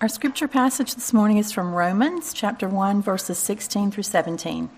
Our 0.00 0.08
scripture 0.08 0.46
passage 0.46 0.94
this 0.94 1.12
morning 1.12 1.38
is 1.38 1.50
from 1.50 1.74
Romans 1.74 2.32
chapter 2.32 2.68
1, 2.68 3.02
verses 3.02 3.36
16 3.36 3.90
through 3.90 4.04
17. 4.04 4.70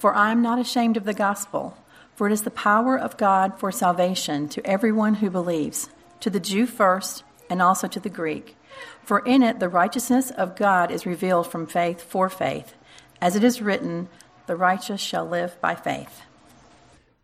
For 0.00 0.12
I 0.12 0.32
am 0.32 0.42
not 0.42 0.58
ashamed 0.58 0.96
of 0.96 1.04
the 1.04 1.14
gospel, 1.14 1.76
for 2.16 2.26
it 2.26 2.32
is 2.32 2.42
the 2.42 2.50
power 2.50 2.98
of 2.98 3.16
God 3.16 3.56
for 3.56 3.70
salvation 3.70 4.48
to 4.48 4.66
everyone 4.66 5.14
who 5.14 5.30
believes, 5.30 5.90
to 6.18 6.28
the 6.28 6.40
Jew 6.40 6.66
first, 6.66 7.22
and 7.48 7.62
also 7.62 7.86
to 7.86 8.00
the 8.00 8.08
Greek. 8.08 8.56
For 9.04 9.20
in 9.20 9.44
it 9.44 9.60
the 9.60 9.68
righteousness 9.68 10.32
of 10.32 10.56
God 10.56 10.90
is 10.90 11.06
revealed 11.06 11.46
from 11.46 11.64
faith 11.64 12.02
for 12.02 12.28
faith, 12.28 12.74
as 13.20 13.36
it 13.36 13.44
is 13.44 13.62
written, 13.62 14.08
The 14.46 14.56
righteous 14.56 15.00
shall 15.00 15.24
live 15.24 15.60
by 15.60 15.76
faith. 15.76 16.22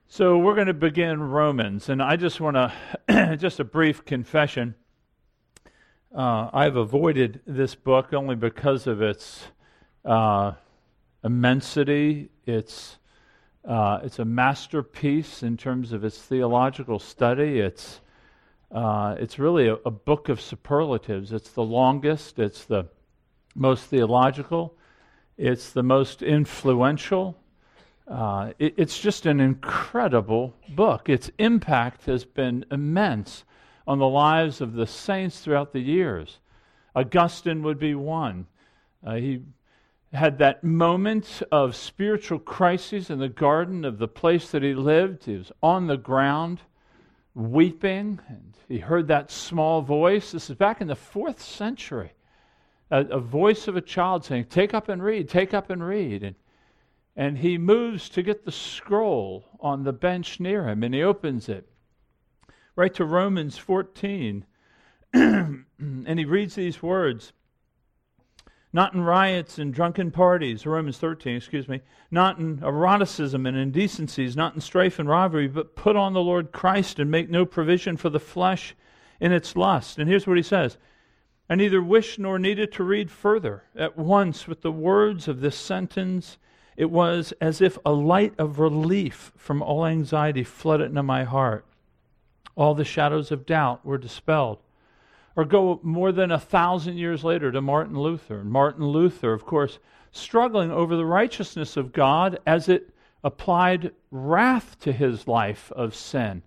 So 0.07 0.39
we're 0.39 0.55
going 0.55 0.69
to 0.69 0.75
begin 0.75 1.21
Romans, 1.21 1.89
and 1.89 2.01
I 2.01 2.15
just 2.15 2.41
want 2.41 2.57
to, 3.09 3.37
just 3.37 3.59
a 3.59 3.65
brief 3.65 4.05
confession. 4.05 4.77
Uh, 6.13 6.51
I've 6.53 6.75
avoided 6.75 7.41
this 7.47 7.77
book 7.77 8.13
only 8.13 8.35
because 8.35 8.89
of 8.89 9.01
its 9.01 9.45
uh, 10.05 10.53
immensity. 11.23 12.31
It's 12.47 12.99
uh, 13.65 14.01
it's 14.03 14.19
a 14.19 14.25
masterpiece 14.25 15.45
in 15.45 15.57
terms 15.57 15.93
of 15.93 16.03
its 16.03 16.19
theological 16.19 16.99
study. 16.99 17.61
It's 17.61 18.01
uh, 18.73 19.15
it's 19.21 19.39
really 19.39 19.69
a, 19.69 19.75
a, 19.85 19.91
book 19.93 20.29
of 20.29 20.41
superlatives. 20.41 21.33
It's 21.33 21.51
the 21.51 21.63
longest. 21.63 22.41
It's 22.41 22.65
the 22.65 22.89
most 23.55 23.85
theological. 23.85 24.77
It's 25.37 25.71
the 25.71 25.85
most 25.85 26.23
influential. 26.23 27.37
Uh, 28.09 28.53
it, 28.59 28.75
it's 28.77 28.99
just 28.99 29.27
an 29.27 29.39
incredible 29.39 30.57
book. 30.71 31.09
Its 31.09 31.31
impact 31.39 32.07
has 32.07 32.25
been 32.25 32.65
immense 32.73 33.45
on 33.87 33.99
the 33.99 34.09
lives 34.09 34.61
of 34.61 34.75
the 34.75 34.87
saints 34.87 35.41
throughout 35.41 35.73
the 35.73 35.81
years. 35.81 36.39
Augustine 36.95 37.63
would 37.63 37.79
be 37.79 37.95
one. 37.95 38.47
Uh, 39.05 39.15
he 39.15 39.43
had 40.13 40.39
that 40.39 40.65
moment 40.65 41.43
of 41.53 41.77
spiritual 41.77 42.39
crisis 42.39 43.11
in 43.11 43.19
the 43.19 43.29
garden 43.29 43.85
of 43.85 43.99
the 43.99 44.09
place 44.09 44.51
that 44.51 44.63
he 44.63 44.75
lived. 44.75 45.25
He 45.25 45.37
was 45.37 45.53
on 45.63 45.87
the 45.87 45.97
ground 45.97 46.61
weeping, 47.35 48.19
and 48.29 48.57
he 48.69 48.79
heard 48.79 49.07
that 49.09 49.31
small 49.31 49.83
voice. 49.83 50.33
This 50.33 50.51
is 50.51 50.57
back 50.57 50.81
in 50.81 50.89
the 50.89 50.97
fourth 50.97 51.41
century. 51.41 52.13
A, 52.91 53.05
a 53.07 53.21
voice 53.21 53.69
of 53.69 53.77
a 53.77 53.81
child 53.81 54.25
saying, 54.25 54.47
Take 54.47 54.75
up 54.75 54.89
and 54.89 55.03
read, 55.03 55.29
take 55.29 55.55
up 55.55 55.71
and 55.71 55.87
read. 55.87 56.25
And, 56.25 56.35
and 57.15 57.39
he 57.39 57.57
moves 57.57 58.09
to 58.11 58.23
get 58.23 58.45
the 58.45 58.53
scroll 58.53 59.45
on 59.61 59.85
the 59.85 59.93
bench 59.93 60.41
near 60.41 60.69
him, 60.69 60.83
and 60.83 60.93
he 60.93 61.03
opens 61.03 61.49
it 61.49 61.69
right 62.77 62.93
to 62.95 63.05
Romans 63.05 63.59
14. 63.59 64.45
and 65.13 66.19
he 66.19 66.25
reads 66.25 66.55
these 66.55 66.83
words 66.83 67.33
Not 68.73 68.95
in 68.95 69.03
riots 69.03 69.59
and 69.59 69.75
drunken 69.75 70.11
parties, 70.11 70.67
Romans 70.67 70.99
13, 70.99 71.37
excuse 71.37 71.69
me, 71.69 71.81
not 72.11 72.39
in 72.39 72.63
eroticism 72.63 73.47
and 73.47 73.57
indecencies, 73.57 74.37
not 74.37 74.55
in 74.55 74.61
strife 74.61 74.99
and 74.99 75.09
robbery, 75.09 75.49
but 75.49 75.75
put 75.75 75.97
on 75.97 76.13
the 76.13 76.23
Lord 76.23 76.53
Christ 76.53 76.99
and 76.99 77.11
make 77.11 77.29
no 77.29 77.45
provision 77.45 77.97
for 77.97 78.09
the 78.09 78.21
flesh 78.21 78.75
in 79.21 79.33
its 79.33 79.57
lust. 79.57 79.99
And 79.99 80.09
here's 80.09 80.27
what 80.27 80.37
he 80.37 80.43
says 80.43 80.79
I 81.49 81.57
neither 81.57 81.83
wish 81.83 82.19
nor 82.19 82.39
needed 82.39 82.71
to 82.73 82.85
read 82.85 83.11
further. 83.11 83.65
At 83.75 83.99
once, 83.99 84.47
with 84.47 84.63
the 84.63 84.71
words 84.71 85.27
of 85.27 85.41
this 85.41 85.57
sentence, 85.57 86.39
it 86.77 86.91
was 86.91 87.33
as 87.41 87.61
if 87.61 87.77
a 87.85 87.93
light 87.93 88.35
of 88.39 88.61
relief 88.61 89.33
from 89.37 89.61
all 89.61 89.85
anxiety 89.85 90.45
flooded 90.45 90.91
into 90.91 91.03
my 91.03 91.25
heart 91.25 91.67
all 92.61 92.75
the 92.75 92.85
shadows 92.85 93.33
of 93.33 93.47
doubt 93.47 93.87
were 93.87 93.97
dispelled. 93.97 94.59
Or 95.35 95.47
go 95.47 95.81
more 95.83 96.13
than 96.13 96.31
a 96.31 96.39
thousand 96.39 96.99
years 96.99 97.25
later 97.25 97.51
to 97.51 97.63
Martin 97.63 97.99
Luther. 97.99 98.45
Martin 98.45 98.87
Luther, 98.87 99.33
of 99.33 99.47
course, 99.47 99.79
struggling 100.13 100.71
over 100.71 100.95
the 100.95 101.07
righteousness 101.07 101.79
of 101.79 101.95
God 101.95 102.39
as 102.47 102.69
it 102.69 102.95
applied 103.25 103.93
wrath 104.11 104.79
to 104.81 104.93
his 104.93 105.27
life 105.27 105.73
of 105.73 105.95
sin. 105.95 106.43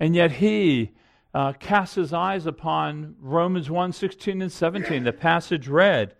And 0.00 0.16
yet 0.16 0.32
he 0.32 0.92
uh, 1.34 1.52
casts 1.52 1.96
his 1.96 2.14
eyes 2.14 2.46
upon 2.46 3.16
Romans 3.20 3.68
1 3.68 3.92
16 3.92 4.40
and 4.40 4.50
17, 4.50 5.04
the 5.04 5.12
passage 5.12 5.68
read. 5.68 6.14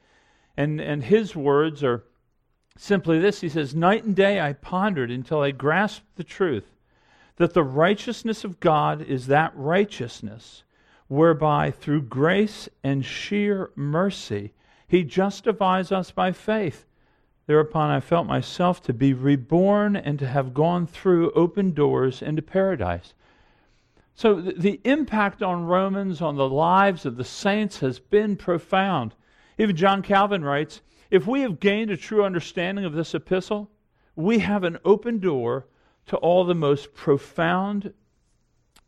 And, 0.59 0.79
and 0.79 1.05
his 1.05 1.35
words 1.35 1.83
are 1.83 2.05
simply 2.77 3.19
this 3.19 3.41
He 3.41 3.49
says, 3.49 3.75
Night 3.75 4.05
and 4.05 4.15
day 4.15 4.43
I 4.43 4.53
pondered 4.53 5.11
until 5.11 5.41
I 5.41 5.53
grasped 5.53 6.17
the 6.17 6.25
truth 6.25 6.72
that 7.43 7.55
the 7.55 7.65
righteousness 7.65 8.45
of 8.45 8.61
God 8.61 9.03
is 9.03 9.27
that 9.27 9.51
righteousness 9.57 10.63
whereby 11.09 11.73
through 11.73 12.03
grace 12.03 12.69
and 12.85 13.05
sheer 13.05 13.73
mercy 13.75 14.53
he 14.87 15.03
justifies 15.03 15.91
us 15.91 16.13
by 16.13 16.31
faith. 16.31 16.87
Thereupon 17.49 17.91
I 17.91 17.99
felt 17.99 18.29
myself 18.29 18.81
to 18.85 18.93
be 18.93 19.13
reborn 19.13 19.97
and 19.97 20.21
to 20.21 20.29
have 20.29 20.55
gone 20.55 20.87
through 20.87 21.33
open 21.33 21.73
doors 21.73 22.23
into 22.23 22.43
paradise. 22.43 23.13
So 24.15 24.41
the 24.41 24.81
impact 24.85 25.43
on 25.43 25.65
Romans, 25.67 26.23
on 26.23 26.37
the 26.37 26.49
lives 26.49 27.05
of 27.05 27.17
the 27.17 27.25
saints, 27.25 27.81
has 27.81 27.99
been 27.99 28.37
profound. 28.37 29.17
Even 29.59 29.75
John 29.75 30.03
Calvin 30.03 30.45
writes 30.45 30.81
If 31.11 31.27
we 31.27 31.41
have 31.41 31.59
gained 31.59 31.91
a 31.91 31.97
true 31.97 32.25
understanding 32.25 32.85
of 32.85 32.93
this 32.93 33.17
epistle, 33.17 33.69
we 34.15 34.39
have 34.39 34.63
an 34.63 34.79
open 34.85 35.19
door 35.19 35.67
to 36.07 36.17
all 36.17 36.45
the 36.45 36.55
most 36.55 36.95
profound 36.95 37.93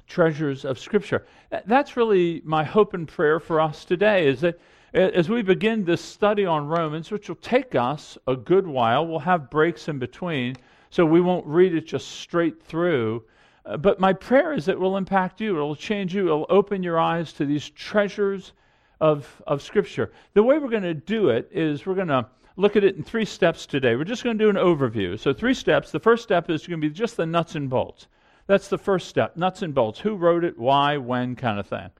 treasures 0.06 0.64
of 0.64 0.78
Scripture. 0.78 1.26
That's 1.66 1.96
really 1.96 2.42
my 2.44 2.64
hope 2.64 2.94
and 2.94 3.08
prayer 3.08 3.40
for 3.40 3.60
us 3.60 3.84
today 3.84 4.26
is 4.26 4.40
that 4.40 4.58
as 4.92 5.28
we 5.28 5.42
begin 5.42 5.84
this 5.84 6.00
study 6.00 6.46
on 6.46 6.68
Romans, 6.68 7.10
which 7.10 7.28
will 7.28 7.36
take 7.36 7.74
us 7.74 8.16
a 8.28 8.36
good 8.36 8.66
while, 8.66 9.06
we'll 9.06 9.18
have 9.18 9.50
breaks 9.50 9.88
in 9.88 9.98
between, 9.98 10.54
so 10.90 11.04
we 11.04 11.20
won't 11.20 11.44
read 11.46 11.74
it 11.74 11.86
just 11.86 12.08
straight 12.08 12.62
through. 12.62 13.24
Uh, 13.66 13.76
but 13.76 13.98
my 13.98 14.12
prayer 14.12 14.52
is 14.52 14.66
that 14.66 14.72
it 14.72 14.80
will 14.80 14.96
impact 14.96 15.40
you, 15.40 15.56
it'll 15.56 15.74
change 15.74 16.14
you, 16.14 16.26
it'll 16.26 16.46
open 16.48 16.82
your 16.82 17.00
eyes 17.00 17.32
to 17.32 17.44
these 17.44 17.70
treasures 17.70 18.52
of, 19.00 19.42
of 19.48 19.62
Scripture. 19.62 20.12
The 20.34 20.42
way 20.42 20.58
we're 20.58 20.68
going 20.68 20.84
to 20.84 20.94
do 20.94 21.30
it 21.30 21.50
is 21.52 21.86
we're 21.86 21.96
going 21.96 22.08
to 22.08 22.26
look 22.56 22.76
at 22.76 22.84
it 22.84 22.96
in 22.96 23.02
three 23.02 23.24
steps 23.24 23.66
today. 23.66 23.96
We're 23.96 24.04
just 24.04 24.24
going 24.24 24.38
to 24.38 24.44
do 24.44 24.50
an 24.50 24.56
overview. 24.56 25.18
So, 25.18 25.32
three 25.32 25.54
steps. 25.54 25.90
The 25.90 26.00
first 26.00 26.22
step 26.22 26.50
is 26.50 26.66
going 26.66 26.80
to 26.80 26.88
be 26.88 26.94
just 26.94 27.16
the 27.16 27.26
nuts 27.26 27.54
and 27.54 27.68
bolts. 27.68 28.08
That's 28.46 28.68
the 28.68 28.78
first 28.78 29.08
step 29.08 29.36
nuts 29.36 29.62
and 29.62 29.74
bolts. 29.74 30.00
Who 30.00 30.16
wrote 30.16 30.44
it, 30.44 30.58
why, 30.58 30.96
when, 30.96 31.36
kind 31.36 31.58
of 31.58 31.66
thing. 31.66 31.90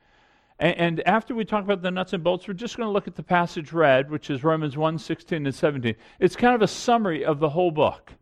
And, 0.58 0.76
and 0.76 1.08
after 1.08 1.34
we 1.34 1.44
talk 1.44 1.64
about 1.64 1.82
the 1.82 1.90
nuts 1.90 2.12
and 2.12 2.22
bolts, 2.22 2.46
we're 2.46 2.54
just 2.54 2.76
going 2.76 2.86
to 2.86 2.92
look 2.92 3.08
at 3.08 3.16
the 3.16 3.22
passage 3.22 3.72
read, 3.72 4.10
which 4.10 4.30
is 4.30 4.44
Romans 4.44 4.76
1 4.76 4.98
16 4.98 5.46
and 5.46 5.54
17. 5.54 5.94
It's 6.20 6.36
kind 6.36 6.54
of 6.54 6.62
a 6.62 6.68
summary 6.68 7.24
of 7.24 7.40
the 7.40 7.50
whole 7.50 7.70
book. 7.70 8.12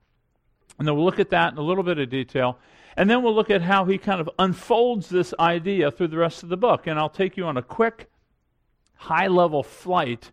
And 0.78 0.88
then 0.88 0.96
we'll 0.96 1.04
look 1.04 1.20
at 1.20 1.30
that 1.30 1.52
in 1.52 1.58
a 1.58 1.62
little 1.62 1.84
bit 1.84 1.98
of 1.98 2.08
detail. 2.08 2.58
And 2.96 3.08
then 3.08 3.22
we'll 3.22 3.34
look 3.34 3.50
at 3.50 3.62
how 3.62 3.84
he 3.84 3.98
kind 3.98 4.20
of 4.20 4.28
unfolds 4.38 5.08
this 5.08 5.32
idea 5.38 5.90
through 5.90 6.08
the 6.08 6.18
rest 6.18 6.42
of 6.42 6.48
the 6.48 6.56
book. 6.56 6.86
And 6.86 6.98
I'll 6.98 7.08
take 7.08 7.36
you 7.36 7.44
on 7.44 7.56
a 7.56 7.62
quick, 7.62 8.10
high 8.96 9.28
level 9.28 9.62
flight 9.62 10.30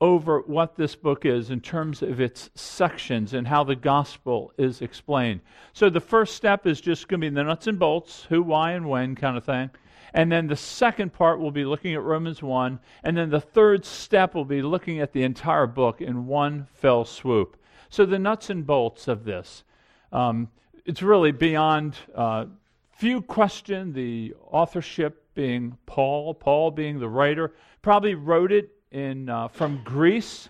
over 0.00 0.40
what 0.40 0.76
this 0.76 0.94
book 0.94 1.24
is 1.24 1.50
in 1.50 1.60
terms 1.60 2.02
of 2.02 2.20
its 2.20 2.50
sections 2.54 3.34
and 3.34 3.48
how 3.48 3.64
the 3.64 3.74
gospel 3.74 4.52
is 4.56 4.80
explained. 4.80 5.40
So 5.72 5.90
the 5.90 6.00
first 6.00 6.36
step 6.36 6.66
is 6.66 6.80
just 6.80 7.08
going 7.08 7.20
to 7.20 7.30
be 7.30 7.34
the 7.34 7.42
nuts 7.42 7.66
and 7.66 7.78
bolts, 7.78 8.24
who, 8.28 8.42
why, 8.42 8.72
and 8.72 8.88
when 8.88 9.16
kind 9.16 9.36
of 9.36 9.44
thing. 9.44 9.70
And 10.14 10.30
then 10.30 10.46
the 10.46 10.56
second 10.56 11.12
part 11.12 11.40
will 11.40 11.50
be 11.50 11.64
looking 11.64 11.94
at 11.94 12.02
Romans 12.02 12.42
1. 12.42 12.78
And 13.02 13.16
then 13.16 13.30
the 13.30 13.40
third 13.40 13.84
step 13.84 14.34
will 14.34 14.44
be 14.44 14.62
looking 14.62 15.00
at 15.00 15.12
the 15.12 15.24
entire 15.24 15.66
book 15.66 16.00
in 16.00 16.26
one 16.26 16.66
fell 16.74 17.04
swoop. 17.04 17.56
So 17.90 18.06
the 18.06 18.18
nuts 18.18 18.50
and 18.50 18.66
bolts 18.66 19.08
of 19.08 19.24
this. 19.24 19.64
Um, 20.12 20.48
it's 20.84 21.02
really 21.02 21.32
beyond 21.32 21.96
uh, 22.14 22.46
few 22.90 23.20
question 23.20 23.92
the 23.92 24.34
authorship 24.46 25.24
being 25.34 25.76
Paul, 25.86 26.34
Paul 26.34 26.70
being 26.70 26.98
the 26.98 27.08
writer, 27.08 27.54
probably 27.82 28.14
wrote 28.14 28.52
it 28.52 28.70
in, 28.90 29.28
uh, 29.28 29.48
from 29.48 29.82
Greece 29.84 30.48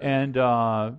and 0.00 0.36
uh, 0.36 0.92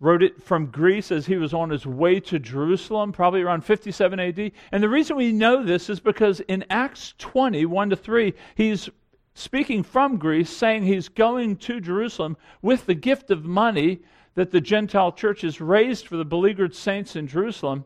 wrote 0.00 0.22
it 0.22 0.42
from 0.42 0.66
Greece 0.66 1.10
as 1.10 1.26
he 1.26 1.36
was 1.36 1.54
on 1.54 1.70
his 1.70 1.86
way 1.86 2.20
to 2.20 2.38
Jerusalem, 2.38 3.12
probably 3.12 3.42
around 3.42 3.64
57 3.64 4.20
AD. 4.20 4.52
And 4.72 4.82
the 4.82 4.88
reason 4.88 5.16
we 5.16 5.32
know 5.32 5.62
this 5.62 5.88
is 5.88 6.00
because 6.00 6.40
in 6.40 6.64
Acts 6.70 7.14
20, 7.18 7.66
1 7.66 7.90
to 7.90 7.96
3, 7.96 8.34
he's 8.54 8.88
speaking 9.34 9.82
from 9.82 10.16
Greece, 10.16 10.50
saying 10.50 10.84
he's 10.84 11.08
going 11.08 11.56
to 11.56 11.80
Jerusalem 11.80 12.36
with 12.62 12.86
the 12.86 12.94
gift 12.94 13.30
of 13.30 13.44
money 13.44 14.00
that 14.34 14.50
the 14.50 14.60
Gentile 14.60 15.12
churches 15.12 15.60
raised 15.60 16.06
for 16.06 16.16
the 16.16 16.24
beleaguered 16.24 16.74
saints 16.74 17.16
in 17.16 17.26
Jerusalem. 17.26 17.84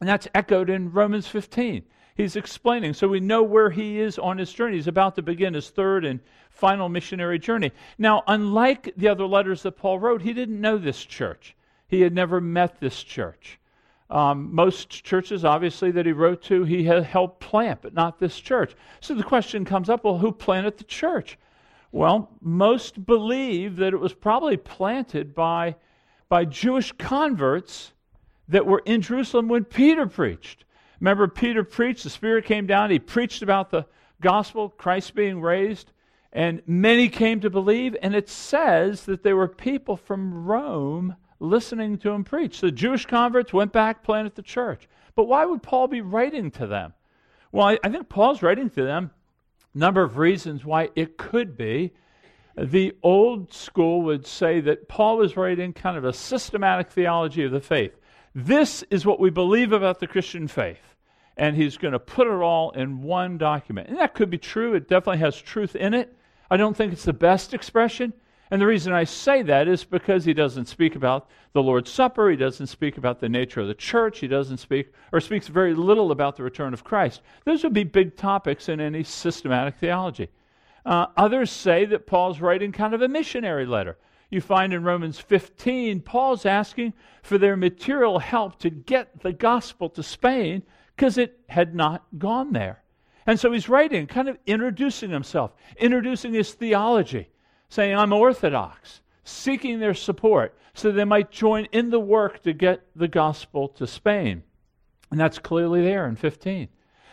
And 0.00 0.08
that's 0.08 0.28
echoed 0.34 0.70
in 0.70 0.92
Romans 0.92 1.26
15 1.26 1.82
he's 2.18 2.36
explaining. 2.36 2.92
So 2.92 3.08
we 3.08 3.20
know 3.20 3.42
where 3.42 3.70
he 3.70 3.98
is 4.00 4.18
on 4.18 4.36
his 4.36 4.52
journey. 4.52 4.76
He's 4.76 4.88
about 4.88 5.14
to 5.14 5.22
begin 5.22 5.54
his 5.54 5.70
third 5.70 6.04
and 6.04 6.20
final 6.50 6.90
missionary 6.90 7.38
journey. 7.38 7.72
Now, 7.96 8.24
unlike 8.26 8.92
the 8.96 9.08
other 9.08 9.24
letters 9.24 9.62
that 9.62 9.78
Paul 9.78 9.98
wrote, 10.00 10.20
he 10.20 10.34
didn't 10.34 10.60
know 10.60 10.76
this 10.76 11.02
church, 11.02 11.56
he 11.86 12.02
had 12.02 12.12
never 12.12 12.40
met 12.42 12.80
this 12.80 13.02
church. 13.02 13.58
Um, 14.10 14.54
most 14.54 15.04
churches, 15.04 15.44
obviously, 15.44 15.90
that 15.92 16.06
he 16.06 16.12
wrote 16.12 16.42
to, 16.44 16.64
he 16.64 16.84
had 16.84 17.04
helped 17.04 17.40
plant, 17.40 17.82
but 17.82 17.94
not 17.94 18.18
this 18.18 18.38
church. 18.40 18.74
So 19.00 19.14
the 19.14 19.22
question 19.22 19.64
comes 19.64 19.88
up 19.88 20.04
well, 20.04 20.18
who 20.18 20.32
planted 20.32 20.78
the 20.78 20.84
church? 20.84 21.38
Well, 21.92 22.30
most 22.40 23.06
believe 23.06 23.76
that 23.76 23.92
it 23.92 24.00
was 24.00 24.14
probably 24.14 24.56
planted 24.56 25.34
by, 25.34 25.76
by 26.28 26.46
Jewish 26.46 26.92
converts 26.92 27.92
that 28.48 28.66
were 28.66 28.82
in 28.86 29.02
Jerusalem 29.02 29.48
when 29.48 29.64
Peter 29.64 30.06
preached. 30.06 30.64
Remember, 31.00 31.28
Peter 31.28 31.64
preached, 31.64 32.04
the 32.04 32.10
Spirit 32.10 32.44
came 32.44 32.66
down, 32.66 32.90
he 32.90 32.98
preached 32.98 33.42
about 33.42 33.70
the 33.70 33.86
gospel, 34.20 34.68
Christ 34.70 35.14
being 35.14 35.40
raised, 35.40 35.92
and 36.32 36.62
many 36.66 37.08
came 37.08 37.40
to 37.40 37.50
believe. 37.50 37.96
And 38.02 38.14
it 38.14 38.28
says 38.28 39.04
that 39.04 39.22
there 39.22 39.36
were 39.36 39.48
people 39.48 39.96
from 39.96 40.44
Rome 40.44 41.16
listening 41.40 41.98
to 41.98 42.10
him 42.10 42.24
preach. 42.24 42.60
The 42.60 42.72
Jewish 42.72 43.06
converts 43.06 43.52
went 43.52 43.72
back, 43.72 44.02
planted 44.02 44.34
the 44.34 44.42
church. 44.42 44.88
But 45.14 45.24
why 45.24 45.44
would 45.44 45.62
Paul 45.62 45.88
be 45.88 46.00
writing 46.00 46.50
to 46.52 46.66
them? 46.66 46.94
Well, 47.52 47.68
I, 47.68 47.78
I 47.82 47.88
think 47.88 48.08
Paul's 48.08 48.42
writing 48.42 48.70
to 48.70 48.82
them 48.82 49.10
a 49.74 49.78
number 49.78 50.02
of 50.02 50.18
reasons 50.18 50.64
why 50.64 50.90
it 50.96 51.16
could 51.16 51.56
be. 51.56 51.92
The 52.56 52.96
old 53.04 53.52
school 53.52 54.02
would 54.02 54.26
say 54.26 54.60
that 54.62 54.88
Paul 54.88 55.18
was 55.18 55.36
writing 55.36 55.72
kind 55.72 55.96
of 55.96 56.04
a 56.04 56.12
systematic 56.12 56.90
theology 56.90 57.44
of 57.44 57.52
the 57.52 57.60
faith. 57.60 57.97
This 58.40 58.84
is 58.88 59.04
what 59.04 59.18
we 59.18 59.30
believe 59.30 59.72
about 59.72 59.98
the 59.98 60.06
Christian 60.06 60.46
faith. 60.46 60.94
And 61.36 61.56
he's 61.56 61.76
going 61.76 61.90
to 61.90 61.98
put 61.98 62.28
it 62.28 62.40
all 62.40 62.70
in 62.70 63.02
one 63.02 63.36
document. 63.36 63.88
And 63.88 63.98
that 63.98 64.14
could 64.14 64.30
be 64.30 64.38
true. 64.38 64.74
It 64.74 64.86
definitely 64.86 65.18
has 65.18 65.40
truth 65.40 65.74
in 65.74 65.92
it. 65.92 66.16
I 66.48 66.56
don't 66.56 66.76
think 66.76 66.92
it's 66.92 67.04
the 67.04 67.12
best 67.12 67.52
expression. 67.52 68.12
And 68.52 68.62
the 68.62 68.66
reason 68.66 68.92
I 68.92 69.02
say 69.02 69.42
that 69.42 69.66
is 69.66 69.82
because 69.82 70.24
he 70.24 70.34
doesn't 70.34 70.66
speak 70.66 70.94
about 70.94 71.28
the 71.52 71.64
Lord's 71.64 71.90
Supper, 71.90 72.30
he 72.30 72.36
doesn't 72.36 72.68
speak 72.68 72.96
about 72.96 73.18
the 73.18 73.28
nature 73.28 73.60
of 73.60 73.66
the 73.66 73.74
church, 73.74 74.20
he 74.20 74.28
doesn't 74.28 74.58
speak, 74.58 74.92
or 75.12 75.20
speaks 75.20 75.48
very 75.48 75.74
little 75.74 76.12
about 76.12 76.36
the 76.36 76.44
return 76.44 76.72
of 76.72 76.84
Christ. 76.84 77.22
Those 77.44 77.64
would 77.64 77.72
be 77.72 77.82
big 77.82 78.16
topics 78.16 78.68
in 78.68 78.80
any 78.80 79.02
systematic 79.02 79.74
theology. 79.78 80.28
Uh, 80.86 81.06
others 81.16 81.50
say 81.50 81.86
that 81.86 82.06
Paul's 82.06 82.40
writing 82.40 82.70
kind 82.70 82.94
of 82.94 83.02
a 83.02 83.08
missionary 83.08 83.66
letter. 83.66 83.98
You 84.30 84.40
find 84.40 84.74
in 84.74 84.84
Romans 84.84 85.18
15, 85.18 86.00
Paul's 86.00 86.44
asking 86.44 86.92
for 87.22 87.38
their 87.38 87.56
material 87.56 88.18
help 88.18 88.58
to 88.60 88.70
get 88.70 89.22
the 89.22 89.32
gospel 89.32 89.88
to 89.90 90.02
Spain 90.02 90.62
because 90.94 91.16
it 91.16 91.38
had 91.48 91.74
not 91.74 92.04
gone 92.18 92.52
there. 92.52 92.82
And 93.26 93.38
so 93.38 93.52
he's 93.52 93.68
writing, 93.68 94.06
kind 94.06 94.28
of 94.28 94.38
introducing 94.46 95.10
himself, 95.10 95.52
introducing 95.78 96.34
his 96.34 96.52
theology 96.52 97.28
saying, 97.68 97.96
I'm 97.96 98.12
Orthodox, 98.12 99.02
seeking 99.24 99.78
their 99.78 99.94
support 99.94 100.56
so 100.74 100.90
they 100.90 101.04
might 101.04 101.30
join 101.30 101.66
in 101.72 101.90
the 101.90 102.00
work 102.00 102.42
to 102.42 102.52
get 102.52 102.86
the 102.94 103.08
gospel 103.08 103.68
to 103.68 103.86
Spain. 103.86 104.42
And 105.10 105.18
that's 105.18 105.38
clearly 105.38 105.82
there 105.82 106.06
in 106.06 106.16
15. 106.16 106.68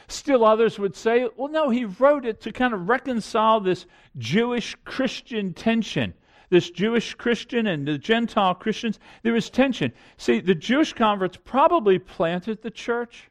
Still, 0.07 0.45
others 0.45 0.77
would 0.77 0.95
say, 0.95 1.27
well, 1.35 1.51
no, 1.51 1.69
he 1.69 1.85
wrote 1.85 2.25
it 2.25 2.41
to 2.41 2.51
kind 2.51 2.73
of 2.73 2.87
reconcile 2.87 3.59
this 3.59 3.85
Jewish 4.17 4.75
Christian 4.85 5.53
tension. 5.53 6.13
This 6.49 6.69
Jewish 6.69 7.13
Christian 7.15 7.67
and 7.67 7.87
the 7.87 7.97
Gentile 7.97 8.55
Christians, 8.55 8.99
there 9.23 9.33
was 9.33 9.49
tension. 9.49 9.91
See, 10.17 10.39
the 10.39 10.55
Jewish 10.55 10.93
converts 10.93 11.37
probably 11.43 11.99
planted 11.99 12.61
the 12.61 12.71
church, 12.71 13.29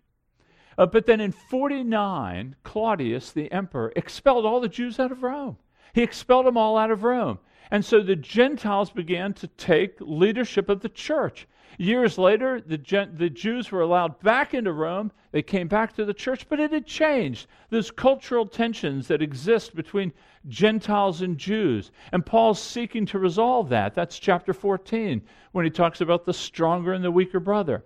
uh, 0.77 0.87
but 0.87 1.07
then 1.07 1.21
in 1.21 1.33
49, 1.33 2.57
Claudius, 2.65 3.33
the 3.33 3.51
emperor, 3.53 3.93
expelled 3.95 4.45
all 4.45 4.61
the 4.61 4.69
Jews 4.69 4.99
out 4.99 5.13
of 5.13 5.23
Rome. 5.23 5.57
He 5.95 6.03
expelled 6.03 6.47
them 6.47 6.57
all 6.57 6.77
out 6.77 6.91
of 6.91 7.05
Rome. 7.05 7.39
And 7.71 7.85
so 7.85 8.01
the 8.01 8.17
Gentiles 8.17 8.91
began 8.91 9.33
to 9.35 9.47
take 9.47 9.97
leadership 10.01 10.69
of 10.69 10.81
the 10.81 10.89
church. 10.89 11.47
Years 11.79 12.19
later, 12.19 12.61
the, 12.61 12.79
Gen- 12.79 13.17
the 13.17 13.31
Jews 13.31 13.73
were 13.73 13.81
allowed 13.81 14.21
back 14.21 14.55
into 14.55 14.73
Rome. 14.73 15.11
They 15.33 15.43
came 15.43 15.67
back 15.67 15.95
to 15.95 16.05
the 16.05 16.15
church, 16.15 16.49
but 16.49 16.61
it 16.61 16.73
had 16.73 16.87
changed. 16.87 17.49
There's 17.71 17.91
cultural 17.91 18.47
tensions 18.47 19.09
that 19.09 19.23
exist 19.23 19.75
between 19.75 20.13
Gentiles 20.49 21.23
and 21.23 21.39
Jews. 21.39 21.91
And 22.13 22.25
Paul's 22.25 22.61
seeking 22.61 23.07
to 23.07 23.19
resolve 23.19 23.69
that. 23.71 23.95
That's 23.95 24.19
chapter 24.19 24.53
14, 24.53 25.23
when 25.53 25.65
he 25.65 25.71
talks 25.71 26.01
about 26.01 26.25
the 26.25 26.35
stronger 26.35 26.93
and 26.93 27.05
the 27.05 27.11
weaker 27.11 27.41
brother. 27.41 27.85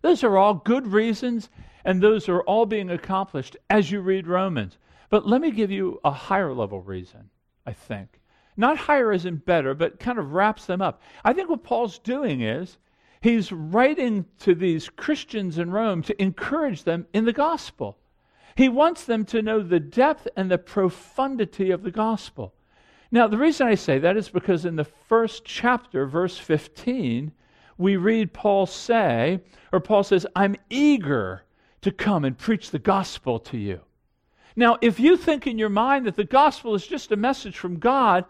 Those 0.00 0.22
are 0.24 0.36
all 0.36 0.54
good 0.54 0.86
reasons, 0.86 1.50
and 1.84 2.00
those 2.00 2.28
are 2.28 2.42
all 2.42 2.66
being 2.66 2.90
accomplished 2.90 3.56
as 3.68 3.90
you 3.90 4.00
read 4.00 4.26
Romans. 4.26 4.78
But 5.10 5.26
let 5.26 5.40
me 5.40 5.50
give 5.50 5.70
you 5.70 6.00
a 6.04 6.10
higher 6.10 6.52
level 6.52 6.80
reason, 6.80 7.30
I 7.66 7.72
think. 7.72 8.20
Not 8.56 8.76
higher 8.76 9.12
isn't 9.12 9.46
better, 9.46 9.74
but 9.74 10.00
kind 10.00 10.18
of 10.18 10.32
wraps 10.32 10.66
them 10.66 10.82
up. 10.82 11.00
I 11.24 11.32
think 11.32 11.48
what 11.48 11.62
Paul's 11.62 11.98
doing 11.98 12.42
is 12.42 12.78
he's 13.20 13.52
writing 13.52 14.26
to 14.40 14.54
these 14.54 14.88
Christians 14.88 15.58
in 15.58 15.70
Rome 15.70 16.02
to 16.02 16.22
encourage 16.22 16.84
them 16.84 17.06
in 17.12 17.24
the 17.24 17.32
gospel. 17.32 17.98
He 18.58 18.68
wants 18.68 19.04
them 19.04 19.24
to 19.26 19.40
know 19.40 19.62
the 19.62 19.78
depth 19.78 20.26
and 20.34 20.50
the 20.50 20.58
profundity 20.58 21.70
of 21.70 21.84
the 21.84 21.92
gospel. 21.92 22.54
Now, 23.12 23.28
the 23.28 23.38
reason 23.38 23.68
I 23.68 23.76
say 23.76 24.00
that 24.00 24.16
is 24.16 24.30
because 24.30 24.64
in 24.64 24.74
the 24.74 24.82
first 24.82 25.44
chapter, 25.44 26.06
verse 26.06 26.36
15, 26.38 27.30
we 27.76 27.96
read 27.96 28.32
Paul 28.32 28.66
say, 28.66 29.38
or 29.70 29.78
Paul 29.78 30.02
says, 30.02 30.26
I'm 30.34 30.56
eager 30.70 31.44
to 31.82 31.92
come 31.92 32.24
and 32.24 32.36
preach 32.36 32.72
the 32.72 32.80
gospel 32.80 33.38
to 33.38 33.56
you. 33.56 33.82
Now, 34.56 34.76
if 34.80 34.98
you 34.98 35.16
think 35.16 35.46
in 35.46 35.56
your 35.56 35.68
mind 35.68 36.04
that 36.06 36.16
the 36.16 36.24
gospel 36.24 36.74
is 36.74 36.84
just 36.84 37.12
a 37.12 37.16
message 37.16 37.56
from 37.56 37.78
God 37.78 38.24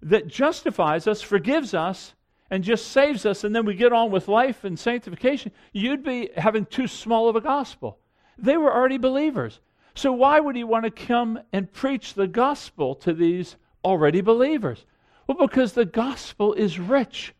that 0.00 0.28
justifies 0.28 1.06
us, 1.06 1.20
forgives 1.20 1.74
us, 1.74 2.14
and 2.48 2.64
just 2.64 2.86
saves 2.86 3.26
us, 3.26 3.44
and 3.44 3.54
then 3.54 3.66
we 3.66 3.74
get 3.74 3.92
on 3.92 4.10
with 4.10 4.28
life 4.28 4.64
and 4.64 4.78
sanctification, 4.78 5.52
you'd 5.74 6.02
be 6.02 6.30
having 6.38 6.64
too 6.64 6.86
small 6.86 7.28
of 7.28 7.36
a 7.36 7.42
gospel. 7.42 7.98
They 8.38 8.56
were 8.56 8.74
already 8.74 8.96
believers. 8.96 9.60
So, 9.94 10.12
why 10.12 10.40
would 10.40 10.56
he 10.56 10.64
want 10.64 10.84
to 10.84 10.90
come 10.90 11.40
and 11.52 11.72
preach 11.72 12.14
the 12.14 12.26
gospel 12.26 12.94
to 12.96 13.12
these 13.12 13.56
already 13.84 14.20
believers? 14.20 14.84
Well, 15.26 15.46
because 15.46 15.72
the 15.72 15.84
gospel 15.84 16.52
is 16.54 16.78
rich, 16.78 17.34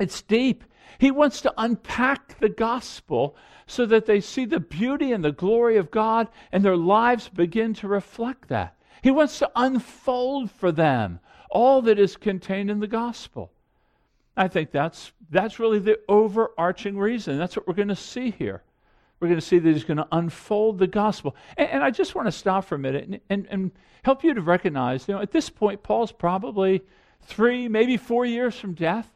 it's 0.00 0.22
deep. 0.22 0.64
He 0.98 1.10
wants 1.10 1.40
to 1.42 1.52
unpack 1.58 2.38
the 2.38 2.48
gospel 2.48 3.36
so 3.66 3.84
that 3.86 4.06
they 4.06 4.20
see 4.20 4.44
the 4.44 4.60
beauty 4.60 5.12
and 5.12 5.24
the 5.24 5.32
glory 5.32 5.76
of 5.76 5.90
God 5.90 6.28
and 6.52 6.64
their 6.64 6.76
lives 6.76 7.28
begin 7.28 7.74
to 7.74 7.88
reflect 7.88 8.48
that. 8.48 8.76
He 9.02 9.10
wants 9.10 9.38
to 9.40 9.50
unfold 9.56 10.50
for 10.50 10.72
them 10.72 11.20
all 11.50 11.82
that 11.82 11.98
is 11.98 12.16
contained 12.16 12.70
in 12.70 12.80
the 12.80 12.86
gospel. 12.86 13.50
I 14.36 14.48
think 14.48 14.70
that's, 14.70 15.12
that's 15.30 15.58
really 15.58 15.78
the 15.78 15.98
overarching 16.08 16.98
reason. 16.98 17.38
That's 17.38 17.56
what 17.56 17.66
we're 17.66 17.74
going 17.74 17.88
to 17.88 17.96
see 17.96 18.30
here. 18.30 18.62
We're 19.20 19.28
going 19.28 19.40
to 19.40 19.46
see 19.46 19.58
that 19.58 19.72
he's 19.72 19.84
going 19.84 19.98
to 19.98 20.08
unfold 20.12 20.78
the 20.78 20.86
gospel. 20.86 21.36
And, 21.56 21.68
and 21.70 21.84
I 21.84 21.90
just 21.90 22.14
want 22.14 22.26
to 22.26 22.32
stop 22.32 22.64
for 22.64 22.74
a 22.74 22.78
minute 22.78 23.04
and, 23.08 23.20
and, 23.30 23.46
and 23.50 23.72
help 24.02 24.24
you 24.24 24.34
to 24.34 24.40
recognize, 24.40 25.08
you 25.08 25.14
know, 25.14 25.20
at 25.20 25.30
this 25.30 25.48
point, 25.48 25.82
Paul's 25.82 26.12
probably 26.12 26.82
three, 27.22 27.68
maybe 27.68 27.96
four 27.96 28.26
years 28.26 28.58
from 28.58 28.74
death. 28.74 29.10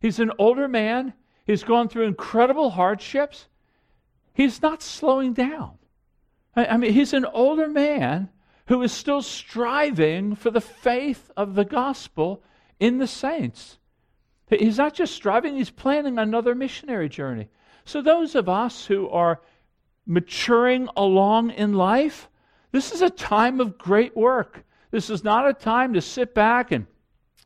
He's 0.00 0.18
an 0.18 0.32
older 0.38 0.68
man. 0.68 1.14
He's 1.46 1.64
gone 1.64 1.88
through 1.88 2.04
incredible 2.04 2.70
hardships 2.70 3.46
he's 4.40 4.62
not 4.62 4.82
slowing 4.82 5.32
down. 5.32 5.78
I, 6.56 6.66
I 6.66 6.76
mean, 6.76 6.92
he's 6.92 7.12
an 7.12 7.24
older 7.26 7.68
man 7.68 8.30
who 8.66 8.82
is 8.82 8.92
still 8.92 9.22
striving 9.22 10.34
for 10.34 10.50
the 10.50 10.60
faith 10.60 11.30
of 11.36 11.54
the 11.54 11.64
gospel 11.64 12.42
in 12.78 12.98
the 12.98 13.06
saints. 13.06 13.78
He's 14.48 14.78
not 14.78 14.94
just 14.94 15.14
striving, 15.14 15.56
he's 15.56 15.70
planning 15.70 16.18
another 16.18 16.54
missionary 16.54 17.08
journey. 17.08 17.48
So, 17.90 18.00
those 18.00 18.36
of 18.36 18.48
us 18.48 18.86
who 18.86 19.08
are 19.08 19.40
maturing 20.06 20.88
along 20.96 21.50
in 21.50 21.74
life, 21.74 22.28
this 22.70 22.92
is 22.92 23.02
a 23.02 23.10
time 23.10 23.60
of 23.60 23.78
great 23.78 24.16
work. 24.16 24.62
This 24.92 25.10
is 25.10 25.24
not 25.24 25.48
a 25.48 25.52
time 25.52 25.94
to 25.94 26.00
sit 26.00 26.32
back 26.32 26.70
and 26.70 26.86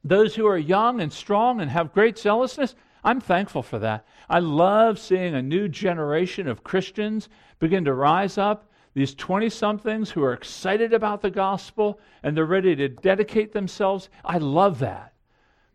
those 0.05 0.35
who 0.35 0.47
are 0.47 0.59
young 0.59 1.01
and 1.01 1.11
strong 1.11 1.63
and 1.63 1.71
have 1.71 1.95
great 1.95 2.19
zealousness, 2.19 2.75
I'm 3.03 3.23
thankful 3.23 3.63
for 3.63 3.79
that. 3.79 4.07
I 4.29 4.41
love 4.41 4.99
seeing 4.99 5.35
a 5.35 5.41
new 5.41 5.67
generation 5.67 6.47
of 6.47 6.63
Christians 6.63 7.31
begin 7.59 7.87
to 7.87 7.95
rise 7.95 8.37
up. 8.37 8.71
These 8.93 9.15
20 9.15 9.49
somethings 9.49 10.11
who 10.11 10.23
are 10.23 10.35
excited 10.35 10.93
about 10.93 11.23
the 11.23 11.31
gospel 11.31 11.99
and 12.23 12.37
they're 12.37 12.45
ready 12.45 12.77
to 12.77 12.89
dedicate 12.91 13.55
themselves. 13.55 14.11
I 14.23 14.37
love 14.37 14.81
that. 14.81 15.15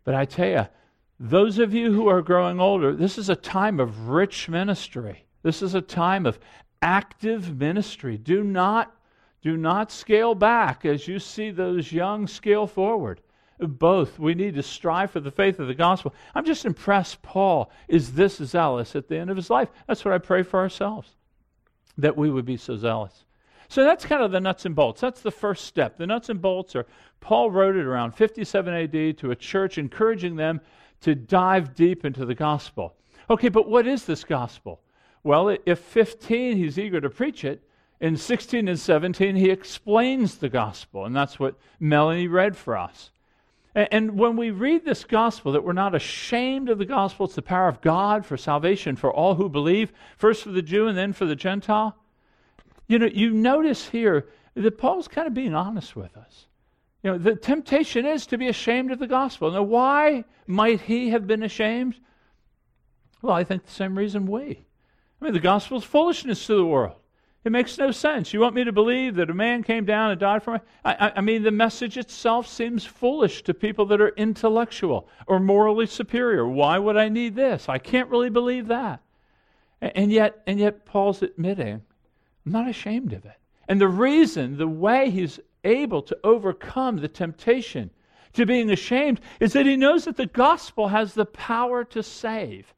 But 0.03 0.13
I 0.13 0.25
tell 0.25 0.47
you, 0.47 0.67
those 1.19 1.59
of 1.59 1.73
you 1.73 1.91
who 1.91 2.07
are 2.07 2.21
growing 2.21 2.59
older, 2.59 2.95
this 2.95 3.17
is 3.17 3.29
a 3.29 3.35
time 3.35 3.79
of 3.79 4.07
rich 4.07 4.47
ministry. 4.47 5.25
This 5.43 5.61
is 5.61 5.73
a 5.73 5.81
time 5.81 6.25
of 6.25 6.39
active 6.81 7.57
ministry. 7.57 8.17
Do 8.17 8.43
not 8.43 8.95
do 9.41 9.55
not 9.55 9.89
scale 9.89 10.35
back 10.35 10.85
as 10.85 11.07
you 11.07 11.17
see 11.17 11.49
those 11.49 11.93
young 11.93 12.27
scale 12.27 12.67
forward 12.67 13.21
both. 13.59 14.19
We 14.19 14.35
need 14.35 14.55
to 14.55 14.63
strive 14.63 15.11
for 15.11 15.19
the 15.19 15.31
faith 15.31 15.59
of 15.59 15.67
the 15.67 15.73
gospel. 15.73 16.13
I'm 16.35 16.45
just 16.45 16.65
impressed 16.65 17.21
Paul 17.21 17.71
is 17.87 18.13
this 18.13 18.37
zealous 18.37 18.95
at 18.95 19.07
the 19.07 19.17
end 19.17 19.29
of 19.29 19.37
his 19.37 19.49
life. 19.49 19.69
That's 19.87 20.03
what 20.05 20.13
I 20.13 20.17
pray 20.17 20.43
for 20.43 20.59
ourselves, 20.59 21.15
that 21.97 22.17
we 22.17 22.29
would 22.29 22.45
be 22.45 22.57
so 22.57 22.77
zealous. 22.77 23.25
So 23.67 23.83
that's 23.83 24.05
kind 24.05 24.23
of 24.23 24.31
the 24.31 24.39
nuts 24.39 24.65
and 24.65 24.75
bolts. 24.75 25.01
That's 25.01 25.21
the 25.21 25.31
first 25.31 25.65
step. 25.65 25.97
The 25.97 26.07
nuts 26.07 26.29
and 26.29 26.41
bolts 26.41 26.75
are 26.75 26.87
Paul 27.19 27.51
wrote 27.51 27.75
it 27.75 27.85
around 27.85 28.13
57 28.13 28.73
AD 28.73 29.17
to 29.19 29.31
a 29.31 29.35
church, 29.35 29.77
encouraging 29.77 30.37
them 30.37 30.61
to 31.01 31.15
dive 31.15 31.75
deep 31.75 32.05
into 32.05 32.25
the 32.25 32.35
gospel. 32.35 32.95
Okay, 33.29 33.49
but 33.49 33.69
what 33.69 33.87
is 33.87 34.05
this 34.05 34.23
gospel? 34.23 34.81
Well, 35.23 35.57
if 35.65 35.79
15 35.79 36.57
he's 36.57 36.79
eager 36.79 37.01
to 37.01 37.09
preach 37.09 37.43
it, 37.43 37.63
In 38.01 38.15
16 38.15 38.67
and 38.67 38.79
17, 38.79 39.35
he 39.35 39.49
explains 39.49 40.37
the 40.37 40.49
gospel, 40.49 41.05
and 41.05 41.15
that's 41.15 41.37
what 41.37 41.55
Melanie 41.79 42.27
read 42.27 42.55
for 42.55 42.77
us. 42.77 43.11
And 43.75 44.17
when 44.17 44.35
we 44.35 44.51
read 44.51 44.83
this 44.83 45.03
gospel, 45.03 45.51
that 45.51 45.63
we're 45.63 45.73
not 45.73 45.93
ashamed 45.93 46.69
of 46.69 46.79
the 46.79 46.85
gospel, 46.85 47.25
it's 47.25 47.35
the 47.35 47.41
power 47.41 47.67
of 47.67 47.81
God 47.81 48.25
for 48.25 48.35
salvation 48.35 48.95
for 48.95 49.13
all 49.13 49.35
who 49.35 49.47
believe, 49.49 49.91
first 50.17 50.43
for 50.43 50.49
the 50.49 50.61
Jew 50.61 50.87
and 50.87 50.97
then 50.97 51.13
for 51.13 51.25
the 51.25 51.35
Gentile. 51.35 51.95
You 52.87 52.99
know, 52.99 53.05
you 53.05 53.31
notice 53.31 53.89
here 53.89 54.27
that 54.55 54.77
Paul's 54.77 55.07
kind 55.07 55.27
of 55.27 55.33
being 55.33 55.53
honest 55.53 55.95
with 55.95 56.17
us. 56.17 56.47
You 57.03 57.11
know, 57.11 57.17
the 57.17 57.35
temptation 57.35 58.05
is 58.05 58.27
to 58.27 58.37
be 58.37 58.47
ashamed 58.47 58.91
of 58.91 58.99
the 58.99 59.07
gospel. 59.07 59.51
Now, 59.51 59.63
why 59.63 60.25
might 60.47 60.81
he 60.81 61.09
have 61.09 61.27
been 61.27 61.43
ashamed? 61.43 61.95
Well, 63.21 63.33
I 63.33 63.43
think 63.43 63.65
the 63.65 63.71
same 63.71 63.97
reason 63.97 64.25
we. 64.25 64.65
I 65.21 65.25
mean, 65.25 65.33
the 65.33 65.39
gospel 65.39 65.77
is 65.77 65.83
foolishness 65.83 66.45
to 66.47 66.55
the 66.55 66.65
world. 66.65 66.95
It 67.45 67.53
makes 67.53 67.77
no 67.77 67.91
sense. 67.91 68.33
You 68.33 68.41
want 68.41 68.55
me 68.55 68.65
to 68.65 68.73
believe 68.73 69.15
that 69.15 69.29
a 69.29 69.33
man 69.33 69.63
came 69.63 69.85
down 69.85 70.11
and 70.11 70.19
died 70.19 70.43
for 70.43 70.53
me? 70.55 70.59
I, 70.83 71.13
I, 71.15 71.21
mean, 71.21 71.43
the 71.43 71.51
message 71.51 71.97
itself 71.97 72.47
seems 72.47 72.83
foolish 72.83 73.43
to 73.43 73.53
people 73.53 73.85
that 73.87 74.01
are 74.01 74.09
intellectual 74.09 75.07
or 75.25 75.39
morally 75.39 75.85
superior. 75.85 76.45
Why 76.45 76.77
would 76.77 76.97
I 76.97 77.07
need 77.07 77.35
this? 77.35 77.69
I 77.69 77.77
can't 77.77 78.09
really 78.09 78.29
believe 78.29 78.67
that. 78.67 79.01
And, 79.79 79.91
and 79.95 80.11
yet, 80.11 80.43
and 80.47 80.59
yet, 80.59 80.85
Paul's 80.85 81.21
admitting, 81.21 81.81
I'm 82.45 82.51
not 82.51 82.67
ashamed 82.67 83.13
of 83.13 83.23
it. 83.23 83.37
And 83.69 83.79
the 83.79 83.87
reason, 83.87 84.57
the 84.57 84.67
way 84.67 85.09
he's 85.09 85.39
able 85.63 86.01
to 86.03 86.17
overcome 86.23 86.97
the 86.97 87.07
temptation 87.07 87.91
to 88.33 88.45
being 88.45 88.69
ashamed 88.69 89.19
is 89.39 89.53
that 89.53 89.65
he 89.65 89.75
knows 89.75 90.05
that 90.05 90.17
the 90.17 90.25
gospel 90.25 90.89
has 90.89 91.13
the 91.13 91.25
power 91.25 91.83
to 91.83 92.03
save. 92.03 92.73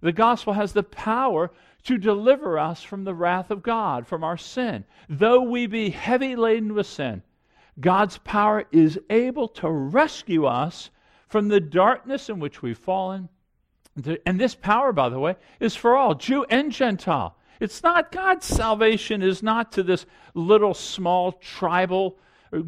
The 0.00 0.12
gospel 0.12 0.52
has 0.52 0.72
the 0.72 0.82
power 0.82 1.50
to 1.84 1.98
deliver 1.98 2.58
us 2.58 2.82
from 2.82 3.04
the 3.04 3.14
wrath 3.14 3.50
of 3.50 3.62
God, 3.62 4.06
from 4.06 4.24
our 4.24 4.36
sin. 4.36 4.84
Though 5.08 5.42
we 5.42 5.66
be 5.66 5.90
heavy 5.90 6.36
laden 6.36 6.74
with 6.74 6.86
sin, 6.86 7.22
God's 7.80 8.18
power 8.18 8.64
is 8.70 8.98
able 9.10 9.48
to 9.48 9.70
rescue 9.70 10.46
us 10.46 10.90
from 11.28 11.48
the 11.48 11.60
darkness 11.60 12.28
in 12.28 12.38
which 12.38 12.62
we've 12.62 12.78
fallen. 12.78 13.28
And 14.26 14.40
this 14.40 14.54
power, 14.54 14.92
by 14.92 15.08
the 15.08 15.18
way, 15.18 15.36
is 15.60 15.76
for 15.76 15.96
all, 15.96 16.14
Jew 16.14 16.44
and 16.44 16.70
Gentile. 16.70 17.36
It's 17.60 17.82
not 17.82 18.12
God's 18.12 18.46
salvation 18.46 19.22
is 19.22 19.42
not 19.42 19.72
to 19.72 19.82
this 19.82 20.06
little 20.34 20.74
small 20.74 21.32
tribal 21.32 22.18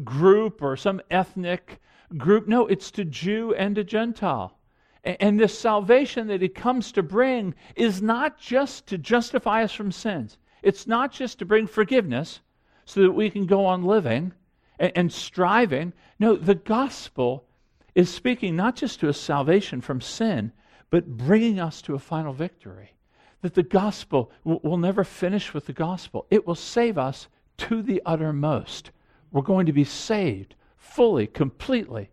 group 0.03 0.61
or 0.61 0.75
some 0.75 1.01
ethnic 1.09 1.79
group. 2.17 2.47
No, 2.47 2.67
it's 2.67 2.91
to 2.91 3.05
Jew 3.05 3.53
and 3.53 3.75
to 3.75 3.83
Gentile. 3.83 4.57
And 5.03 5.39
this 5.39 5.57
salvation 5.57 6.27
that 6.27 6.41
he 6.41 6.49
comes 6.49 6.91
to 6.93 7.03
bring 7.03 7.55
is 7.75 8.01
not 8.01 8.37
just 8.37 8.87
to 8.87 8.97
justify 8.97 9.63
us 9.63 9.71
from 9.71 9.91
sins. 9.91 10.37
It's 10.61 10.87
not 10.87 11.11
just 11.11 11.39
to 11.39 11.45
bring 11.45 11.67
forgiveness 11.67 12.41
so 12.85 13.01
that 13.01 13.11
we 13.11 13.29
can 13.29 13.45
go 13.45 13.65
on 13.65 13.83
living 13.83 14.33
and, 14.79 15.11
striving. 15.11 15.93
No, 16.19 16.35
the 16.35 16.55
gospel 16.55 17.45
is 17.95 18.13
speaking 18.13 18.55
not 18.55 18.75
just 18.75 18.99
to 18.99 19.07
a 19.07 19.13
salvation 19.13 19.81
from 19.81 20.01
sin, 20.01 20.51
but 20.89 21.07
bringing 21.07 21.59
us 21.59 21.81
to 21.83 21.95
a 21.95 21.99
final 21.99 22.33
victory. 22.33 22.96
That 23.41 23.53
the 23.53 23.63
gospel 23.63 24.31
will, 24.43 24.77
never 24.77 25.03
finish 25.03 25.53
with 25.53 25.67
the 25.67 25.73
gospel, 25.73 26.25
it 26.31 26.47
will 26.47 26.55
save 26.55 26.97
us 26.97 27.27
to 27.57 27.81
the 27.81 28.01
uttermost. 28.05 28.91
We're 29.31 29.41
going 29.41 29.65
to 29.67 29.73
be 29.73 29.83
saved 29.83 30.55
fully, 30.77 31.27
completely 31.27 32.09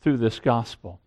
through 0.00 0.18
this 0.18 0.40
gospel. 0.40 1.00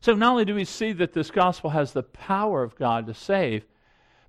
So 0.00 0.14
not 0.14 0.32
only 0.32 0.44
do 0.44 0.54
we 0.54 0.64
see 0.64 0.92
that 0.92 1.12
this 1.12 1.30
gospel 1.30 1.70
has 1.70 1.92
the 1.92 2.02
power 2.02 2.62
of 2.62 2.76
God 2.76 3.06
to 3.06 3.14
save, 3.14 3.64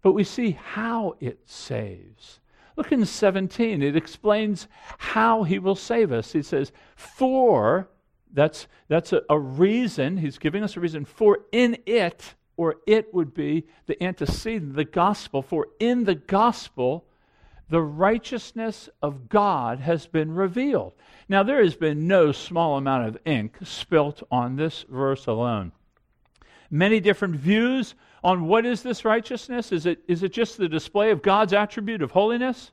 but 0.01 0.13
we 0.13 0.23
see 0.23 0.51
how 0.51 1.15
it 1.19 1.39
saves. 1.45 2.39
Look 2.75 2.91
in 2.91 3.05
17, 3.05 3.81
it 3.81 3.95
explains 3.95 4.67
how 4.97 5.43
he 5.43 5.59
will 5.59 5.75
save 5.75 6.11
us. 6.11 6.31
He 6.31 6.41
says, 6.41 6.71
For, 6.95 7.89
that's, 8.31 8.67
that's 8.87 9.11
a, 9.11 9.21
a 9.29 9.37
reason, 9.37 10.17
he's 10.17 10.37
giving 10.37 10.63
us 10.63 10.77
a 10.77 10.79
reason, 10.79 11.03
for 11.03 11.39
in 11.51 11.77
it, 11.85 12.35
or 12.59 12.75
it 12.85 13.13
would 13.13 13.33
be 13.33 13.65
the 13.85 14.03
antecedent, 14.03 14.75
the 14.75 14.83
gospel, 14.83 15.41
for 15.41 15.69
in 15.79 16.03
the 16.03 16.13
gospel, 16.13 17.05
the 17.69 17.81
righteousness 17.81 18.89
of 19.01 19.29
God 19.29 19.79
has 19.79 20.07
been 20.07 20.35
revealed. 20.35 20.91
Now, 21.29 21.41
there 21.41 21.63
has 21.63 21.77
been 21.77 22.05
no 22.05 22.33
small 22.33 22.75
amount 22.75 23.07
of 23.07 23.17
ink 23.23 23.55
spilt 23.63 24.23
on 24.29 24.57
this 24.57 24.83
verse 24.89 25.25
alone. 25.25 25.71
Many 26.69 26.99
different 26.99 27.37
views 27.37 27.95
on 28.25 28.45
what 28.45 28.65
is 28.65 28.83
this 28.83 29.05
righteousness. 29.05 29.71
Is 29.71 29.85
it, 29.85 30.01
is 30.09 30.21
it 30.23 30.33
just 30.33 30.57
the 30.57 30.67
display 30.67 31.11
of 31.11 31.21
God's 31.21 31.53
attribute 31.53 32.01
of 32.01 32.11
holiness? 32.11 32.71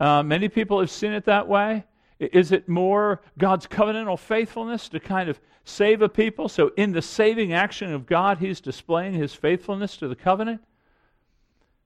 Uh, 0.00 0.24
many 0.24 0.48
people 0.48 0.80
have 0.80 0.90
seen 0.90 1.12
it 1.12 1.26
that 1.26 1.46
way. 1.46 1.84
Is 2.18 2.52
it 2.52 2.68
more 2.68 3.22
God's 3.38 3.66
covenantal 3.66 4.18
faithfulness 4.18 4.88
to 4.90 5.00
kind 5.00 5.28
of 5.28 5.40
save 5.64 6.00
a 6.02 6.08
people? 6.08 6.48
So, 6.48 6.70
in 6.76 6.92
the 6.92 7.02
saving 7.02 7.52
action 7.52 7.92
of 7.92 8.06
God, 8.06 8.38
He's 8.38 8.60
displaying 8.60 9.14
His 9.14 9.34
faithfulness 9.34 9.96
to 9.98 10.08
the 10.08 10.14
covenant? 10.14 10.62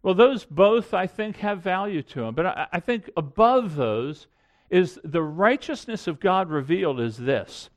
Well, 0.02 0.14
those 0.14 0.44
both, 0.44 0.94
I 0.94 1.06
think, 1.06 1.38
have 1.38 1.62
value 1.62 2.02
to 2.02 2.20
them. 2.20 2.34
But 2.34 2.46
I, 2.46 2.66
I 2.74 2.80
think 2.80 3.10
above 3.16 3.74
those 3.74 4.26
is 4.70 5.00
the 5.02 5.22
righteousness 5.22 6.06
of 6.06 6.20
God 6.20 6.50
revealed 6.50 7.00
is 7.00 7.16
this 7.16 7.70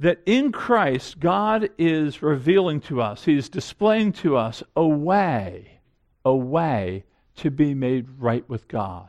that 0.00 0.20
in 0.26 0.50
Christ, 0.50 1.20
God 1.20 1.70
is 1.78 2.20
revealing 2.20 2.80
to 2.82 3.00
us, 3.00 3.24
He's 3.24 3.48
displaying 3.48 4.12
to 4.14 4.36
us 4.36 4.62
a 4.74 4.86
way, 4.86 5.78
a 6.24 6.34
way 6.34 7.04
to 7.36 7.50
be 7.50 7.74
made 7.74 8.08
right 8.18 8.46
with 8.48 8.66
God. 8.66 9.08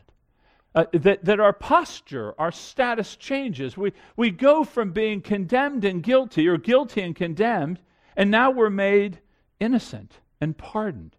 Uh, 0.75 0.83
that, 0.91 1.23
that 1.23 1.39
our 1.39 1.53
posture, 1.53 2.35
our 2.37 2.51
status 2.51 3.15
changes. 3.15 3.77
We, 3.77 3.93
we 4.17 4.29
go 4.29 4.65
from 4.65 4.91
being 4.91 5.21
condemned 5.21 5.85
and 5.85 6.03
guilty, 6.03 6.49
or 6.49 6.57
guilty 6.57 7.01
and 7.01 7.15
condemned, 7.15 7.79
and 8.17 8.29
now 8.29 8.51
we're 8.51 8.69
made 8.69 9.19
innocent 9.61 10.19
and 10.41 10.57
pardoned. 10.57 11.15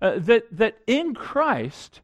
Uh, 0.00 0.20
that, 0.20 0.44
that 0.56 0.78
in 0.86 1.14
Christ, 1.14 2.02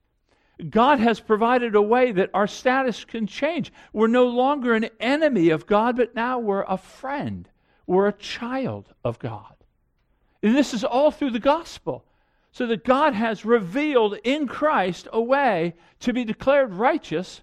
God 0.68 0.98
has 0.98 1.20
provided 1.20 1.76
a 1.76 1.82
way 1.82 2.10
that 2.10 2.30
our 2.34 2.48
status 2.48 3.04
can 3.04 3.28
change. 3.28 3.72
We're 3.92 4.08
no 4.08 4.26
longer 4.26 4.74
an 4.74 4.88
enemy 4.98 5.50
of 5.50 5.66
God, 5.66 5.96
but 5.96 6.14
now 6.16 6.40
we're 6.40 6.64
a 6.64 6.76
friend. 6.76 7.48
We're 7.86 8.08
a 8.08 8.12
child 8.12 8.92
of 9.04 9.20
God. 9.20 9.54
And 10.42 10.56
this 10.56 10.74
is 10.74 10.82
all 10.82 11.12
through 11.12 11.30
the 11.30 11.38
gospel. 11.38 12.04
So 12.56 12.66
that 12.68 12.84
God 12.84 13.12
has 13.12 13.44
revealed 13.44 14.16
in 14.24 14.48
Christ 14.48 15.08
a 15.12 15.20
way 15.20 15.74
to 16.00 16.14
be 16.14 16.24
declared 16.24 16.72
righteous 16.72 17.42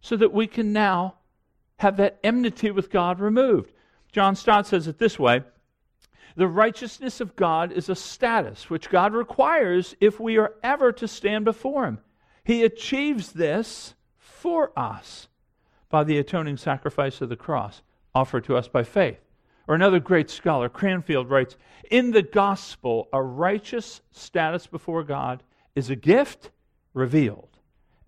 so 0.00 0.16
that 0.16 0.32
we 0.32 0.46
can 0.46 0.72
now 0.72 1.16
have 1.80 1.98
that 1.98 2.18
enmity 2.24 2.70
with 2.70 2.88
God 2.88 3.20
removed. 3.20 3.70
John 4.10 4.34
Stott 4.34 4.66
says 4.66 4.88
it 4.88 4.96
this 4.96 5.18
way 5.18 5.42
the 6.34 6.48
righteousness 6.48 7.20
of 7.20 7.36
God 7.36 7.72
is 7.72 7.90
a 7.90 7.94
status 7.94 8.70
which 8.70 8.88
God 8.88 9.12
requires 9.12 9.96
if 10.00 10.18
we 10.18 10.38
are 10.38 10.54
ever 10.62 10.92
to 10.92 11.06
stand 11.06 11.44
before 11.44 11.84
Him. 11.84 11.98
He 12.42 12.64
achieves 12.64 13.32
this 13.32 13.92
for 14.16 14.72
us 14.78 15.28
by 15.90 16.04
the 16.04 16.16
atoning 16.16 16.56
sacrifice 16.56 17.20
of 17.20 17.28
the 17.28 17.36
cross 17.36 17.82
offered 18.14 18.44
to 18.44 18.56
us 18.56 18.66
by 18.66 18.82
faith. 18.82 19.23
Or 19.66 19.74
another 19.74 20.00
great 20.00 20.30
scholar, 20.30 20.68
Cranfield, 20.68 21.30
writes 21.30 21.56
In 21.90 22.10
the 22.10 22.22
gospel, 22.22 23.08
a 23.12 23.22
righteous 23.22 24.00
status 24.12 24.66
before 24.66 25.02
God 25.02 25.42
is 25.74 25.90
a 25.90 25.96
gift 25.96 26.50
revealed 26.92 27.58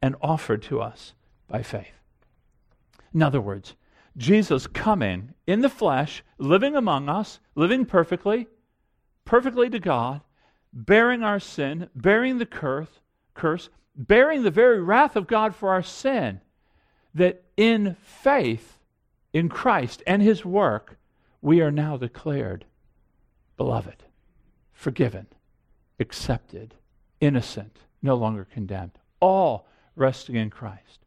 and 0.02 0.16
offered 0.20 0.62
to 0.62 0.80
us 0.80 1.14
by 1.48 1.62
faith. 1.62 2.00
In 3.14 3.22
other 3.22 3.40
words, 3.40 3.74
Jesus 4.16 4.66
coming 4.66 5.34
in 5.46 5.60
the 5.60 5.68
flesh, 5.68 6.22
living 6.38 6.76
among 6.76 7.08
us, 7.08 7.40
living 7.54 7.84
perfectly, 7.84 8.46
perfectly 9.24 9.70
to 9.70 9.78
God, 9.78 10.20
bearing 10.72 11.22
our 11.22 11.40
sin, 11.40 11.88
bearing 11.94 12.38
the 12.38 12.46
curse, 12.46 13.00
curse, 13.34 13.68
bearing 13.94 14.42
the 14.42 14.50
very 14.50 14.80
wrath 14.80 15.16
of 15.16 15.26
God 15.26 15.54
for 15.54 15.70
our 15.70 15.82
sin, 15.82 16.40
that 17.14 17.42
in 17.56 17.96
faith 18.02 18.78
in 19.32 19.48
Christ 19.48 20.02
and 20.06 20.22
his 20.22 20.44
work, 20.44 20.98
we 21.46 21.60
are 21.60 21.70
now 21.70 21.96
declared 21.96 22.64
beloved, 23.56 24.02
forgiven, 24.72 25.28
accepted, 26.00 26.74
innocent, 27.20 27.78
no 28.02 28.16
longer 28.16 28.44
condemned, 28.44 28.98
all 29.20 29.68
resting 29.94 30.34
in 30.34 30.50
Christ. 30.50 30.98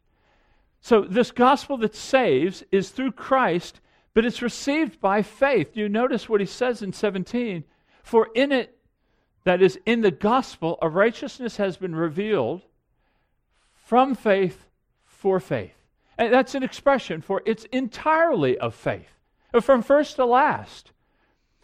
So, 0.80 1.02
this 1.02 1.32
gospel 1.32 1.76
that 1.80 1.94
saves 1.94 2.64
is 2.72 2.90
through 2.90 3.12
Christ, 3.12 3.82
but 4.14 4.24
it's 4.24 4.42
received 4.42 5.02
by 5.02 5.24
faith. 5.24 5.76
You 5.76 5.90
notice 5.90 6.30
what 6.30 6.40
he 6.40 6.46
says 6.46 6.82
in 6.82 6.94
17 6.94 7.66
For 8.02 8.30
in 8.34 8.54
it, 8.54 8.78
that 9.44 9.62
is, 9.62 9.78
in 9.86 10.00
the 10.00 10.10
gospel, 10.10 10.80
a 10.82 10.88
righteousness 10.88 11.58
has 11.58 11.76
been 11.76 11.94
revealed 11.94 12.62
from 13.74 14.16
faith 14.16 14.68
for 15.04 15.42
faith. 15.42 15.76
And 16.18 16.34
that's 16.34 16.56
an 16.56 16.64
expression 16.64 17.20
for 17.20 17.42
it's 17.46 17.66
entirely 17.74 18.58
of 18.58 18.74
faith, 18.74 19.19
from 19.62 19.82
first 19.82 20.16
to 20.18 20.26
last. 20.26 20.92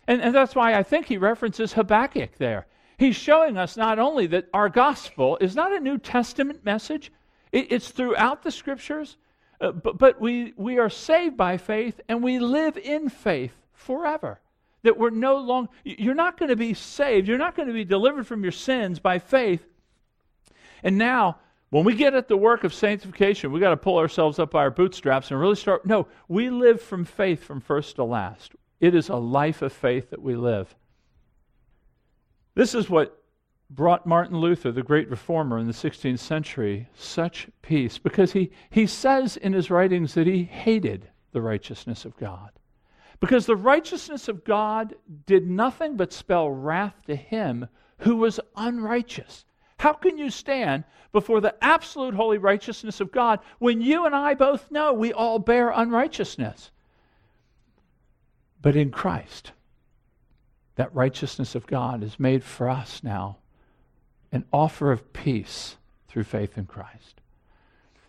And, 0.07 0.21
and 0.21 0.35
that's 0.35 0.55
why 0.55 0.75
I 0.75 0.83
think 0.83 1.07
he 1.07 1.17
references 1.17 1.73
Habakkuk 1.73 2.37
there. 2.37 2.67
He's 2.97 3.15
showing 3.15 3.57
us 3.57 3.75
not 3.75 3.99
only 3.99 4.27
that 4.27 4.47
our 4.53 4.69
gospel 4.69 5.37
is 5.41 5.55
not 5.55 5.73
a 5.73 5.79
New 5.79 5.97
Testament 5.97 6.63
message, 6.63 7.11
it, 7.51 7.71
it's 7.71 7.89
throughout 7.89 8.43
the 8.43 8.51
scriptures, 8.51 9.17
uh, 9.59 9.71
but, 9.71 9.97
but 9.97 10.21
we, 10.21 10.53
we 10.55 10.77
are 10.79 10.89
saved 10.89 11.35
by 11.35 11.57
faith 11.57 11.99
and 12.07 12.23
we 12.23 12.39
live 12.39 12.77
in 12.77 13.09
faith 13.09 13.53
forever. 13.73 14.39
That 14.83 14.97
we're 14.97 15.09
no 15.09 15.37
longer, 15.37 15.71
you're 15.83 16.13
not 16.13 16.37
going 16.37 16.49
to 16.49 16.55
be 16.55 16.73
saved, 16.73 17.27
you're 17.27 17.37
not 17.37 17.55
going 17.55 17.67
to 17.67 17.73
be 17.73 17.85
delivered 17.85 18.27
from 18.27 18.43
your 18.43 18.51
sins 18.51 18.99
by 18.99 19.19
faith. 19.19 19.65
And 20.83 20.97
now, 20.97 21.39
when 21.75 21.83
we 21.83 21.93
get 21.93 22.13
at 22.13 22.29
the 22.29 22.37
work 22.37 22.63
of 22.63 22.73
sanctification, 22.73 23.51
we 23.51 23.59
got 23.59 23.71
to 23.71 23.75
pull 23.75 23.97
ourselves 23.97 24.39
up 24.39 24.51
by 24.51 24.59
our 24.59 24.71
bootstraps 24.71 25.29
and 25.29 25.37
really 25.37 25.57
start. 25.57 25.85
No, 25.85 26.07
we 26.29 26.49
live 26.49 26.81
from 26.81 27.03
faith 27.03 27.43
from 27.43 27.59
first 27.59 27.97
to 27.97 28.05
last. 28.05 28.53
It 28.79 28.95
is 28.95 29.09
a 29.09 29.17
life 29.17 29.61
of 29.61 29.73
faith 29.73 30.11
that 30.11 30.21
we 30.21 30.37
live. 30.37 30.73
This 32.53 32.75
is 32.75 32.89
what 32.89 33.21
brought 33.69 34.07
Martin 34.07 34.37
Luther, 34.37 34.71
the 34.71 34.83
great 34.83 35.09
reformer 35.09 35.57
in 35.59 35.67
the 35.67 35.73
16th 35.73 36.19
century, 36.19 36.87
such 36.95 37.49
peace 37.61 37.97
because 37.97 38.31
he, 38.31 38.51
he 38.69 38.87
says 38.87 39.35
in 39.35 39.51
his 39.51 39.69
writings 39.69 40.13
that 40.13 40.27
he 40.27 40.45
hated 40.45 41.09
the 41.33 41.41
righteousness 41.41 42.05
of 42.05 42.15
God. 42.15 42.51
Because 43.19 43.47
the 43.47 43.57
righteousness 43.57 44.29
of 44.29 44.45
God 44.45 44.95
did 45.25 45.49
nothing 45.49 45.97
but 45.97 46.13
spell 46.13 46.49
wrath 46.49 46.95
to 47.07 47.17
him 47.17 47.67
who 47.97 48.15
was 48.15 48.39
unrighteous. 48.55 49.43
How 49.77 49.93
can 49.93 50.17
you 50.17 50.29
stand 50.29 50.83
before 51.11 51.41
the 51.41 51.55
absolute 51.63 52.13
holy 52.13 52.37
righteousness 52.37 52.99
of 53.01 53.11
God 53.11 53.39
when 53.59 53.81
you 53.81 54.05
and 54.05 54.15
I 54.15 54.33
both 54.33 54.71
know 54.71 54.93
we 54.93 55.13
all 55.13 55.39
bear 55.39 55.69
unrighteousness? 55.69 56.71
But 58.61 58.75
in 58.75 58.89
Christ, 58.89 59.51
that 60.75 60.93
righteousness 60.95 61.55
of 61.55 61.67
God 61.67 62.03
is 62.03 62.19
made 62.19 62.43
for 62.43 62.69
us 62.69 63.03
now 63.03 63.37
an 64.31 64.45
offer 64.51 64.91
of 64.91 65.13
peace 65.13 65.77
through 66.07 66.23
faith 66.23 66.57
in 66.57 66.65
Christ. 66.65 67.21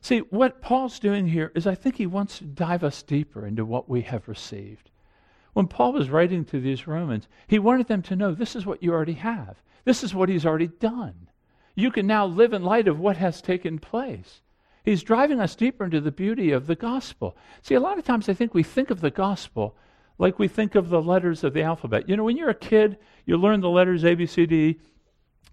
See, 0.00 0.20
what 0.20 0.62
Paul's 0.62 0.98
doing 0.98 1.26
here 1.26 1.50
is 1.54 1.66
I 1.66 1.74
think 1.74 1.96
he 1.96 2.06
wants 2.06 2.38
to 2.38 2.44
dive 2.44 2.84
us 2.84 3.02
deeper 3.02 3.44
into 3.44 3.64
what 3.64 3.88
we 3.88 4.02
have 4.02 4.28
received. 4.28 4.90
When 5.52 5.66
Paul 5.66 5.92
was 5.94 6.10
writing 6.10 6.44
to 6.46 6.60
these 6.60 6.86
Romans, 6.86 7.28
he 7.46 7.58
wanted 7.58 7.88
them 7.88 8.02
to 8.02 8.16
know 8.16 8.32
this 8.32 8.54
is 8.54 8.66
what 8.66 8.82
you 8.82 8.92
already 8.92 9.14
have. 9.14 9.62
This 9.84 10.04
is 10.04 10.14
what 10.14 10.28
he's 10.28 10.46
already 10.46 10.68
done. 10.68 11.28
You 11.76 11.92
can 11.92 12.08
now 12.08 12.26
live 12.26 12.52
in 12.52 12.64
light 12.64 12.88
of 12.88 12.98
what 12.98 13.18
has 13.18 13.40
taken 13.40 13.78
place. 13.78 14.40
He's 14.84 15.04
driving 15.04 15.40
us 15.40 15.54
deeper 15.54 15.84
into 15.84 16.00
the 16.00 16.10
beauty 16.10 16.50
of 16.50 16.66
the 16.66 16.74
gospel. 16.74 17.36
See, 17.62 17.74
a 17.74 17.80
lot 17.80 17.98
of 17.98 18.04
times 18.04 18.28
I 18.28 18.34
think 18.34 18.54
we 18.54 18.64
think 18.64 18.90
of 18.90 19.00
the 19.00 19.10
gospel 19.10 19.76
like 20.18 20.38
we 20.38 20.48
think 20.48 20.74
of 20.74 20.88
the 20.88 21.02
letters 21.02 21.44
of 21.44 21.52
the 21.52 21.62
alphabet. 21.62 22.08
You 22.08 22.16
know, 22.16 22.24
when 22.24 22.36
you're 22.36 22.50
a 22.50 22.54
kid, 22.54 22.98
you 23.24 23.36
learn 23.36 23.60
the 23.60 23.70
letters 23.70 24.04
A, 24.04 24.14
B, 24.14 24.26
C, 24.26 24.46
D. 24.46 24.80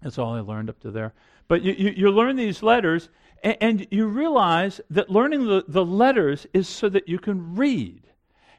That's 0.02 0.18
all 0.18 0.34
I 0.34 0.40
learned 0.40 0.70
up 0.70 0.80
to 0.80 0.90
there. 0.90 1.12
But 1.48 1.62
you, 1.62 1.72
you, 1.72 1.90
you 1.90 2.10
learn 2.10 2.36
these 2.36 2.62
letters, 2.62 3.10
and, 3.42 3.56
and, 3.60 3.86
you 3.90 4.06
realize 4.06 4.80
that 4.88 5.10
learning 5.10 5.46
the, 5.46 5.64
the 5.68 5.84
letters 5.84 6.46
is 6.54 6.66
so 6.68 6.88
that 6.88 7.08
you 7.08 7.18
can 7.18 7.54
read. 7.54 8.02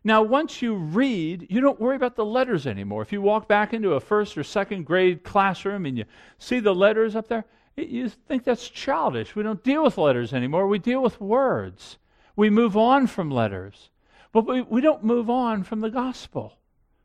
Now, 0.05 0.21
once 0.21 0.62
you 0.62 0.75
read, 0.75 1.47
you 1.50 1.62
don't 1.62 1.81
worry 1.81 1.95
about 1.95 2.15
the 2.15 2.24
letters 2.24 2.67
anymore. 2.67 3.01
If 3.01 3.12
you 3.12 3.24
walk 3.24 3.47
back 3.47 3.74
into 3.74 3.93
a 3.93 4.00
first 4.00 4.38
or 4.38 4.43
second 4.43 4.85
grade 4.85 5.24
classroom 5.24 5.88
and 5.88 5.97
you 5.97 6.05
see 6.38 6.59
the 6.59 6.75
letters 6.75 7.15
up 7.15 7.27
there, 7.27 7.43
you 7.75 8.07
think 8.09 8.43
that's 8.43 8.69
childish. 8.69 9.35
We 9.35 9.41
don't 9.41 9.63
deal 9.63 9.83
with 9.83 9.97
letters 9.97 10.31
anymore. 10.31 10.67
We 10.67 10.77
deal 10.77 11.01
with 11.01 11.19
words. 11.19 11.97
We 12.35 12.51
move 12.51 12.77
on 12.77 13.07
from 13.07 13.31
letters. 13.31 13.89
But 14.31 14.45
we, 14.45 14.62
we 14.62 14.79
don't 14.79 15.03
move 15.03 15.27
on 15.27 15.63
from 15.63 15.81
the 15.81 15.89
gospel. 15.89 16.53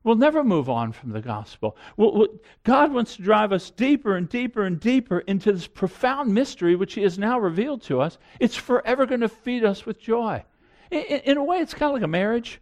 We'll 0.05 0.17
never 0.17 0.45
move 0.45 0.69
on 0.69 0.93
from 0.93 1.13
the 1.13 1.23
gospel. 1.23 1.79
We'll, 1.97 2.13
we'll, 2.13 2.29
God 2.65 2.93
wants 2.93 3.17
to 3.17 3.23
drive 3.23 3.51
us 3.51 3.71
deeper 3.71 4.15
and 4.15 4.29
deeper 4.29 4.65
and 4.65 4.79
deeper 4.79 5.21
into 5.21 5.53
this 5.53 5.67
profound 5.67 6.35
mystery 6.35 6.77
which 6.77 6.93
He 6.95 7.03
has 7.03 7.19
now 7.19 7.41
revealed 7.41 7.81
to 7.85 8.03
us. 8.03 8.19
It's 8.41 8.57
forever 8.57 9.07
going 9.07 9.21
to 9.21 9.29
feed 9.31 9.65
us 9.65 9.87
with 9.87 9.99
joy. 9.99 10.45
In, 10.91 11.01
in 11.01 11.37
a 11.39 11.45
way, 11.45 11.61
it's 11.61 11.73
kind 11.73 11.89
of 11.89 11.95
like 11.95 12.03
a 12.03 12.09
marriage. 12.09 12.61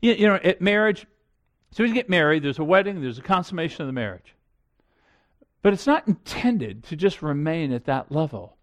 You, 0.00 0.12
you 0.12 0.26
know, 0.26 0.36
at 0.36 0.60
marriage, 0.60 1.06
so 1.72 1.82
you 1.82 1.92
get 1.92 2.08
married, 2.08 2.42
there's 2.42 2.58
a 2.58 2.64
wedding, 2.64 3.00
there's 3.00 3.18
a 3.18 3.22
consummation 3.22 3.82
of 3.82 3.86
the 3.86 3.92
marriage. 3.92 4.34
But 5.62 5.72
it's 5.72 5.86
not 5.86 6.06
intended 6.06 6.84
to 6.84 6.96
just 6.96 7.20
remain 7.20 7.72
at 7.72 7.84
that 7.86 8.12
level. 8.12 8.56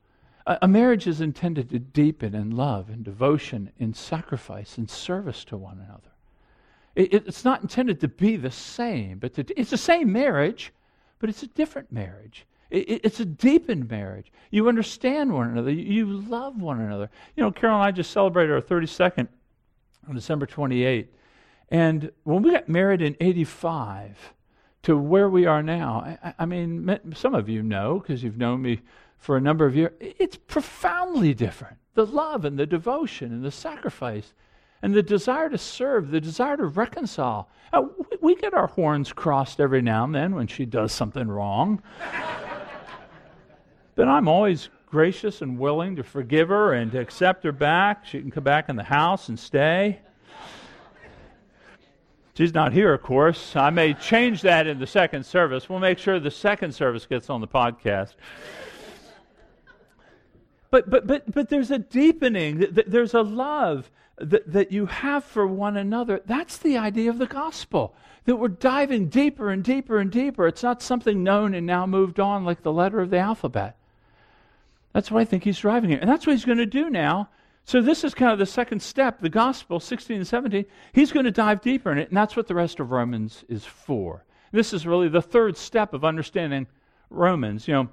A, 0.47 0.59
a 0.63 0.67
marriage 0.67 1.07
is 1.07 1.21
intended 1.21 1.69
to 1.69 1.79
deepen 1.79 2.33
in 2.33 2.51
love 2.51 2.89
and 2.89 3.03
devotion, 3.03 3.71
in 3.77 3.93
sacrifice 3.93 4.77
and 4.77 4.89
service 4.89 5.43
to 5.45 5.57
one 5.57 5.79
another. 5.85 6.11
It, 6.95 7.13
it, 7.13 7.27
it's 7.27 7.43
not 7.43 7.61
intended 7.61 7.99
to 8.01 8.07
be 8.07 8.37
the 8.37 8.51
same, 8.51 9.19
but 9.19 9.33
to, 9.33 9.59
it's 9.59 9.71
the 9.71 9.77
same 9.77 10.11
marriage, 10.11 10.71
but 11.19 11.29
it's 11.29 11.43
a 11.43 11.47
different 11.47 11.91
marriage. 11.91 12.45
It, 12.69 13.01
it's 13.03 13.19
a 13.19 13.25
deepened 13.25 13.89
marriage. 13.89 14.31
You 14.51 14.69
understand 14.69 15.33
one 15.33 15.49
another. 15.49 15.71
You, 15.71 16.05
love 16.05 16.61
one 16.61 16.79
another. 16.79 17.09
You 17.35 17.43
know, 17.43 17.51
Carol 17.51 17.75
and 17.75 17.83
I 17.83 17.91
just 17.91 18.11
celebrated 18.11 18.53
our 18.53 18.61
32nd 18.61 19.27
on 20.07 20.15
December 20.15 20.45
28. 20.45 21.11
And 21.69 22.11
when 22.23 22.43
we 22.43 22.51
got 22.51 22.69
married 22.69 23.01
in 23.01 23.15
85 23.19 24.33
to 24.83 24.97
where 24.97 25.29
we 25.29 25.45
are 25.45 25.63
now, 25.63 26.17
I, 26.23 26.33
I 26.39 26.45
mean, 26.45 26.99
some 27.15 27.33
of 27.33 27.49
you 27.49 27.63
know 27.63 27.99
because 27.99 28.23
you've 28.23 28.37
known 28.37 28.61
me 28.61 28.81
for 29.17 29.37
a 29.37 29.41
number 29.41 29.65
of 29.65 29.75
years, 29.75 29.91
it's 29.99 30.37
profoundly 30.37 31.33
different. 31.33 31.77
The 31.95 32.05
love 32.05 32.45
and 32.45 32.59
the 32.59 32.65
devotion 32.65 33.31
and 33.31 33.43
the 33.43 33.51
sacrifice 33.51 34.33
and 34.81 34.93
the 34.93 35.01
desire 35.01 35.49
to 35.49 35.57
serve, 35.57 36.11
the 36.11 36.21
desire 36.21 36.57
to 36.57 36.65
reconcile. 36.65 37.49
Uh, 37.73 37.83
we, 37.97 38.17
we 38.21 38.35
get 38.35 38.53
our 38.53 38.67
horns 38.67 39.11
crossed 39.11 39.59
every 39.59 39.81
now 39.81 40.03
and 40.03 40.13
then 40.13 40.35
when 40.35 40.45
she 40.45 40.65
does 40.65 40.91
something 40.91 41.27
wrong. 41.27 41.81
but 43.95 44.07
I'm 44.07 44.27
always 44.27 44.69
gracious 44.85 45.41
and 45.41 45.57
willing 45.57 45.95
to 45.95 46.03
forgive 46.03 46.49
her 46.49 46.73
and 46.73 46.91
to 46.91 46.99
accept 46.99 47.43
her 47.43 47.51
back. 47.51 48.05
She 48.05 48.21
can 48.21 48.29
come 48.29 48.43
back 48.43 48.69
in 48.69 48.75
the 48.75 48.83
house 48.83 49.29
and 49.29 49.39
stay. 49.39 50.01
She's 52.35 52.53
not 52.53 52.73
here, 52.73 52.93
of 52.93 53.01
course. 53.01 53.55
I 53.55 53.69
may 53.69 53.93
change 53.93 54.41
that 54.41 54.67
in 54.67 54.77
the 54.77 54.87
second 54.87 55.25
service. 55.25 55.69
We'll 55.69 55.79
make 55.79 55.97
sure 55.97 56.19
the 56.19 56.29
second 56.29 56.75
service 56.75 57.05
gets 57.05 57.29
on 57.29 57.39
the 57.39 57.47
podcast. 57.47 58.15
But, 60.69 60.89
but, 60.89 61.07
but, 61.07 61.31
but 61.31 61.47
there's 61.47 61.71
a 61.71 61.79
deepening, 61.79 62.65
there's 62.87 63.13
a 63.13 63.21
love 63.21 63.89
that, 64.17 64.51
that 64.51 64.73
you 64.73 64.85
have 64.87 65.23
for 65.23 65.47
one 65.47 65.77
another. 65.77 66.21
That's 66.25 66.57
the 66.57 66.77
idea 66.77 67.09
of 67.09 67.19
the 67.19 67.25
gospel, 67.25 67.95
that 68.25 68.35
we're 68.35 68.49
diving 68.49 69.07
deeper 69.07 69.49
and 69.49 69.63
deeper 69.63 69.99
and 69.99 70.11
deeper. 70.11 70.45
It's 70.45 70.63
not 70.63 70.81
something 70.81 71.23
known 71.23 71.53
and 71.53 71.65
now 71.65 71.85
moved 71.85 72.19
on 72.19 72.43
like 72.43 72.63
the 72.63 72.73
letter 72.73 72.99
of 72.99 73.11
the 73.11 73.19
alphabet. 73.19 73.77
That's 74.91 75.09
what 75.09 75.21
I 75.21 75.25
think 75.25 75.45
he's 75.45 75.59
driving 75.59 75.89
here. 75.89 75.99
And 75.99 76.09
that's 76.09 76.27
what 76.27 76.33
he's 76.33 76.45
going 76.45 76.57
to 76.57 76.65
do 76.65 76.89
now. 76.89 77.29
So, 77.67 77.81
this 77.81 78.03
is 78.03 78.13
kind 78.13 78.31
of 78.31 78.37
the 78.37 78.45
second 78.45 78.81
step, 78.81 79.19
the 79.19 79.29
gospel, 79.29 79.79
16 79.79 80.17
and 80.17 80.27
17. 80.27 80.65
He's 80.93 81.11
going 81.11 81.25
to 81.25 81.31
dive 81.31 81.61
deeper 81.61 81.91
in 81.91 81.97
it, 81.97 82.09
and 82.09 82.17
that's 82.17 82.35
what 82.35 82.47
the 82.47 82.53
rest 82.53 82.79
of 82.79 82.91
Romans 82.91 83.43
is 83.49 83.65
for. 83.65 84.23
This 84.51 84.71
is 84.71 84.85
really 84.85 85.09
the 85.09 85.21
third 85.21 85.57
step 85.57 85.93
of 85.93 86.05
understanding 86.05 86.67
Romans. 87.09 87.67
You 87.67 87.73
know, 87.73 87.89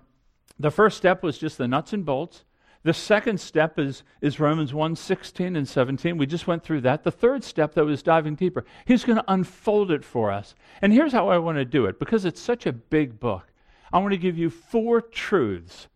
the 0.58 0.70
first 0.70 0.98
step 0.98 1.22
was 1.22 1.38
just 1.38 1.56
the 1.56 1.66
nuts 1.66 1.94
and 1.94 2.04
bolts. 2.04 2.44
The 2.85 2.92
second 2.92 3.40
step 3.40 3.78
is, 3.78 4.02
is 4.20 4.38
Romans 4.38 4.74
1 4.74 4.94
16 4.94 5.56
and 5.56 5.66
17. 5.66 6.18
We 6.18 6.26
just 6.26 6.46
went 6.46 6.64
through 6.64 6.82
that. 6.82 7.04
The 7.04 7.11
third 7.11 7.42
step, 7.42 7.74
though, 7.74 7.88
is 7.88 8.02
diving 8.02 8.35
deeper. 8.35 8.64
He's 8.85 9.04
going 9.04 9.18
to 9.18 9.32
unfold 9.32 9.90
it 9.90 10.04
for 10.04 10.30
us. 10.30 10.54
And 10.82 10.92
here's 10.92 11.12
how 11.12 11.28
I 11.28 11.38
want 11.38 11.56
to 11.58 11.64
do 11.64 11.87
it 11.87 11.98
because 11.98 12.24
it's 12.24 12.40
such 12.40 12.66
a 12.66 12.72
big 12.72 13.18
book. 13.20 13.52
I 13.92 13.98
want 13.98 14.12
to 14.12 14.18
give 14.18 14.37
you 14.37 14.50
four 14.50 15.00
truths 15.00 15.88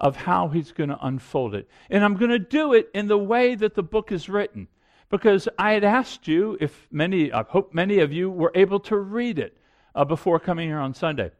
of 0.00 0.16
how 0.16 0.48
he's 0.48 0.72
going 0.72 0.88
to 0.88 0.98
unfold 1.06 1.54
it. 1.54 1.68
And 1.90 2.02
I'm 2.02 2.16
going 2.16 2.30
to 2.30 2.38
do 2.38 2.72
it 2.72 2.88
in 2.94 3.06
the 3.06 3.18
way 3.18 3.54
that 3.54 3.74
the 3.74 3.82
book 3.82 4.10
is 4.10 4.28
written. 4.28 4.68
Because 5.10 5.48
I 5.58 5.72
had 5.72 5.84
asked 5.84 6.26
you 6.28 6.56
if 6.60 6.88
many, 6.90 7.32
I 7.32 7.42
hope 7.42 7.74
many 7.74 7.98
of 7.98 8.12
you 8.12 8.30
were 8.30 8.52
able 8.54 8.80
to 8.80 8.96
read 8.96 9.38
it 9.38 9.56
uh, 9.94 10.04
before 10.04 10.38
coming 10.38 10.68
here 10.68 10.78
on 10.78 10.94
Sunday. 10.94 11.32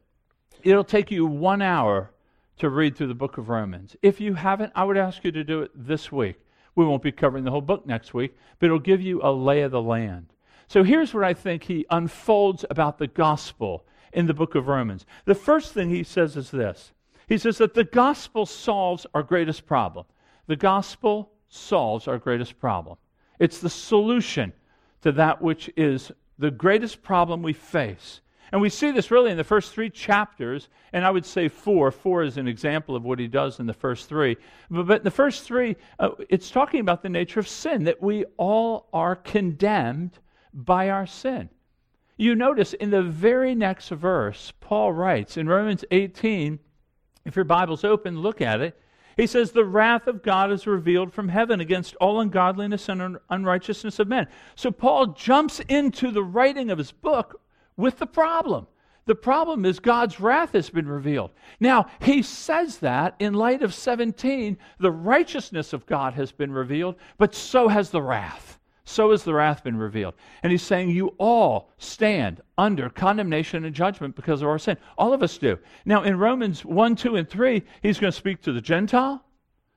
It'll 0.63 0.85
take 0.85 1.11
you 1.11 1.25
one 1.25 1.63
hour 1.63 2.11
to 2.59 2.69
read 2.69 2.97
through 2.97 3.07
the 3.07 3.15
book 3.15 3.39
of 3.39 3.49
Romans. 3.49 3.97
If 4.03 4.21
you 4.21 4.35
haven't, 4.35 4.73
I 4.75 4.85
would 4.85 4.99
ask 4.99 5.25
you 5.25 5.33
to 5.33 5.45
do 5.45 5.63
it 5.63 5.71
this 5.75 6.13
week. 6.13 6.37
We 6.75 6.85
won't 6.85 7.03
be 7.03 7.13
covering 7.13 7.45
the 7.45 7.51
whole 7.51 7.61
book 7.63 7.87
next 7.87 8.13
week, 8.13 8.37
but 8.59 8.67
it'll 8.67 8.79
give 8.79 9.01
you 9.01 9.21
a 9.23 9.33
lay 9.33 9.63
of 9.63 9.71
the 9.71 9.81
land. 9.81 10.33
So 10.69 10.83
here's 10.83 11.15
what 11.15 11.25
I 11.25 11.33
think 11.33 11.65
he 11.65 11.87
unfolds 11.91 12.65
about 12.69 12.99
the 12.99 13.07
gospel 13.07 13.85
in 14.13 14.27
the 14.27 14.35
book 14.35 14.55
of 14.55 14.69
Romans. 14.69 15.07
The 15.25 15.35
first 15.35 15.73
thing 15.73 15.89
he 15.89 16.05
says 16.05 16.37
is 16.37 16.51
this 16.51 16.93
He 17.31 17.39
says 17.39 17.59
that 17.59 17.75
the 17.75 17.85
gospel 17.85 18.45
solves 18.45 19.07
our 19.15 19.23
greatest 19.23 19.65
problem. 19.65 20.05
The 20.49 20.57
gospel 20.57 21.31
solves 21.49 22.09
our 22.09 22.19
greatest 22.19 22.59
problem. 22.59 22.99
It's 23.39 23.61
the 23.61 23.71
solution 23.71 24.53
to 25.03 25.13
that 25.13 25.41
which 25.41 25.71
is 25.77 26.11
the 26.41 26.51
greatest 26.51 27.05
problem 27.05 27.41
we 27.41 27.53
face. 27.53 28.21
And 28.51 28.61
we 28.61 28.69
see 28.69 28.91
this 28.91 29.13
really 29.13 29.31
in 29.31 29.37
the 29.37 29.45
first 29.45 29.73
three 29.73 29.91
chapters, 29.91 30.69
and 30.93 31.05
I 31.05 31.11
would 31.13 31.25
say 31.25 31.47
four. 31.47 31.93
Four 31.93 32.25
is 32.25 32.37
an 32.37 32.49
example 32.49 32.97
of 32.97 33.05
what 33.05 33.21
he 33.21 33.29
does 33.29 33.61
in 33.61 33.67
the 33.67 33.73
first 33.73 34.09
three. 34.09 34.37
But, 34.69 34.89
but 34.89 34.99
in 34.99 35.05
the 35.05 35.13
first 35.13 35.45
three, 35.45 35.77
uh, 36.01 36.11
it's 36.29 36.51
talking 36.51 36.81
about 36.81 37.01
the 37.01 37.09
nature 37.09 37.39
of 37.39 37.47
sin, 37.47 37.85
that 37.85 38.03
we 38.03 38.25
all 38.39 38.89
are 38.93 39.15
condemned 39.15 40.19
by 40.53 40.91
our 40.91 41.07
sin. 41.07 41.49
You 42.17 42.35
notice 42.35 42.73
in 42.73 42.91
the 42.91 43.03
very 43.03 43.55
next 43.55 43.91
verse, 43.91 44.53
Paul 44.59 44.93
writes 44.93 45.37
in 45.37 45.49
Romans 45.49 45.85
18, 45.93 46.59
if 47.25 47.37
your 47.37 47.45
Bible's 47.45 47.85
open, 47.85 48.21
look 48.21 48.41
at 48.41 48.61
it. 48.61 48.81
He 49.17 49.27
says, 49.27 49.51
The 49.51 49.65
wrath 49.65 50.07
of 50.07 50.23
God 50.23 50.51
is 50.51 50.67
revealed 50.67 51.13
from 51.13 51.29
heaven 51.29 51.61
against 51.61 51.97
all 51.97 52.21
ungodliness 52.21 52.89
and 52.89 53.19
unrighteousness 53.29 53.99
of 53.99 54.09
men. 54.09 54.29
So 54.55 54.71
Paul 54.71 55.09
jumps 55.09 55.61
into 55.69 56.11
the 56.11 56.23
writing 56.23 56.71
of 56.71 56.79
his 56.79 56.93
book 56.93 57.41
with 57.77 57.99
the 57.99 58.07
problem. 58.07 58.67
The 59.07 59.15
problem 59.17 59.65
is 59.65 59.81
God's 59.81 60.21
wrath 60.21 60.53
has 60.53 60.71
been 60.71 60.87
revealed. 60.87 61.33
Now, 61.59 61.87
he 62.01 62.23
says 62.23 62.79
that 62.79 63.17
in 63.19 63.35
light 63.35 63.63
of 63.63 63.75
17, 63.75 64.57
the 64.79 64.93
righteousness 64.93 65.73
of 65.73 65.87
God 65.87 66.15
has 66.15 66.31
been 66.31 66.53
revealed, 66.53 66.95
but 67.19 67.35
so 67.35 67.67
has 67.67 67.91
the 67.91 68.03
wrath. 68.03 68.60
So 68.91 69.13
has 69.13 69.23
the 69.23 69.33
wrath 69.33 69.63
been 69.63 69.77
revealed. 69.77 70.15
And 70.43 70.51
he's 70.51 70.63
saying, 70.63 70.91
You 70.91 71.15
all 71.19 71.71
stand 71.79 72.43
under 72.59 72.91
condemnation 72.91 73.65
and 73.65 73.75
judgment 73.75 74.17
because 74.17 74.43
of 74.43 74.49
our 74.49 74.59
sin. 74.59 74.77
All 74.99 75.13
of 75.13 75.23
us 75.23 75.39
do. 75.39 75.59
Now, 75.85 76.03
in 76.03 76.19
Romans 76.19 76.65
1, 76.65 76.97
2, 76.97 77.17
and 77.17 77.29
3, 77.29 77.63
he's 77.83 78.01
going 78.01 78.13
to 78.13 78.17
speak 78.17 78.43
to 78.43 78.53
the 78.53 78.61
Gentile. 78.61 79.25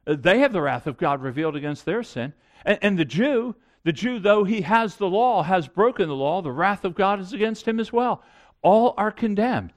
Uh, 0.08 0.16
they 0.20 0.40
have 0.40 0.52
the 0.52 0.62
wrath 0.62 0.88
of 0.88 0.98
God 0.98 1.22
revealed 1.22 1.56
against 1.56 1.86
their 1.86 2.02
sin. 2.02 2.34
And, 2.66 2.80
and 2.82 3.00
the 3.00 3.06
Jew, 3.06 3.56
the 3.84 3.94
Jew, 3.94 4.18
though 4.18 4.44
he 4.44 4.62
has 4.62 4.96
the 4.96 5.08
law, 5.08 5.44
has 5.44 5.68
broken 5.68 6.08
the 6.08 6.16
law, 6.16 6.42
the 6.42 6.52
wrath 6.52 6.84
of 6.84 6.96
God 6.96 7.20
is 7.20 7.34
against 7.34 7.68
him 7.68 7.80
as 7.80 7.94
well. 7.94 8.24
All 8.64 8.96
are 8.98 9.12
condemned. 9.12 9.74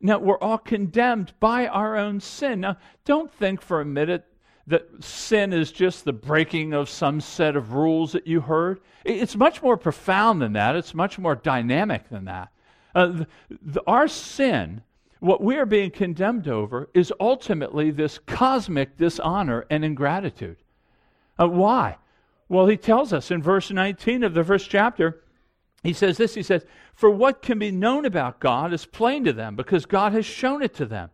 Now, 0.00 0.18
we're 0.18 0.38
all 0.38 0.58
condemned 0.58 1.34
by 1.38 1.66
our 1.66 1.96
own 1.96 2.20
sin. 2.20 2.60
Now, 2.60 2.78
don't 3.04 3.30
think 3.30 3.60
for 3.60 3.82
a 3.82 3.84
minute 3.84 4.24
that 4.70 5.02
sin 5.02 5.52
is 5.52 5.72
just 5.72 6.04
the 6.04 6.12
breaking 6.12 6.72
of 6.72 6.88
some 6.88 7.20
set 7.20 7.56
of 7.56 7.72
rules 7.72 8.12
that 8.12 8.26
you 8.26 8.40
heard. 8.40 8.80
It's 9.04 9.34
much 9.34 9.62
more 9.62 9.76
profound 9.76 10.40
than 10.40 10.52
that, 10.52 10.76
it's 10.76 10.94
much 10.94 11.18
more 11.18 11.34
dynamic 11.34 12.08
than 12.08 12.26
that. 12.26 12.50
Uh, 12.94 13.06
the, 13.06 13.26
the, 13.62 13.82
our 13.86 14.06
sin, 14.06 14.82
what 15.18 15.42
we 15.42 15.56
are 15.56 15.66
being 15.66 15.90
condemned 15.90 16.46
over, 16.46 16.88
is 16.94 17.12
ultimately 17.18 17.90
this 17.90 18.18
cosmic 18.26 18.96
dishonor 18.96 19.66
and 19.70 19.84
ingratitude. 19.84 20.56
Uh, 21.38 21.48
why? 21.48 21.96
Well, 22.48 22.66
he 22.66 22.76
tells 22.76 23.12
us 23.12 23.32
in 23.32 23.42
verse 23.42 23.72
19 23.72 24.22
of 24.22 24.34
the 24.34 24.44
first 24.44 24.70
chapter, 24.70 25.24
he 25.82 25.92
says 25.92 26.16
this 26.16 26.34
He 26.34 26.44
says, 26.44 26.64
For 26.94 27.10
what 27.10 27.42
can 27.42 27.58
be 27.58 27.72
known 27.72 28.04
about 28.04 28.38
God 28.38 28.72
is 28.72 28.86
plain 28.86 29.24
to 29.24 29.32
them, 29.32 29.56
because 29.56 29.84
God 29.84 30.12
has 30.12 30.26
shown 30.26 30.62
it 30.62 30.74
to 30.74 30.86
them. 30.86 31.10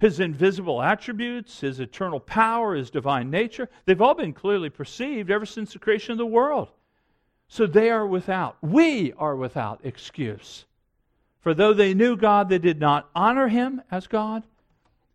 His 0.00 0.20
invisible 0.20 0.80
attributes, 0.80 1.60
his 1.60 1.80
eternal 1.80 2.20
power, 2.20 2.76
his 2.76 2.90
divine 2.90 3.30
nature, 3.30 3.68
they've 3.84 4.00
all 4.00 4.14
been 4.14 4.32
clearly 4.32 4.70
perceived 4.70 5.30
ever 5.30 5.44
since 5.44 5.72
the 5.72 5.80
creation 5.80 6.12
of 6.12 6.18
the 6.18 6.26
world. 6.26 6.68
So 7.48 7.66
they 7.66 7.90
are 7.90 8.06
without, 8.06 8.58
we 8.62 9.12
are 9.14 9.34
without 9.34 9.80
excuse. 9.82 10.66
For 11.40 11.52
though 11.54 11.72
they 11.72 11.94
knew 11.94 12.16
God, 12.16 12.48
they 12.48 12.58
did 12.58 12.78
not 12.78 13.08
honor 13.14 13.48
him 13.48 13.82
as 13.90 14.06
God. 14.06 14.44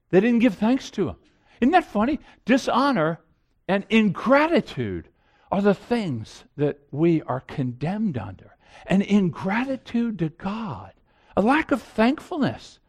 They 0.09 0.19
didn't 0.19 0.39
give 0.39 0.55
thanks 0.55 0.91
to 0.91 1.09
him. 1.09 1.15
Isn't 1.61 1.71
that 1.71 1.85
funny? 1.85 2.19
Dishonor 2.45 3.19
and 3.67 3.85
ingratitude 3.89 5.07
are 5.51 5.61
the 5.61 5.73
things 5.73 6.43
that 6.57 6.79
we 6.91 7.21
are 7.21 7.39
condemned 7.41 8.17
under. 8.17 8.57
And 8.87 9.01
ingratitude 9.03 10.19
to 10.19 10.29
God, 10.29 10.91
a 11.37 11.41
lack 11.41 11.71
of 11.71 11.81
thankfulness. 11.81 12.79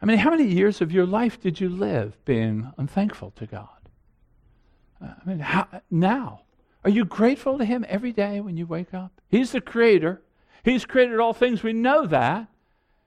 I 0.00 0.06
mean, 0.06 0.18
how 0.18 0.30
many 0.30 0.44
years 0.44 0.80
of 0.80 0.92
your 0.92 1.06
life 1.06 1.40
did 1.40 1.60
you 1.60 1.68
live 1.68 2.22
being 2.24 2.72
unthankful 2.76 3.32
to 3.36 3.46
God? 3.46 3.68
Uh, 5.02 5.08
I 5.24 5.28
mean, 5.28 5.38
how, 5.38 5.68
now, 5.90 6.42
are 6.84 6.90
you 6.90 7.04
grateful 7.04 7.58
to 7.58 7.64
Him 7.64 7.84
every 7.88 8.12
day 8.12 8.40
when 8.40 8.56
you 8.56 8.66
wake 8.66 8.92
up? 8.94 9.20
He's 9.28 9.52
the 9.52 9.60
Creator. 9.60 10.22
He's 10.62 10.84
created 10.84 11.18
all 11.18 11.32
things. 11.32 11.62
We 11.62 11.72
know 11.72 12.06
that, 12.06 12.48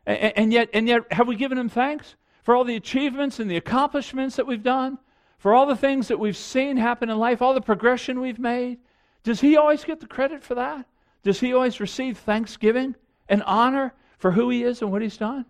and, 0.05 0.33
and 0.35 0.53
yet, 0.53 0.69
and 0.73 0.87
yet, 0.87 1.11
have 1.11 1.27
we 1.27 1.35
given 1.35 1.57
Him 1.57 1.69
thanks 1.69 2.15
for 2.43 2.55
all 2.55 2.63
the 2.63 2.75
achievements 2.75 3.39
and 3.39 3.49
the 3.49 3.57
accomplishments 3.57 4.35
that 4.37 4.47
we've 4.47 4.63
done, 4.63 4.97
for 5.37 5.53
all 5.53 5.65
the 5.65 5.75
things 5.75 6.07
that 6.07 6.19
we've 6.19 6.37
seen 6.37 6.77
happen 6.77 7.09
in 7.09 7.17
life, 7.17 7.41
all 7.41 7.53
the 7.53 7.61
progression 7.61 8.19
we've 8.19 8.39
made? 8.39 8.79
Does 9.23 9.41
He 9.41 9.57
always 9.57 9.83
get 9.83 9.99
the 9.99 10.07
credit 10.07 10.43
for 10.43 10.55
that? 10.55 10.87
Does 11.23 11.39
He 11.39 11.53
always 11.53 11.79
receive 11.79 12.17
thanksgiving 12.17 12.95
and 13.27 13.43
honor 13.43 13.93
for 14.17 14.31
who 14.31 14.49
He 14.49 14.63
is 14.63 14.81
and 14.81 14.91
what 14.91 15.01
He's 15.01 15.17
done? 15.17 15.45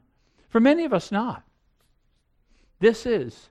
For 0.50 0.60
many 0.60 0.86
of 0.86 0.94
us, 0.94 1.12
not. 1.12 1.44
This 2.80 3.06
is 3.06 3.50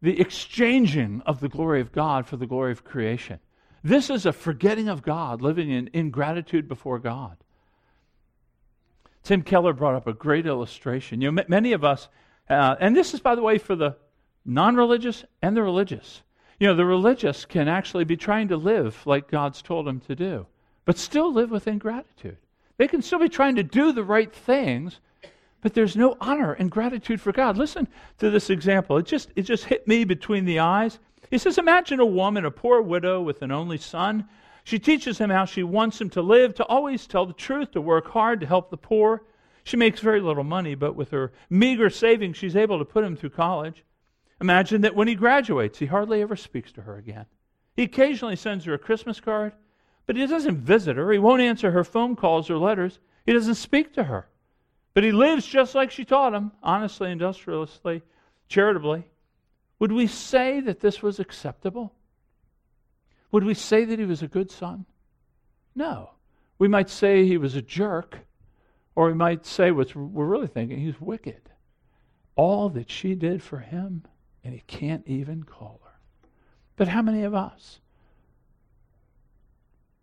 the 0.00 0.20
exchanging 0.20 1.22
of 1.26 1.40
the 1.40 1.48
glory 1.48 1.80
of 1.80 1.92
God 1.92 2.26
for 2.26 2.36
the 2.36 2.46
glory 2.46 2.72
of 2.72 2.84
creation. 2.84 3.40
This 3.82 4.10
is 4.10 4.26
a 4.26 4.32
forgetting 4.32 4.88
of 4.88 5.02
God, 5.02 5.42
living 5.42 5.70
in 5.70 5.90
ingratitude 5.92 6.68
before 6.68 6.98
God. 6.98 7.36
Tim 9.22 9.42
Keller 9.42 9.72
brought 9.72 9.94
up 9.94 10.06
a 10.06 10.12
great 10.12 10.46
illustration. 10.46 11.20
You 11.20 11.30
know, 11.30 11.44
many 11.48 11.72
of 11.72 11.84
us, 11.84 12.08
uh, 12.48 12.76
and 12.80 12.96
this 12.96 13.14
is, 13.14 13.20
by 13.20 13.34
the 13.34 13.42
way, 13.42 13.58
for 13.58 13.76
the 13.76 13.96
non 14.44 14.74
religious 14.76 15.24
and 15.42 15.56
the 15.56 15.62
religious. 15.62 16.22
You 16.58 16.66
know, 16.66 16.74
the 16.74 16.84
religious 16.84 17.44
can 17.44 17.68
actually 17.68 18.04
be 18.04 18.16
trying 18.16 18.48
to 18.48 18.56
live 18.56 19.06
like 19.06 19.30
God's 19.30 19.62
told 19.62 19.86
them 19.86 20.00
to 20.00 20.16
do, 20.16 20.46
but 20.84 20.98
still 20.98 21.32
live 21.32 21.50
with 21.50 21.68
ingratitude. 21.68 22.38
They 22.78 22.88
can 22.88 23.02
still 23.02 23.18
be 23.18 23.28
trying 23.28 23.56
to 23.56 23.62
do 23.62 23.92
the 23.92 24.04
right 24.04 24.32
things, 24.32 25.00
but 25.60 25.74
there's 25.74 25.96
no 25.96 26.16
honor 26.20 26.52
and 26.52 26.70
gratitude 26.70 27.20
for 27.20 27.32
God. 27.32 27.56
Listen 27.56 27.88
to 28.18 28.30
this 28.30 28.50
example. 28.50 28.96
It 28.96 29.06
just, 29.06 29.30
it 29.34 29.42
just 29.42 29.64
hit 29.64 29.88
me 29.88 30.04
between 30.04 30.44
the 30.44 30.60
eyes. 30.60 30.98
He 31.30 31.38
says, 31.38 31.58
Imagine 31.58 32.00
a 32.00 32.06
woman, 32.06 32.44
a 32.44 32.50
poor 32.50 32.80
widow 32.80 33.20
with 33.20 33.42
an 33.42 33.50
only 33.50 33.78
son. 33.78 34.28
She 34.64 34.78
teaches 34.78 35.18
him 35.18 35.30
how 35.30 35.44
she 35.44 35.62
wants 35.62 36.00
him 36.00 36.10
to 36.10 36.22
live, 36.22 36.54
to 36.54 36.64
always 36.66 37.06
tell 37.06 37.26
the 37.26 37.32
truth, 37.32 37.72
to 37.72 37.80
work 37.80 38.08
hard, 38.08 38.40
to 38.40 38.46
help 38.46 38.70
the 38.70 38.76
poor. 38.76 39.24
She 39.64 39.76
makes 39.76 40.00
very 40.00 40.20
little 40.20 40.44
money, 40.44 40.74
but 40.74 40.94
with 40.94 41.10
her 41.10 41.32
meager 41.50 41.90
savings, 41.90 42.36
she's 42.36 42.56
able 42.56 42.78
to 42.78 42.84
put 42.84 43.04
him 43.04 43.16
through 43.16 43.30
college. 43.30 43.84
Imagine 44.40 44.82
that 44.82 44.94
when 44.94 45.08
he 45.08 45.14
graduates, 45.14 45.78
he 45.78 45.86
hardly 45.86 46.22
ever 46.22 46.36
speaks 46.36 46.70
to 46.72 46.82
her 46.82 46.96
again. 46.96 47.26
He 47.74 47.82
occasionally 47.82 48.36
sends 48.36 48.64
her 48.64 48.74
a 48.74 48.78
Christmas 48.78 49.20
card, 49.20 49.52
but 50.06 50.16
he 50.16 50.26
doesn't 50.26 50.58
visit 50.58 50.96
her. 50.96 51.12
He 51.12 51.18
won't 51.18 51.42
answer 51.42 51.70
her 51.70 51.84
phone 51.84 52.16
calls 52.16 52.48
or 52.48 52.56
letters. 52.56 52.98
He 53.26 53.32
doesn't 53.32 53.56
speak 53.56 53.92
to 53.94 54.04
her. 54.04 54.27
But 54.98 55.04
he 55.04 55.12
lives 55.12 55.46
just 55.46 55.76
like 55.76 55.92
she 55.92 56.04
taught 56.04 56.34
him, 56.34 56.50
honestly, 56.60 57.12
industriously, 57.12 58.02
charitably. 58.48 59.04
Would 59.78 59.92
we 59.92 60.08
say 60.08 60.58
that 60.58 60.80
this 60.80 61.02
was 61.02 61.20
acceptable? 61.20 61.94
Would 63.30 63.44
we 63.44 63.54
say 63.54 63.84
that 63.84 64.00
he 64.00 64.04
was 64.04 64.24
a 64.24 64.26
good 64.26 64.50
son? 64.50 64.86
No. 65.72 66.10
We 66.58 66.66
might 66.66 66.90
say 66.90 67.24
he 67.24 67.36
was 67.36 67.54
a 67.54 67.62
jerk, 67.62 68.18
or 68.96 69.06
we 69.06 69.14
might 69.14 69.46
say 69.46 69.70
what 69.70 69.94
we're 69.94 70.24
really 70.24 70.48
thinking 70.48 70.80
he's 70.80 71.00
wicked. 71.00 71.42
All 72.34 72.68
that 72.70 72.90
she 72.90 73.14
did 73.14 73.40
for 73.40 73.60
him, 73.60 74.02
and 74.42 74.52
he 74.52 74.64
can't 74.66 75.06
even 75.06 75.44
call 75.44 75.80
her. 75.84 76.28
But 76.74 76.88
how 76.88 77.02
many 77.02 77.22
of 77.22 77.36
us 77.36 77.78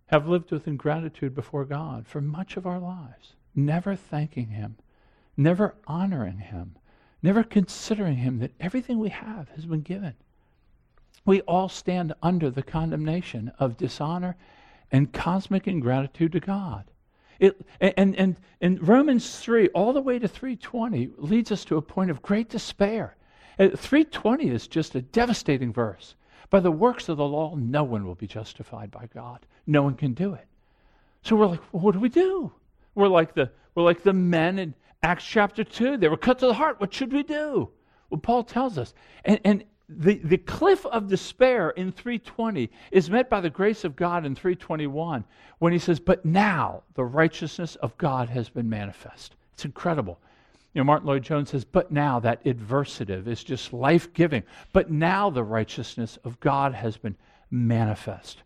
have 0.06 0.30
lived 0.30 0.52
with 0.52 0.70
ingratitude 0.70 1.36
before 1.36 1.66
God 1.66 2.08
for 2.08 2.22
much 2.22 2.56
of 2.56 2.66
our 2.66 2.80
lives, 2.80 3.34
never 3.54 3.98
thanking 3.98 4.48
him 4.48 4.78
never 5.38 5.76
honoring 5.88 6.40
Him, 6.40 6.76
never 7.22 7.44
considering 7.44 8.18
Him 8.18 8.40
that 8.40 8.54
everything 8.60 9.00
we 9.00 9.10
have 9.10 9.50
has 9.56 9.66
been 9.66 9.82
given. 9.82 10.14
We 11.26 11.42
all 11.42 11.70
stand 11.70 12.14
under 12.22 12.50
the 12.50 12.64
condemnation 12.64 13.52
of 13.60 13.78
dishonor 13.78 14.36
and 14.92 15.12
cosmic 15.12 15.68
ingratitude 15.68 16.32
to 16.34 16.40
God. 16.40 16.86
It, 17.40 17.66
and, 17.82 18.16
and, 18.16 18.38
and 18.62 18.88
Romans 18.88 19.40
3, 19.40 19.70
all 19.70 19.92
the 19.92 20.02
way 20.02 20.20
to 20.20 20.28
320, 20.28 21.12
leads 21.18 21.52
us 21.52 21.66
to 21.66 21.78
a 21.78 21.82
point 21.82 22.12
of 22.12 22.22
great 22.22 22.50
despair. 22.50 23.18
Uh, 23.60 23.70
320 23.70 24.50
is 24.50 24.68
just 24.68 24.96
a 24.96 25.02
devastating 25.02 25.74
verse. 25.74 26.16
By 26.50 26.60
the 26.60 26.72
works 26.72 27.10
of 27.10 27.18
the 27.18 27.26
law, 27.26 27.56
no 27.56 27.84
one 27.84 28.06
will 28.06 28.16
be 28.16 28.28
justified 28.28 28.92
by 28.92 29.08
God. 29.14 29.46
No 29.66 29.84
one 29.84 29.96
can 29.96 30.14
do 30.14 30.34
it. 30.34 30.46
So 31.24 31.36
we're 31.36 31.48
like, 31.48 31.74
well, 31.74 31.82
what 31.82 31.94
do 31.94 32.00
we 32.00 32.10
do? 32.10 32.54
We're 32.94 33.08
like 33.08 33.34
the, 33.34 33.52
we're 33.74 33.84
like 33.84 34.04
the 34.04 34.14
men 34.14 34.60
in, 34.60 34.74
Acts 35.06 35.24
chapter 35.24 35.64
2, 35.64 35.98
they 35.98 36.08
were 36.08 36.18
cut 36.18 36.40
to 36.40 36.48
the 36.48 36.56
heart. 36.56 36.80
What 36.80 36.92
should 36.92 37.14
we 37.14 37.22
do? 37.22 37.70
Well, 38.10 38.20
Paul 38.20 38.44
tells 38.44 38.80
us. 38.80 38.96
And, 39.24 39.40
and 39.44 39.64
the, 39.88 40.16
the 40.24 40.40
cliff 40.40 40.84
of 40.88 41.08
despair 41.08 41.70
in 41.70 41.92
320 41.92 42.72
is 42.90 43.08
met 43.08 43.30
by 43.30 43.40
the 43.40 43.52
grace 43.52 43.84
of 43.84 43.96
God 43.96 44.26
in 44.26 44.34
321 44.34 45.24
when 45.60 45.72
he 45.72 45.78
says, 45.78 46.00
But 46.00 46.26
now 46.26 46.82
the 46.96 47.04
righteousness 47.06 47.76
of 47.76 47.96
God 48.00 48.30
has 48.30 48.50
been 48.50 48.68
manifest. 48.68 49.36
It's 49.54 49.64
incredible. 49.64 50.20
You 50.74 50.80
know, 50.80 50.86
Martyn 50.86 51.08
Lloyd-Jones 51.08 51.52
says, 51.52 51.66
But 51.66 51.92
now 51.92 52.20
that 52.22 52.44
adversative 52.44 53.28
is 53.28 53.44
just 53.44 53.74
life 53.74 54.12
giving. 54.12 54.42
But 54.74 54.90
now 54.90 55.30
the 55.30 55.44
righteousness 55.44 56.18
of 56.24 56.40
God 56.40 56.74
has 56.74 56.98
been 56.98 57.16
manifest. 57.52 58.42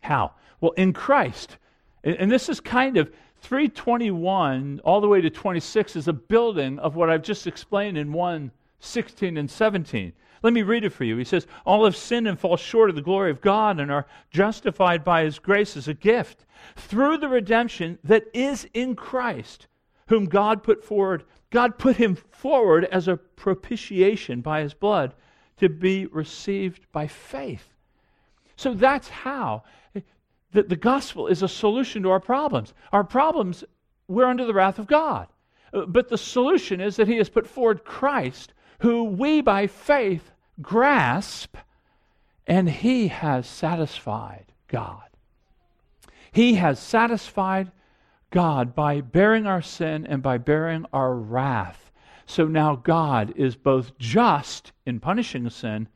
How? 0.00 0.32
Well, 0.60 0.72
in 0.72 0.92
Christ. 0.92 1.56
And 2.02 2.32
this 2.32 2.48
is 2.48 2.58
kind 2.58 2.96
of 2.96 3.12
321 3.42 4.80
all 4.84 5.00
the 5.00 5.08
way 5.08 5.20
to 5.20 5.28
26 5.28 5.96
is 5.96 6.06
a 6.06 6.12
building 6.12 6.78
of 6.78 6.94
what 6.94 7.10
I've 7.10 7.22
just 7.22 7.46
explained 7.46 7.98
in 7.98 8.12
1 8.12 8.52
16 8.78 9.36
and 9.36 9.50
17. 9.50 10.12
Let 10.42 10.52
me 10.52 10.62
read 10.62 10.84
it 10.84 10.90
for 10.90 11.04
you. 11.04 11.16
He 11.16 11.24
says, 11.24 11.46
All 11.64 11.84
have 11.84 11.96
sinned 11.96 12.26
and 12.26 12.38
fall 12.38 12.56
short 12.56 12.90
of 12.90 12.96
the 12.96 13.02
glory 13.02 13.30
of 13.30 13.40
God 13.40 13.78
and 13.78 13.92
are 13.92 14.06
justified 14.30 15.04
by 15.04 15.24
his 15.24 15.38
grace 15.38 15.76
as 15.76 15.86
a 15.88 15.94
gift 15.94 16.46
through 16.76 17.18
the 17.18 17.28
redemption 17.28 17.98
that 18.04 18.24
is 18.32 18.68
in 18.74 18.94
Christ, 18.96 19.66
whom 20.08 20.24
God 20.24 20.62
put 20.62 20.84
forward. 20.84 21.24
God 21.50 21.78
put 21.78 21.96
him 21.96 22.16
forward 22.16 22.84
as 22.86 23.08
a 23.08 23.16
propitiation 23.16 24.40
by 24.40 24.62
his 24.62 24.74
blood 24.74 25.14
to 25.58 25.68
be 25.68 26.06
received 26.06 26.86
by 26.92 27.06
faith. 27.06 27.68
So 28.56 28.74
that's 28.74 29.08
how 29.08 29.64
the, 30.52 30.62
the 30.62 30.76
gospel 30.76 31.26
is 31.26 31.42
a 31.42 31.48
solution 31.48 32.02
to 32.02 32.10
our 32.10 32.20
problems. 32.20 32.74
Our 32.92 33.04
problems, 33.04 33.64
we're 34.08 34.26
under 34.26 34.44
the 34.44 34.54
wrath 34.54 34.78
of 34.78 34.86
God. 34.86 35.28
Uh, 35.72 35.86
but 35.86 36.08
the 36.08 36.18
solution 36.18 36.80
is 36.80 36.96
that 36.96 37.08
he 37.08 37.16
has 37.16 37.28
put 37.28 37.46
forward 37.46 37.84
Christ, 37.84 38.52
who 38.80 39.04
we 39.04 39.40
by 39.40 39.66
faith 39.66 40.30
grasp, 40.60 41.56
and 42.46 42.68
he 42.68 43.08
has 43.08 43.46
satisfied 43.46 44.46
God. 44.68 45.08
He 46.32 46.54
has 46.54 46.78
satisfied 46.78 47.70
God 48.30 48.74
by 48.74 49.00
bearing 49.00 49.46
our 49.46 49.62
sin 49.62 50.06
and 50.06 50.22
by 50.22 50.38
bearing 50.38 50.86
our 50.92 51.14
wrath. 51.14 51.90
So 52.26 52.46
now 52.46 52.76
God 52.76 53.32
is 53.36 53.56
both 53.56 53.96
just 53.98 54.72
in 54.86 55.00
punishing 55.00 55.48
sin, 55.50 55.88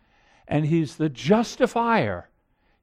and 0.46 0.66
he's 0.66 0.96
the 0.96 1.08
justifier 1.08 2.28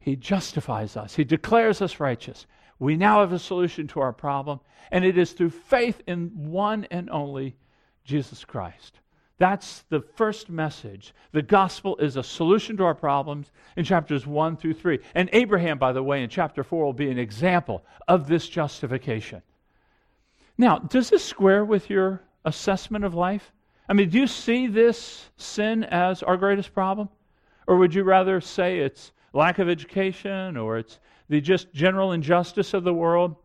he 0.04 0.18
justifies 0.18 0.98
us, 0.98 1.16
He 1.16 1.24
declares 1.24 1.82
us 1.82 2.02
righteous. 2.02 2.46
We 2.78 2.98
now 2.98 3.22
have 3.22 3.32
a 3.32 3.40
solution 3.40 3.88
to 3.88 4.02
our 4.02 4.12
problem, 4.12 4.60
and 4.92 5.06
it 5.06 5.18
is 5.18 5.32
through 5.32 5.52
faith 5.52 6.02
in 6.08 6.30
one 6.34 6.86
and 6.92 7.10
only 7.10 7.56
Jesus 8.04 8.44
Christ. 8.44 9.00
That's 9.38 9.84
the 9.90 10.02
first 10.02 10.50
message. 10.50 11.14
The 11.32 11.42
gospel 11.42 11.96
is 11.98 12.18
a 12.18 12.24
solution 12.24 12.76
to 12.78 12.84
our 12.84 12.94
problems 12.94 13.52
in 13.78 13.86
chapters 13.86 14.28
1 14.28 14.58
through 14.58 14.74
3. 14.74 15.00
And 15.16 15.30
Abraham, 15.32 15.78
by 15.78 15.94
the 15.94 16.04
way, 16.04 16.22
in 16.22 16.30
chapter 16.30 16.64
4 16.64 16.84
will 16.84 16.94
be 16.94 17.10
an 17.10 17.18
example 17.18 17.86
of 18.08 18.28
this 18.28 18.50
justification. 18.50 19.42
Now, 20.58 20.80
does 20.80 21.10
this 21.10 21.24
square 21.24 21.64
with 21.64 21.90
your 21.90 22.22
assessment 22.44 23.06
of 23.06 23.14
life? 23.14 23.54
I 23.88 23.94
mean, 23.94 24.10
do 24.10 24.20
you 24.20 24.28
see 24.28 24.68
this 24.68 25.30
sin 25.38 25.86
as 25.86 26.24
our 26.24 26.36
greatest 26.36 26.74
problem? 26.74 27.08
Or 27.68 27.78
would 27.78 27.94
you 27.94 28.04
rather 28.04 28.42
say 28.42 28.80
it's 28.80 29.14
lack 29.34 29.60
of 29.60 29.68
education 29.68 30.56
or 30.56 30.78
it's 30.78 31.00
the 31.30 31.42
just 31.42 31.74
general 31.74 32.12
injustice 32.12 32.74
of 32.74 32.84
the 32.84 32.94
world, 32.94 33.36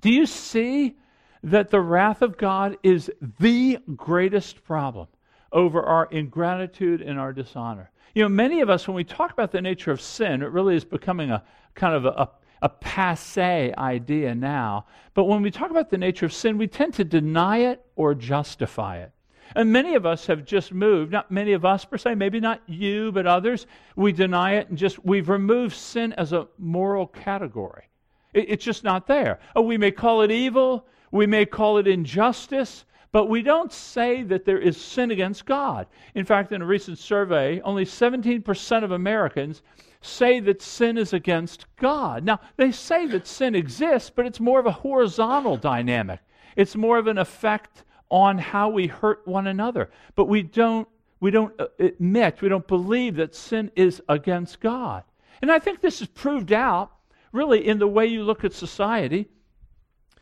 do 0.00 0.10
you 0.10 0.26
see 0.26 0.96
that 1.42 1.70
the 1.70 1.80
wrath 1.80 2.22
of 2.22 2.36
God 2.36 2.76
is 2.82 3.10
the 3.40 3.78
greatest 3.96 4.62
problem 4.64 5.08
over 5.52 5.82
our 5.82 6.06
ingratitude 6.06 7.00
and 7.00 7.18
our 7.18 7.32
dishonor? 7.32 7.90
You 8.14 8.22
know, 8.22 8.28
many 8.28 8.60
of 8.60 8.68
us, 8.68 8.86
when 8.86 8.94
we 8.94 9.04
talk 9.04 9.32
about 9.32 9.52
the 9.52 9.62
nature 9.62 9.90
of 9.90 10.00
sin, 10.00 10.42
it 10.42 10.50
really 10.50 10.76
is 10.76 10.84
becoming 10.84 11.30
a 11.30 11.42
kind 11.74 11.94
of 11.94 12.04
a, 12.04 12.08
a, 12.08 12.30
a 12.62 12.68
passe 12.68 13.72
idea 13.76 14.34
now. 14.34 14.86
But 15.14 15.24
when 15.24 15.40
we 15.42 15.50
talk 15.50 15.70
about 15.70 15.90
the 15.90 15.98
nature 15.98 16.26
of 16.26 16.32
sin, 16.32 16.58
we 16.58 16.66
tend 16.66 16.94
to 16.94 17.04
deny 17.04 17.58
it 17.58 17.84
or 17.96 18.14
justify 18.14 18.98
it. 18.98 19.12
And 19.54 19.72
many 19.72 19.94
of 19.94 20.06
us 20.06 20.26
have 20.26 20.44
just 20.44 20.72
moved, 20.72 21.12
not 21.12 21.30
many 21.30 21.52
of 21.52 21.64
us 21.64 21.84
per 21.84 21.98
se, 21.98 22.14
maybe 22.14 22.40
not 22.40 22.60
you, 22.66 23.12
but 23.12 23.26
others, 23.26 23.66
we 23.96 24.12
deny 24.12 24.54
it 24.54 24.68
and 24.68 24.78
just, 24.78 25.04
we've 25.04 25.28
removed 25.28 25.74
sin 25.74 26.12
as 26.14 26.32
a 26.32 26.48
moral 26.58 27.06
category. 27.06 27.84
It, 28.32 28.46
it's 28.48 28.64
just 28.64 28.84
not 28.84 29.06
there. 29.06 29.40
Oh, 29.54 29.62
we 29.62 29.78
may 29.78 29.90
call 29.90 30.22
it 30.22 30.30
evil, 30.30 30.86
we 31.10 31.26
may 31.26 31.44
call 31.44 31.78
it 31.78 31.86
injustice, 31.86 32.84
but 33.12 33.28
we 33.28 33.42
don't 33.42 33.70
say 33.70 34.22
that 34.22 34.46
there 34.46 34.58
is 34.58 34.80
sin 34.80 35.10
against 35.10 35.44
God. 35.44 35.86
In 36.14 36.24
fact, 36.24 36.50
in 36.52 36.62
a 36.62 36.66
recent 36.66 36.98
survey, 36.98 37.60
only 37.60 37.84
17% 37.84 38.84
of 38.84 38.90
Americans 38.90 39.62
say 40.00 40.40
that 40.40 40.62
sin 40.62 40.96
is 40.96 41.12
against 41.12 41.66
God. 41.76 42.24
Now, 42.24 42.40
they 42.56 42.72
say 42.72 43.06
that 43.08 43.26
sin 43.26 43.54
exists, 43.54 44.10
but 44.10 44.26
it's 44.26 44.40
more 44.40 44.58
of 44.58 44.66
a 44.66 44.72
horizontal 44.72 45.58
dynamic. 45.58 46.20
It's 46.56 46.74
more 46.74 46.98
of 46.98 47.06
an 47.06 47.18
effect 47.18 47.84
on 48.12 48.36
how 48.36 48.68
we 48.68 48.86
hurt 48.86 49.26
one 49.26 49.46
another. 49.46 49.90
But 50.14 50.26
we 50.26 50.42
don't, 50.42 50.86
we 51.18 51.30
don't 51.30 51.58
uh, 51.58 51.68
admit, 51.78 52.42
we 52.42 52.50
don't 52.50 52.68
believe 52.68 53.16
that 53.16 53.34
sin 53.34 53.72
is 53.74 54.02
against 54.06 54.60
God. 54.60 55.02
And 55.40 55.50
I 55.50 55.58
think 55.58 55.80
this 55.80 56.02
is 56.02 56.08
proved 56.08 56.52
out 56.52 56.92
really 57.32 57.66
in 57.66 57.78
the 57.78 57.88
way 57.88 58.06
you 58.06 58.22
look 58.22 58.44
at 58.44 58.52
society. 58.52 59.28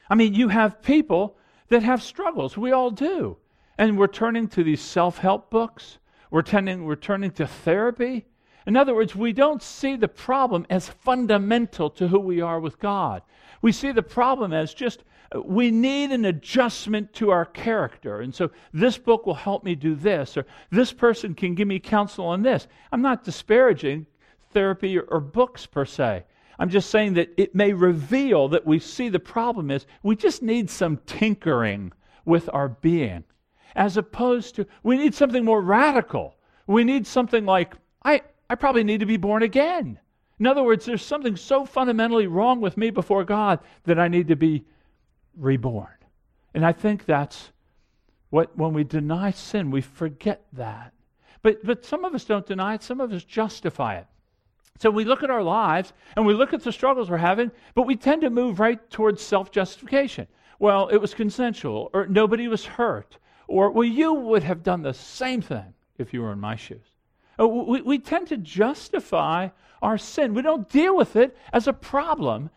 I 0.09 0.15
mean, 0.15 0.35
you 0.35 0.49
have 0.49 0.81
people 0.81 1.37
that 1.69 1.83
have 1.83 2.01
struggles. 2.01 2.57
We 2.57 2.71
all 2.71 2.93
do. 2.93 3.37
And 3.77 3.99
we're 3.99 4.07
turning 4.07 4.47
to 4.49 4.63
these 4.63 4.81
self 4.81 5.19
help 5.19 5.51
books, 5.51 5.99
we're, 6.31 6.43
tending, 6.43 6.85
we're 6.85 6.95
turning 6.95 7.33
to 7.33 7.47
therapy. 7.47 8.25
In 8.67 8.77
other 8.77 8.95
words, 8.95 9.17
we 9.17 9.33
don't 9.33 9.63
see 9.63 9.97
the 9.97 10.07
problem 10.07 10.65
as 10.71 10.89
fundamental 10.89 11.91
to 11.91 12.07
who 12.07 12.21
we 12.21 12.41
are 12.41 12.61
with 12.61 12.79
God. 12.79 13.23
We 13.63 13.73
see 13.73 13.91
the 13.91 14.03
problem 14.03 14.53
as 14.53 14.75
just 14.75 15.03
we 15.45 15.71
need 15.71 16.11
an 16.11 16.25
adjustment 16.25 17.13
to 17.15 17.31
our 17.31 17.45
character. 17.45 18.21
And 18.21 18.35
so 18.35 18.51
this 18.73 18.99
book 18.99 19.27
will 19.27 19.35
help 19.35 19.65
me 19.65 19.75
do 19.75 19.95
this, 19.95 20.37
or 20.37 20.45
this 20.71 20.93
person 20.93 21.35
can 21.35 21.55
give 21.55 21.69
me 21.69 21.79
counsel 21.79 22.27
on 22.27 22.43
this. 22.43 22.67
I'm 22.91 23.03
not 23.03 23.25
disparaging 23.25 24.07
therapy 24.53 24.99
or, 24.99 25.03
or 25.03 25.21
books 25.21 25.67
per 25.67 25.85
se. 25.85 26.25
I'm 26.59 26.69
just 26.69 26.91
saying 26.91 27.15
that 27.15 27.31
it 27.37 27.55
may 27.55 27.73
reveal 27.73 28.49
that 28.49 28.67
we 28.67 28.81
see 28.81 29.09
the 29.09 29.21
problem 29.21 29.71
is 29.71 29.87
we 30.03 30.17
just 30.17 30.43
need 30.43 30.69
some 30.69 30.99
tinkering 31.07 31.93
with 32.25 32.51
our 32.53 32.69
being, 32.69 33.25
as 33.75 33.97
opposed 33.97 34.57
to 34.57 34.67
we 34.83 34.99
need 34.99 35.15
something 35.15 35.45
more 35.45 35.63
radical. 35.63 36.37
We 36.67 36.85
need 36.85 37.07
something 37.07 37.47
like, 37.47 37.75
I, 38.05 38.23
I 38.49 38.57
probably 38.57 38.85
need 38.85 39.01
to 39.01 39.07
be 39.07 39.17
born 39.17 39.43
again. 39.43 39.99
In 40.39 40.47
other 40.47 40.63
words, 40.63 40.85
there's 40.85 41.05
something 41.05 41.37
so 41.37 41.65
fundamentally 41.65 42.27
wrong 42.27 42.61
with 42.61 42.77
me 42.77 42.91
before 42.91 43.25
God 43.25 43.61
that 43.85 43.99
I 43.99 44.09
need 44.09 44.29
to 44.29 44.37
be 44.37 44.65
reborn. 45.37 45.95
And 46.55 46.65
I 46.65 46.73
think 46.73 47.05
that's 47.05 47.51
what, 48.31 48.57
when 48.57 48.73
we 48.73 48.85
deny 48.85 49.31
sin, 49.31 49.71
we 49.71 49.81
forget 49.81 50.45
that. 50.53 50.93
But, 51.43 51.65
but 51.65 51.85
some 51.85 52.05
of 52.05 52.15
us 52.15 52.25
don't 52.25 52.47
deny 52.47 52.75
it, 52.75 52.83
some 52.83 53.01
of 53.01 53.13
us 53.13 53.25
justify 53.25 53.97
it. 53.97 54.07
So 54.79 54.91
we 54.91 55.05
look 55.05 55.23
at 55.23 55.31
our 55.31 55.43
lives 55.43 55.93
and 56.17 56.25
we 56.25 56.33
look 56.33 56.53
at 56.55 56.63
the 56.63 56.73
struggles 56.73 57.11
we're 57.11 57.19
having, 57.19 57.51
but 57.75 57.87
we 57.87 57.97
tend 57.97 58.23
to 58.23 58.31
move 58.31 58.61
right 58.61 58.91
towards 58.91 59.23
self 59.23 59.51
justification. 59.51 60.27
Well, 60.59 60.89
it 60.89 60.99
was 60.99 61.15
consensual, 61.15 61.91
or 61.93 62.07
nobody 62.07 62.49
was 62.49 62.65
hurt, 62.65 63.19
or 63.47 63.71
well, 63.71 63.85
you 63.85 64.13
would 64.13 64.43
have 64.43 64.63
done 64.63 64.83
the 64.83 64.95
same 64.95 65.41
thing 65.43 65.75
if 65.99 66.13
you 66.13 66.23
were 66.23 66.33
in 66.33 66.41
my 66.41 66.57
shoes. 66.57 66.87
Uh, 67.39 67.47
we, 67.49 67.81
we 67.83 67.99
tend 67.99 68.29
to 68.29 68.37
justify 68.37 69.49
our 69.83 69.97
sin. 69.97 70.35
We 70.35 70.43
don't 70.43 70.69
deal 70.69 70.97
with 70.97 71.17
it 71.17 71.37
as 71.53 71.67
a 71.67 71.73
problem 71.73 72.51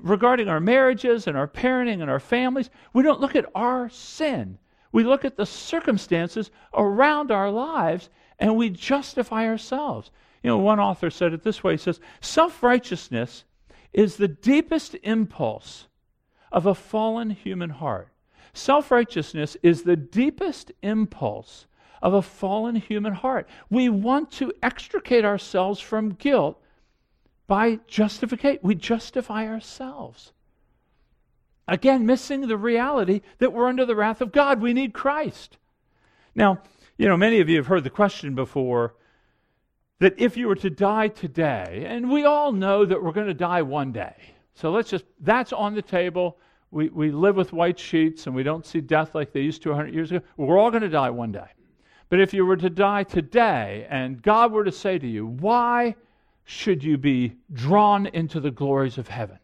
regarding 0.00 0.48
our 0.48 0.60
marriages 0.60 1.26
and 1.26 1.36
our 1.36 1.48
parenting 1.48 2.00
and 2.00 2.10
our 2.10 2.20
families, 2.20 2.70
we 2.92 3.02
don't 3.02 3.20
look 3.20 3.36
at 3.36 3.50
our 3.54 3.88
sin. 3.88 4.58
We 4.92 5.04
look 5.04 5.24
at 5.24 5.36
the 5.36 5.46
circumstances 5.46 6.50
around 6.74 7.30
our 7.30 7.50
lives 7.50 8.08
and 8.38 8.56
we 8.56 8.70
justify 8.70 9.46
ourselves. 9.46 10.10
You 10.42 10.50
know, 10.50 10.58
one 10.58 10.80
author 10.80 11.10
said 11.10 11.32
it 11.32 11.42
this 11.42 11.64
way 11.64 11.74
he 11.74 11.78
says, 11.78 12.00
Self 12.20 12.62
righteousness 12.62 13.44
is 13.92 14.16
the 14.16 14.28
deepest 14.28 14.94
impulse 15.02 15.88
of 16.52 16.66
a 16.66 16.74
fallen 16.74 17.30
human 17.30 17.70
heart. 17.70 18.08
Self 18.52 18.90
righteousness 18.90 19.56
is 19.62 19.82
the 19.82 19.96
deepest 19.96 20.72
impulse 20.82 21.66
of 22.00 22.14
a 22.14 22.22
fallen 22.22 22.76
human 22.76 23.12
heart. 23.12 23.48
We 23.70 23.88
want 23.88 24.30
to 24.32 24.52
extricate 24.62 25.24
ourselves 25.24 25.80
from 25.80 26.10
guilt 26.10 26.62
by 27.46 27.80
justification. 27.86 28.60
We 28.62 28.74
justify 28.74 29.46
ourselves. 29.46 30.32
Again, 31.68 32.06
missing 32.06 32.46
the 32.46 32.56
reality 32.56 33.22
that 33.38 33.52
we're 33.52 33.68
under 33.68 33.84
the 33.84 33.96
wrath 33.96 34.20
of 34.20 34.32
God. 34.32 34.60
We 34.60 34.72
need 34.72 34.94
Christ. 34.94 35.58
Now, 36.34 36.62
you 36.96 37.08
know, 37.08 37.16
many 37.16 37.40
of 37.40 37.48
you 37.48 37.56
have 37.56 37.66
heard 37.66 37.84
the 37.84 37.90
question 37.90 38.34
before 38.34 38.94
that 39.98 40.14
if 40.18 40.36
you 40.36 40.46
were 40.46 40.56
to 40.56 40.70
die 40.70 41.08
today, 41.08 41.84
and 41.86 42.10
we 42.10 42.24
all 42.24 42.52
know 42.52 42.84
that 42.84 43.02
we're 43.02 43.12
going 43.12 43.26
to 43.26 43.34
die 43.34 43.62
one 43.62 43.92
day. 43.92 44.14
So 44.54 44.70
let's 44.70 44.90
just, 44.90 45.04
that's 45.20 45.52
on 45.52 45.74
the 45.74 45.82
table. 45.82 46.38
We, 46.70 46.88
we 46.88 47.10
live 47.10 47.36
with 47.36 47.52
white 47.52 47.78
sheets 47.78 48.26
and 48.26 48.34
we 48.34 48.42
don't 48.42 48.66
see 48.66 48.80
death 48.80 49.14
like 49.14 49.32
they 49.32 49.40
used 49.40 49.62
to 49.62 49.70
100 49.70 49.94
years 49.94 50.10
ago. 50.10 50.24
We're 50.36 50.58
all 50.58 50.70
going 50.70 50.82
to 50.82 50.88
die 50.88 51.10
one 51.10 51.32
day. 51.32 51.48
But 52.08 52.20
if 52.20 52.32
you 52.32 52.46
were 52.46 52.56
to 52.56 52.70
die 52.70 53.02
today 53.02 53.86
and 53.90 54.22
God 54.22 54.52
were 54.52 54.64
to 54.64 54.72
say 54.72 54.98
to 54.98 55.06
you, 55.06 55.26
Why 55.26 55.96
should 56.46 56.82
you 56.84 56.96
be 56.96 57.34
drawn 57.52 58.06
into 58.06 58.38
the 58.38 58.52
glories 58.52 58.98
of 58.98 59.08
heaven? 59.08 59.38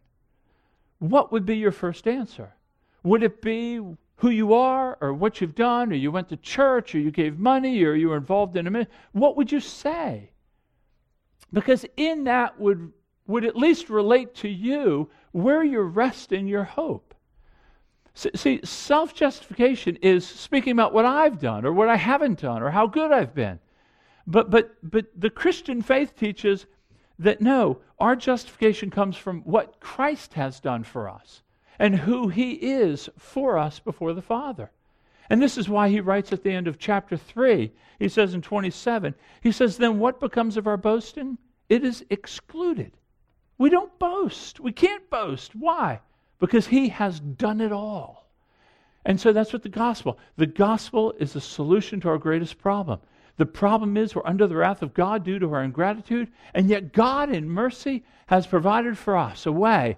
What 1.00 1.32
would 1.32 1.44
be 1.44 1.56
your 1.56 1.72
first 1.72 2.06
answer? 2.06 2.54
Would 3.02 3.24
it 3.24 3.42
be 3.42 3.80
who 4.16 4.30
you 4.30 4.54
are 4.54 4.96
or 5.00 5.12
what 5.12 5.40
you've 5.40 5.56
done 5.56 5.90
or 5.90 5.96
you 5.96 6.12
went 6.12 6.28
to 6.28 6.36
church 6.36 6.94
or 6.94 7.00
you 7.00 7.10
gave 7.10 7.40
money 7.40 7.82
or 7.82 7.94
you 7.94 8.10
were 8.10 8.16
involved 8.16 8.56
in 8.56 8.68
a 8.68 8.70
ministry? 8.70 8.94
What 9.10 9.36
would 9.36 9.50
you 9.50 9.58
say? 9.58 10.30
Because 11.52 11.84
in 11.96 12.24
that 12.24 12.58
would 12.58 12.92
would 13.26 13.44
at 13.44 13.56
least 13.56 13.90
relate 13.90 14.34
to 14.36 14.48
you 14.48 15.10
where 15.32 15.64
you're 15.64 15.82
resting 15.84 16.46
your 16.46 16.64
hope. 16.64 17.14
See, 18.14 18.60
self 18.62 19.12
justification 19.12 19.96
is 19.96 20.26
speaking 20.26 20.72
about 20.72 20.94
what 20.94 21.04
I've 21.04 21.40
done 21.40 21.64
or 21.64 21.72
what 21.72 21.88
I 21.88 21.96
haven't 21.96 22.40
done 22.40 22.62
or 22.62 22.70
how 22.70 22.86
good 22.86 23.10
I've 23.10 23.34
been. 23.34 23.58
But, 24.26 24.50
but, 24.50 24.76
but 24.82 25.06
the 25.16 25.30
Christian 25.30 25.82
faith 25.82 26.14
teaches 26.14 26.66
that 27.18 27.40
no, 27.40 27.78
our 27.98 28.16
justification 28.16 28.90
comes 28.90 29.16
from 29.16 29.42
what 29.42 29.80
Christ 29.80 30.34
has 30.34 30.60
done 30.60 30.84
for 30.84 31.08
us 31.08 31.42
and 31.78 31.96
who 31.96 32.28
he 32.28 32.52
is 32.52 33.08
for 33.16 33.58
us 33.58 33.78
before 33.78 34.12
the 34.12 34.22
Father. 34.22 34.70
And 35.30 35.40
this 35.40 35.56
is 35.56 35.68
why 35.68 35.88
he 35.88 36.00
writes 36.00 36.32
at 36.32 36.42
the 36.42 36.52
end 36.52 36.68
of 36.68 36.78
chapter 36.78 37.16
3, 37.16 37.72
he 37.98 38.08
says 38.08 38.34
in 38.34 38.42
27, 38.42 39.14
he 39.40 39.52
says, 39.52 39.76
Then 39.76 39.98
what 39.98 40.20
becomes 40.20 40.56
of 40.56 40.66
our 40.66 40.76
boasting? 40.76 41.38
It 41.68 41.84
is 41.84 42.04
excluded. 42.10 42.92
We 43.58 43.70
don't 43.70 43.98
boast. 43.98 44.60
We 44.60 44.72
can't 44.72 45.08
boast. 45.08 45.54
Why? 45.54 46.00
Because 46.38 46.66
he 46.66 46.88
has 46.88 47.20
done 47.20 47.60
it 47.60 47.72
all. 47.72 48.28
And 49.04 49.20
so 49.20 49.32
that's 49.32 49.52
what 49.52 49.62
the 49.62 49.68
gospel. 49.68 50.18
The 50.36 50.46
gospel 50.46 51.14
is 51.18 51.32
the 51.32 51.40
solution 51.40 52.00
to 52.00 52.08
our 52.08 52.18
greatest 52.18 52.58
problem. 52.58 53.00
The 53.36 53.46
problem 53.46 53.96
is 53.96 54.14
we're 54.14 54.26
under 54.26 54.46
the 54.46 54.56
wrath 54.56 54.82
of 54.82 54.94
God 54.94 55.24
due 55.24 55.38
to 55.38 55.52
our 55.54 55.62
ingratitude, 55.62 56.28
and 56.54 56.68
yet 56.68 56.92
God, 56.92 57.30
in 57.30 57.48
mercy, 57.48 58.04
has 58.26 58.46
provided 58.46 58.98
for 58.98 59.16
us 59.16 59.46
a 59.46 59.52
way 59.52 59.96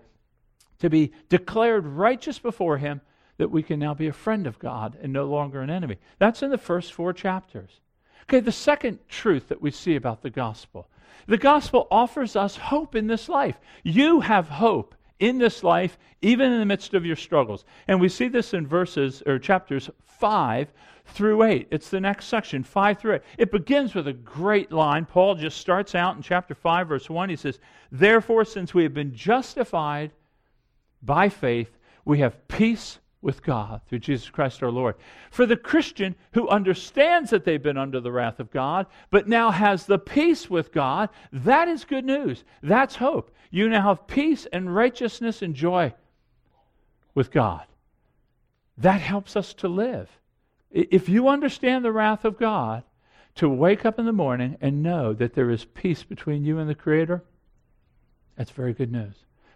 to 0.78 0.88
be 0.88 1.12
declared 1.28 1.86
righteous 1.86 2.38
before 2.38 2.78
Him 2.78 3.00
that 3.36 3.50
we 3.50 3.62
can 3.62 3.80
now 3.80 3.94
be 3.94 4.06
a 4.06 4.12
friend 4.12 4.46
of 4.46 4.58
God 4.58 4.96
and 5.02 5.12
no 5.12 5.24
longer 5.24 5.60
an 5.60 5.70
enemy. 5.70 5.98
That's 6.18 6.42
in 6.42 6.50
the 6.50 6.58
first 6.58 6.92
four 6.92 7.12
chapters. 7.12 7.80
Okay, 8.24 8.40
the 8.40 8.52
second 8.52 9.00
truth 9.08 9.48
that 9.48 9.60
we 9.60 9.70
see 9.70 9.96
about 9.96 10.22
the 10.22 10.30
gospel 10.30 10.88
the 11.26 11.38
gospel 11.38 11.88
offers 11.90 12.36
us 12.36 12.56
hope 12.56 12.94
in 12.94 13.06
this 13.06 13.28
life. 13.28 13.58
You 13.82 14.20
have 14.20 14.48
hope 14.48 14.94
in 15.18 15.38
this 15.38 15.62
life, 15.62 15.98
even 16.22 16.52
in 16.52 16.58
the 16.58 16.66
midst 16.66 16.94
of 16.94 17.06
your 17.06 17.16
struggles. 17.16 17.64
And 17.88 18.00
we 18.00 18.08
see 18.08 18.28
this 18.28 18.54
in 18.54 18.66
verses 18.66 19.22
or 19.26 19.38
chapters 19.38 19.90
5 20.04 20.72
through 21.06 21.42
8. 21.42 21.68
It's 21.70 21.90
the 21.90 22.00
next 22.00 22.26
section, 22.26 22.64
5 22.64 22.98
through 22.98 23.14
8. 23.16 23.22
It 23.38 23.52
begins 23.52 23.94
with 23.94 24.08
a 24.08 24.12
great 24.12 24.72
line. 24.72 25.04
Paul 25.04 25.34
just 25.34 25.58
starts 25.58 25.94
out 25.94 26.16
in 26.16 26.22
chapter 26.22 26.54
5, 26.54 26.88
verse 26.88 27.10
1. 27.10 27.28
He 27.28 27.36
says, 27.36 27.58
Therefore, 27.92 28.44
since 28.44 28.74
we 28.74 28.82
have 28.82 28.94
been 28.94 29.14
justified 29.14 30.12
by 31.02 31.28
faith, 31.28 31.76
we 32.04 32.18
have 32.20 32.48
peace 32.48 32.98
with 33.24 33.42
God 33.42 33.80
through 33.88 33.98
Jesus 33.98 34.30
Christ 34.30 34.62
our 34.62 34.70
Lord. 34.70 34.94
For 35.30 35.46
the 35.46 35.56
Christian 35.56 36.14
who 36.32 36.48
understands 36.48 37.30
that 37.30 37.44
they've 37.44 37.62
been 37.62 37.78
under 37.78 38.00
the 38.00 38.12
wrath 38.12 38.38
of 38.38 38.52
God, 38.52 38.86
but 39.10 39.26
now 39.26 39.50
has 39.50 39.86
the 39.86 39.98
peace 39.98 40.48
with 40.48 40.72
God, 40.72 41.08
that 41.32 41.66
is 41.66 41.84
good 41.84 42.04
news. 42.04 42.44
That's 42.62 42.96
hope. 42.96 43.34
You 43.50 43.68
now 43.68 43.82
have 43.82 44.06
peace 44.06 44.46
and 44.52 44.74
righteousness 44.74 45.42
and 45.42 45.54
joy 45.54 45.94
with 47.14 47.32
God. 47.32 47.64
That 48.78 49.00
helps 49.00 49.36
us 49.36 49.54
to 49.54 49.68
live. 49.68 50.08
If 50.70 51.08
you 51.08 51.28
understand 51.28 51.84
the 51.84 51.92
wrath 51.92 52.24
of 52.24 52.38
God, 52.38 52.84
to 53.36 53.48
wake 53.48 53.84
up 53.84 53.98
in 53.98 54.06
the 54.06 54.12
morning 54.12 54.56
and 54.60 54.82
know 54.82 55.12
that 55.12 55.34
there 55.34 55.50
is 55.50 55.64
peace 55.64 56.04
between 56.04 56.44
you 56.44 56.58
and 56.58 56.68
the 56.68 56.74
Creator, 56.74 57.24
that's 58.36 58.50
very 58.50 58.72
good 58.72 58.92
news. 58.92 59.14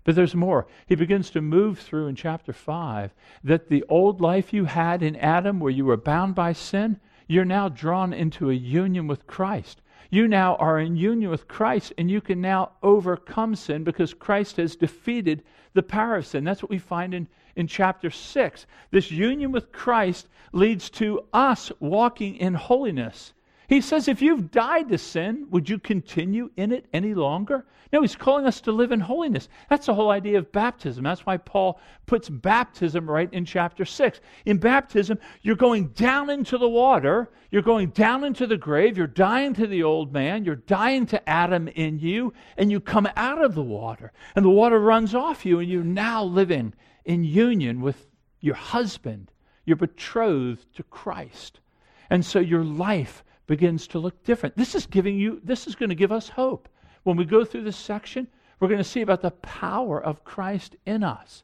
But 0.09 0.14
there's 0.14 0.35
more. 0.35 0.66
He 0.87 0.94
begins 0.94 1.29
to 1.33 1.42
move 1.42 1.79
through 1.79 2.07
in 2.07 2.16
chapter 2.16 2.55
5 2.55 3.12
that 3.44 3.68
the 3.68 3.85
old 3.90 4.23
life 4.23 4.55
you 4.55 4.64
had 4.64 5.03
in 5.03 5.16
Adam, 5.16 5.61
where 5.61 5.71
you 5.71 5.85
were 5.85 5.99
bound 5.99 6.35
by 6.35 6.55
sin, 6.55 6.99
you're 7.27 7.44
now 7.44 7.68
drawn 7.68 8.14
into 8.14 8.49
a 8.49 8.55
union 8.55 9.07
with 9.07 9.27
Christ. 9.27 9.83
You 10.09 10.27
now 10.27 10.57
are 10.57 10.81
in 10.81 10.97
union 10.97 11.31
with 11.31 11.47
Christ, 11.47 11.92
and 11.99 12.11
you 12.11 12.23
can 12.23 12.40
now 12.40 12.71
overcome 12.83 13.55
sin 13.55 13.85
because 13.85 14.14
Christ 14.14 14.57
has 14.57 14.77
defeated 14.77 15.42
the 15.75 15.83
power 15.83 16.16
of 16.16 16.27
sin. 16.27 16.42
That's 16.42 16.62
what 16.62 16.71
we 16.71 16.79
find 16.79 17.12
in, 17.12 17.29
in 17.55 17.66
chapter 17.66 18.11
6. 18.11 18.66
This 18.90 19.11
union 19.11 19.53
with 19.53 19.73
Christ 19.73 20.27
leads 20.53 20.88
to 20.88 21.21
us 21.35 21.71
walking 21.81 22.37
in 22.37 22.55
holiness. 22.55 23.35
He 23.68 23.83
says, 23.83 24.09
if 24.09 24.22
you've 24.22 24.50
died 24.50 24.88
to 24.88 24.96
sin, 24.96 25.46
would 25.50 25.68
you 25.68 25.78
continue 25.78 26.50
in 26.57 26.72
it 26.72 26.87
any 26.94 27.12
longer? 27.12 27.66
No, 27.92 28.00
he's 28.00 28.16
calling 28.16 28.46
us 28.46 28.62
to 28.62 28.72
live 28.72 28.92
in 28.92 29.00
holiness. 29.00 29.50
That's 29.68 29.85
the 29.85 29.94
whole 29.94 30.11
idea 30.11 30.38
of 30.38 30.50
baptism. 30.52 31.04
That's 31.04 31.26
why 31.26 31.37
Paul 31.37 31.78
puts 32.07 32.31
baptism 32.31 33.09
right 33.09 33.31
in 33.31 33.44
chapter 33.44 33.85
6. 33.85 34.20
In 34.46 34.57
baptism, 34.57 35.18
you're 35.42 35.54
going 35.54 35.88
down 35.88 36.31
into 36.31 36.57
the 36.57 36.68
water, 36.68 37.31
you're 37.50 37.61
going 37.61 37.90
down 37.90 38.24
into 38.24 38.46
the 38.46 38.57
grave, 38.57 38.96
you're 38.96 39.07
dying 39.07 39.52
to 39.54 39.66
the 39.66 39.83
old 39.83 40.14
man, 40.14 40.46
you're 40.46 40.57
dying 40.57 41.04
to 41.07 41.28
Adam 41.28 41.68
in 41.68 41.98
you, 41.98 42.33
and 42.57 42.70
you 42.70 42.81
come 42.81 43.09
out 43.16 43.44
of 43.44 43.54
the 43.54 43.62
water, 43.62 44.12
and 44.35 44.46
the 44.46 44.50
water 44.50 44.81
runs 44.81 45.14
off 45.14 45.44
you, 45.44 45.59
and 45.59 45.68
you're 45.68 45.85
now 45.85 46.24
living 46.24 46.72
in 47.04 47.22
union 47.22 47.83
with 47.83 48.07
your 48.40 48.54
husband. 48.54 49.31
You're 49.66 49.76
betrothed 49.76 50.74
to 50.76 50.83
Christ. 50.85 51.61
And 52.09 52.24
so 52.24 52.38
your 52.38 52.64
life 52.64 53.24
begins 53.48 53.88
to 53.88 53.98
look 53.98 54.22
different. 54.22 54.56
This 54.56 54.76
is 54.76 54.87
giving 54.87 55.18
you, 55.18 55.40
this 55.42 55.66
is 55.66 55.74
going 55.74 55.88
to 55.88 55.96
give 55.96 56.12
us 56.12 56.28
hope. 56.28 56.68
When 57.02 57.16
we 57.16 57.24
go 57.24 57.44
through 57.44 57.64
this 57.64 57.76
section, 57.76 58.28
we're 58.61 58.68
going 58.68 58.78
to 58.78 58.84
see 58.84 59.00
about 59.00 59.22
the 59.22 59.32
power 59.32 60.00
of 60.00 60.22
Christ 60.22 60.76
in 60.87 61.02
us. 61.02 61.42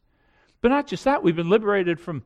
But 0.61 0.69
not 0.69 0.87
just 0.87 1.05
that, 1.05 1.23
we've 1.23 1.35
been 1.35 1.51
liberated 1.51 1.99
from 1.99 2.23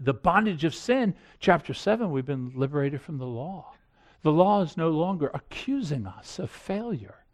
the 0.00 0.14
bondage 0.14 0.64
of 0.64 0.74
sin. 0.74 1.14
Chapter 1.38 1.74
7, 1.74 2.10
we've 2.10 2.26
been 2.26 2.52
liberated 2.56 3.00
from 3.00 3.18
the 3.18 3.26
law. 3.26 3.74
The 4.22 4.32
law 4.32 4.62
is 4.62 4.76
no 4.76 4.90
longer 4.90 5.30
accusing 5.34 6.06
us 6.06 6.38
of 6.38 6.50
failure 6.50 7.24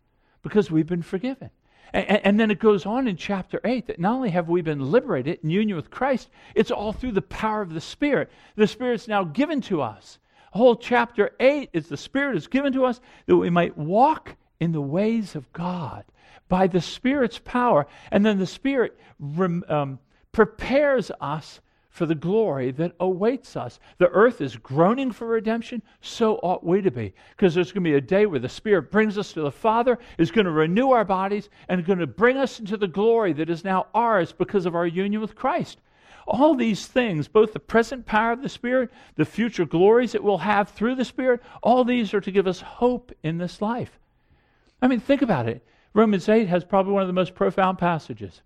because 0.43 0.71
we've 0.71 0.87
been 0.87 1.03
forgiven. 1.03 1.51
And, 1.93 2.25
and, 2.25 2.41
then 2.41 2.51
it 2.51 2.59
goes 2.59 2.85
on 2.85 3.09
in 3.09 3.17
chapter 3.17 3.61
8 3.65 3.87
that 3.87 3.99
not 3.99 4.15
only 4.15 4.31
have 4.31 4.49
we 4.49 4.61
been 4.61 4.91
liberated 4.91 5.39
in 5.43 5.49
union 5.49 5.77
with 5.77 5.91
Christ, 5.91 6.29
it's 6.55 6.71
all 6.71 6.93
through 6.93 7.13
the 7.13 7.23
power 7.23 7.63
of 7.63 7.73
the 7.73 7.81
Spirit. 7.81 8.31
The 8.57 8.67
Spirit's 8.67 9.09
now 9.09 9.25
given 9.25 9.63
to 9.63 9.81
us 9.81 10.19
whole 10.53 10.77
chapter 10.77 11.31
8 11.41 11.71
is 11.73 11.89
the 11.89 11.97
Spirit 11.97 12.37
is 12.37 12.47
given 12.47 12.73
to 12.73 12.85
us 12.85 13.01
that 13.27 13.37
we 13.37 13.51
might 13.51 13.77
walk 13.77 14.37
in 14.61 14.73
the 14.73 14.81
ways 14.81 15.35
of 15.35 15.53
God 15.53 16.05
by 16.49 16.67
the 16.67 16.81
Spirit's 16.81 17.39
power. 17.39 17.87
And 18.11 18.25
then 18.25 18.39
the 18.39 18.47
Spirit 18.47 18.99
um, 19.69 19.99
prepares 20.33 21.11
us 21.21 21.61
for 21.91 22.07
the 22.07 22.15
glory 22.15 22.71
that 22.71 22.95
awaits 23.01 23.57
us. 23.57 23.81
The 23.99 24.09
earth 24.09 24.41
is 24.41 24.57
groaning 24.57 25.11
for 25.11 25.27
redemption, 25.27 25.83
so 26.01 26.37
ought 26.37 26.65
we 26.65 26.81
to 26.81 26.93
be. 26.93 27.13
Because 27.31 27.55
there's 27.55 27.73
going 27.73 27.83
to 27.83 27.91
be 27.91 27.97
a 27.97 28.01
day 28.01 28.25
where 28.25 28.39
the 28.39 28.49
Spirit 28.49 28.93
brings 28.93 29.19
us 29.19 29.33
to 29.33 29.41
the 29.41 29.51
Father, 29.51 29.99
is 30.17 30.31
going 30.31 30.45
to 30.45 30.53
renew 30.53 30.91
our 30.91 31.05
bodies, 31.05 31.49
and 31.69 31.85
going 31.85 31.99
to 31.99 32.07
bring 32.07 32.37
us 32.37 32.61
into 32.61 32.77
the 32.77 32.87
glory 32.87 33.33
that 33.33 33.51
is 33.51 33.65
now 33.65 33.89
ours 33.95 34.33
because 34.33 34.65
of 34.65 34.77
our 34.77 34.87
union 34.87 35.21
with 35.21 35.35
Christ. 35.35 35.79
All 36.31 36.55
these 36.55 36.87
things, 36.87 37.27
both 37.27 37.55
the 37.55 37.59
present 37.59 38.05
power 38.05 38.33
of 38.33 38.43
the 38.43 38.51
Spirit, 38.51 38.91
the 39.17 39.25
future 39.25 39.65
glories 39.65 40.15
it 40.15 40.23
will 40.23 40.39
have 40.39 40.69
through 40.69 40.95
the 40.95 41.05
Spirit, 41.05 41.43
all 41.63 41.85
these 41.85 42.13
are 42.13 42.21
to 42.21 42.31
give 42.31 42.47
us 42.47 42.61
hope 42.61 43.13
in 43.23 43.39
this 43.39 43.63
life. 43.63 43.99
I 44.83 44.89
mean, 44.89 45.01
think 45.01 45.23
about 45.23 45.49
it. 45.49 45.67
Romans 45.95 46.29
8 46.29 46.47
has 46.49 46.65
probably 46.65 46.93
one 46.93 47.01
of 47.03 47.09
the 47.09 47.15
most 47.15 47.35
profound 47.35 47.79
passages. 47.79 48.43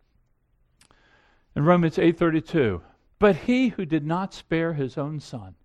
In 1.57 1.65
Romans 1.65 1.99
8:32, 1.99 2.83
but 3.19 3.35
he 3.35 3.69
who 3.71 3.85
did 3.85 4.07
not 4.07 4.33
spare 4.33 4.75
his 4.75 4.97
own 4.97 5.19
son, 5.19 5.57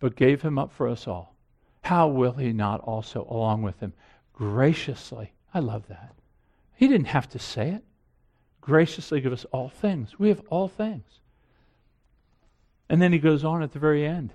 but 0.00 0.16
gave 0.16 0.42
him 0.42 0.58
up 0.58 0.72
for 0.72 0.88
us 0.88 1.06
all, 1.06 1.36
how 1.82 2.08
will 2.08 2.32
he 2.32 2.52
not 2.52 2.80
also 2.80 3.26
along 3.30 3.62
with 3.62 3.78
him 3.78 3.92
graciously? 4.32 5.32
I 5.54 5.60
love 5.60 5.86
that. 5.86 6.16
He 6.74 6.88
didn't 6.88 7.06
have 7.06 7.28
to 7.28 7.38
say 7.38 7.70
it. 7.70 7.84
Graciously 8.60 9.20
give 9.20 9.32
us 9.32 9.44
all 9.46 9.68
things. 9.68 10.18
We 10.18 10.28
have 10.30 10.42
all 10.50 10.66
things. 10.66 11.20
And 12.90 13.00
then 13.00 13.12
he 13.12 13.20
goes 13.20 13.44
on 13.44 13.62
at 13.62 13.70
the 13.70 13.78
very 13.78 14.04
end. 14.04 14.34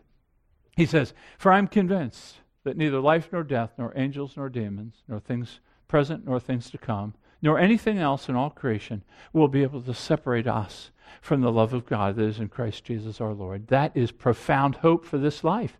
He 0.77 0.85
says, 0.85 1.13
For 1.37 1.51
I'm 1.51 1.67
convinced 1.67 2.37
that 2.63 2.77
neither 2.77 3.01
life 3.01 3.29
nor 3.31 3.43
death, 3.43 3.73
nor 3.77 3.91
angels 3.97 4.37
nor 4.37 4.47
demons, 4.47 5.03
nor 5.09 5.19
things 5.19 5.59
present 5.89 6.25
nor 6.25 6.39
things 6.39 6.71
to 6.71 6.77
come, 6.77 7.13
nor 7.41 7.59
anything 7.59 7.99
else 7.99 8.29
in 8.29 8.35
all 8.35 8.49
creation 8.49 9.03
will 9.33 9.49
be 9.49 9.61
able 9.61 9.81
to 9.81 9.93
separate 9.93 10.47
us 10.47 10.89
from 11.21 11.41
the 11.41 11.51
love 11.51 11.73
of 11.73 11.85
God 11.85 12.15
that 12.15 12.23
is 12.23 12.39
in 12.39 12.47
Christ 12.47 12.85
Jesus 12.85 13.19
our 13.19 13.33
Lord. 13.33 13.67
That 13.67 13.91
is 13.93 14.11
profound 14.11 14.75
hope 14.75 15.05
for 15.05 15.17
this 15.17 15.43
life. 15.43 15.77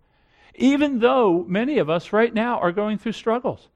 Even 0.56 1.00
though 1.00 1.46
many 1.48 1.78
of 1.78 1.90
us 1.90 2.12
right 2.12 2.34
now 2.34 2.60
are 2.60 2.74
going 2.74 2.98
through 2.98 3.14
struggles. 3.14 3.70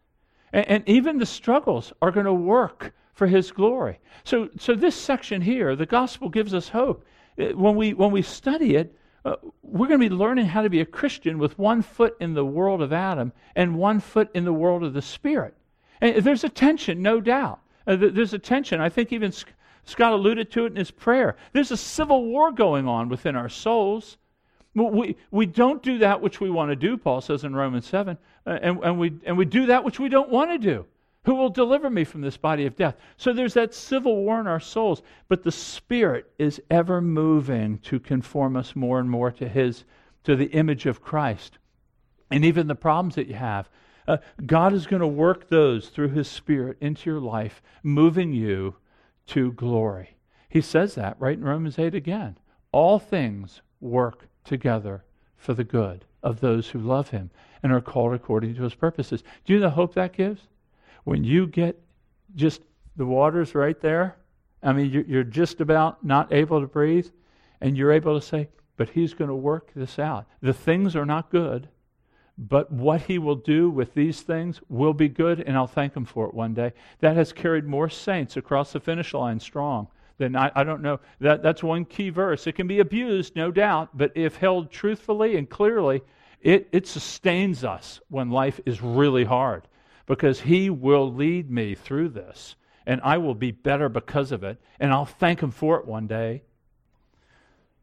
And, 0.51 0.67
and 0.67 0.89
even 0.89 1.19
the 1.19 1.25
struggles 1.25 1.93
are 2.01 2.11
going 2.11 2.25
to 2.25 2.33
work 2.33 2.93
for 3.13 3.27
his 3.27 3.51
glory. 3.51 3.99
So, 4.25 4.49
so 4.57 4.75
this 4.75 4.95
section 4.95 5.41
here, 5.41 5.77
the 5.77 5.85
gospel 5.85 6.27
gives 6.27 6.53
us 6.53 6.69
hope. 6.69 7.05
Uh, 7.39 7.49
when 7.55 7.75
we, 7.75 7.93
when 7.93 8.11
we 8.11 8.21
study 8.21 8.75
it, 8.75 8.95
uh, 9.25 9.35
we're 9.61 9.87
going 9.87 9.99
to 9.99 10.09
be 10.09 10.15
learning 10.15 10.45
how 10.45 10.61
to 10.61 10.69
be 10.69 10.81
a 10.81 10.85
Christian 10.85 11.37
with 11.37 11.57
one 11.57 11.81
foot 11.81 12.15
in 12.19 12.33
the 12.33 12.45
world 12.45 12.81
of 12.81 12.93
Adam 12.93 13.31
and 13.55 13.77
one 13.77 13.99
foot 13.99 14.29
in 14.33 14.45
the 14.45 14.53
world 14.53 14.83
of 14.83 14.93
the 14.93 15.01
Spirit. 15.01 15.55
And 16.01 16.23
there's 16.23 16.43
a 16.43 16.49
tension, 16.49 17.01
no 17.01 17.19
doubt. 17.19 17.59
Uh, 17.85 17.95
there's 17.97 18.33
a 18.33 18.39
tension. 18.39 18.79
I 18.79 18.89
think 18.89 19.11
even 19.11 19.33
Scott 19.83 20.13
alluded 20.13 20.51
to 20.51 20.65
it 20.65 20.71
in 20.71 20.75
his 20.75 20.91
prayer. 20.91 21.35
There's 21.53 21.71
a 21.71 21.77
civil 21.77 22.25
war 22.25 22.51
going 22.51 22.87
on 22.87 23.09
within 23.09 23.35
our 23.35 23.49
souls. 23.49 24.17
We, 24.75 25.17
we 25.31 25.45
don't 25.45 25.81
do 25.83 25.97
that 25.97 26.21
which 26.21 26.39
we 26.39 26.49
want 26.49 26.69
to 26.71 26.75
do, 26.75 26.95
Paul 26.95 27.21
says 27.21 27.43
in 27.43 27.55
Romans 27.55 27.87
7, 27.87 28.17
uh, 28.45 28.59
and, 28.61 28.83
and, 28.83 28.99
we, 28.99 29.13
and 29.25 29.37
we 29.37 29.45
do 29.45 29.65
that 29.65 29.83
which 29.83 29.99
we 29.99 30.07
don't 30.07 30.29
want 30.29 30.51
to 30.51 30.57
do. 30.57 30.85
Who 31.25 31.35
will 31.35 31.49
deliver 31.49 31.89
me 31.89 32.05
from 32.05 32.21
this 32.21 32.37
body 32.37 32.65
of 32.65 32.75
death? 32.75 32.95
So 33.17 33.33
there's 33.33 33.53
that 33.55 33.73
civil 33.73 34.15
war 34.15 34.39
in 34.39 34.47
our 34.47 34.59
souls, 34.59 35.01
but 35.27 35.43
the 35.43 35.51
Spirit 35.51 36.31
is 36.37 36.61
ever 36.69 37.01
moving 37.01 37.79
to 37.79 37.99
conform 37.99 38.55
us 38.55 38.75
more 38.75 38.99
and 38.99 39.09
more 39.09 39.31
to 39.31 39.47
His, 39.47 39.83
to 40.23 40.35
the 40.35 40.51
image 40.51 40.85
of 40.85 41.01
Christ. 41.01 41.57
And 42.31 42.45
even 42.45 42.67
the 42.67 42.75
problems 42.75 43.15
that 43.15 43.27
you 43.27 43.35
have, 43.35 43.69
Uh, 44.07 44.17
God 44.43 44.73
is 44.73 44.87
going 44.87 45.01
to 45.01 45.07
work 45.07 45.49
those 45.49 45.89
through 45.89 46.09
His 46.09 46.27
Spirit 46.27 46.77
into 46.81 47.11
your 47.11 47.19
life, 47.19 47.61
moving 47.83 48.33
you 48.33 48.75
to 49.27 49.51
glory. 49.51 50.17
He 50.49 50.61
says 50.61 50.95
that 50.95 51.15
right 51.19 51.37
in 51.37 51.43
Romans 51.43 51.77
8 51.77 51.93
again. 51.93 52.35
All 52.71 52.97
things 52.97 53.61
work 53.79 54.27
together 54.43 55.03
for 55.37 55.53
the 55.53 55.63
good 55.63 56.05
of 56.23 56.39
those 56.39 56.69
who 56.69 56.79
love 56.79 57.09
Him 57.09 57.29
and 57.61 57.71
are 57.71 57.81
called 57.81 58.15
according 58.15 58.55
to 58.55 58.63
His 58.63 58.73
purposes. 58.73 59.21
Do 59.45 59.53
you 59.53 59.59
know 59.59 59.67
the 59.67 59.75
hope 59.75 59.93
that 59.93 60.13
gives? 60.13 60.47
When 61.03 61.23
you 61.23 61.47
get 61.47 61.79
just 62.35 62.61
the 62.95 63.05
water's 63.05 63.55
right 63.55 63.79
there, 63.79 64.17
I 64.61 64.73
mean, 64.73 65.05
you're 65.07 65.23
just 65.23 65.61
about 65.61 66.03
not 66.03 66.33
able 66.33 66.59
to 66.61 66.67
breathe, 66.67 67.07
and 67.61 67.77
you're 67.77 67.91
able 67.91 68.19
to 68.19 68.25
say, 68.25 68.49
but 68.77 68.89
He's 68.89 69.13
going 69.13 69.29
to 69.29 69.35
work 69.35 69.71
this 69.75 69.99
out. 69.99 70.25
The 70.41 70.53
things 70.53 70.95
are 70.95 71.05
not 71.05 71.29
good 71.29 71.69
but 72.39 72.71
what 72.71 73.01
he 73.01 73.17
will 73.17 73.35
do 73.35 73.69
with 73.69 73.93
these 73.93 74.21
things 74.21 74.61
will 74.69 74.93
be 74.93 75.09
good, 75.09 75.41
and 75.41 75.57
I'll 75.57 75.67
thank 75.67 75.93
him 75.93 76.05
for 76.05 76.25
it 76.25 76.33
one 76.33 76.53
day. 76.53 76.71
That 77.01 77.17
has 77.17 77.33
carried 77.33 77.65
more 77.65 77.89
saints 77.89 78.37
across 78.37 78.71
the 78.71 78.79
finish 78.79 79.13
line 79.13 79.41
strong 79.41 79.89
than 80.17 80.37
I, 80.37 80.49
I 80.55 80.63
don't 80.63 80.81
know. 80.81 81.01
That, 81.19 81.43
that's 81.43 81.61
one 81.61 81.83
key 81.83 82.09
verse. 82.09 82.47
It 82.47 82.53
can 82.53 82.65
be 82.65 82.79
abused, 82.79 83.35
no 83.35 83.51
doubt, 83.51 83.89
but 83.93 84.13
if 84.15 84.37
held 84.37 84.71
truthfully 84.71 85.35
and 85.35 85.49
clearly, 85.49 86.01
it, 86.41 86.69
it 86.71 86.87
sustains 86.87 87.65
us 87.65 87.99
when 88.07 88.29
life 88.31 88.61
is 88.65 88.81
really 88.81 89.25
hard 89.25 89.63
because 90.09 90.41
he 90.41 90.71
will 90.71 91.13
lead 91.13 91.51
me 91.51 91.75
through 91.75 92.09
this, 92.09 92.55
and 92.87 92.99
I 93.03 93.19
will 93.19 93.35
be 93.35 93.51
better 93.51 93.87
because 93.89 94.31
of 94.31 94.43
it, 94.43 94.59
and 94.79 94.91
I'll 94.91 95.05
thank 95.05 95.39
him 95.39 95.51
for 95.51 95.79
it 95.79 95.85
one 95.85 96.07
day. 96.07 96.41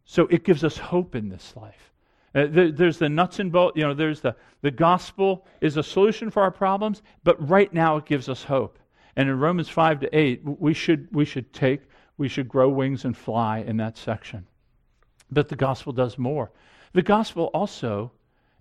So 0.05 0.27
it 0.27 0.43
gives 0.43 0.64
us 0.64 0.77
hope 0.77 1.14
in 1.14 1.29
this 1.29 1.55
life. 1.55 1.93
Uh, 2.35 2.49
there, 2.51 2.72
there's 2.72 2.99
the 2.99 3.09
nuts 3.09 3.39
and 3.39 3.53
bolts, 3.53 3.77
you 3.77 3.85
know, 3.85 3.95
there's 3.95 4.22
the, 4.22 4.35
the 4.62 4.72
gospel 4.72 5.47
is 5.61 5.77
a 5.77 5.85
solution 5.85 6.29
for 6.29 6.43
our 6.43 6.51
problems, 6.51 7.03
but 7.22 7.49
right 7.49 7.72
now 7.72 7.97
it 7.97 8.07
gives 8.07 8.29
us 8.29 8.43
hope. 8.43 8.81
And 9.14 9.29
in 9.29 9.39
Romans 9.39 9.68
5 9.68 10.01
to 10.01 10.18
8, 10.18 10.43
we 10.45 10.74
should, 10.74 11.07
we 11.14 11.24
should 11.24 11.53
take, 11.53 11.83
we 12.18 12.27
should 12.27 12.49
grow 12.49 12.68
wings 12.68 13.05
and 13.05 13.16
fly 13.16 13.59
in 13.61 13.77
that 13.77 13.97
section. 13.97 14.45
But 15.31 15.49
the 15.49 15.57
gospel 15.57 15.93
does 15.93 16.18
more. 16.18 16.51
The 16.93 17.03
gospel 17.03 17.51
also 17.55 18.11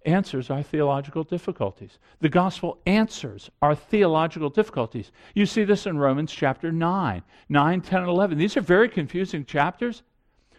answers 0.05 0.49
our 0.49 0.63
theological 0.63 1.23
difficulties. 1.23 1.99
The 2.21 2.29
gospel 2.29 2.79
answers 2.85 3.49
our 3.61 3.75
theological 3.75 4.49
difficulties. 4.49 5.11
You 5.33 5.45
see 5.45 5.63
this 5.63 5.85
in 5.85 5.97
Romans 5.97 6.31
chapter 6.31 6.71
9, 6.71 7.23
9, 7.49 7.81
10, 7.81 7.99
and 7.99 8.09
11. 8.09 8.37
These 8.37 8.57
are 8.57 8.61
very 8.61 8.89
confusing 8.89 9.45
chapters. 9.45 10.03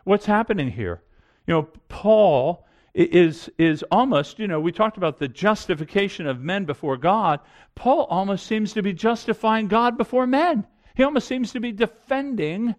What's 0.04 0.26
happening 0.26 0.70
here? 0.70 1.02
You 1.46 1.54
know, 1.54 1.68
Paul 1.88 2.66
is, 2.94 3.50
is 3.58 3.84
almost, 3.90 4.38
you 4.38 4.48
know, 4.48 4.60
we 4.60 4.72
talked 4.72 4.96
about 4.96 5.18
the 5.18 5.28
justification 5.28 6.26
of 6.26 6.40
men 6.40 6.64
before 6.64 6.96
God. 6.96 7.40
Paul 7.74 8.04
almost 8.04 8.46
seems 8.46 8.72
to 8.72 8.82
be 8.82 8.92
justifying 8.92 9.68
God 9.68 9.98
before 9.98 10.26
men. 10.26 10.66
He 10.94 11.02
almost 11.02 11.28
seems 11.28 11.52
to 11.52 11.60
be 11.60 11.72
defending 11.72 12.74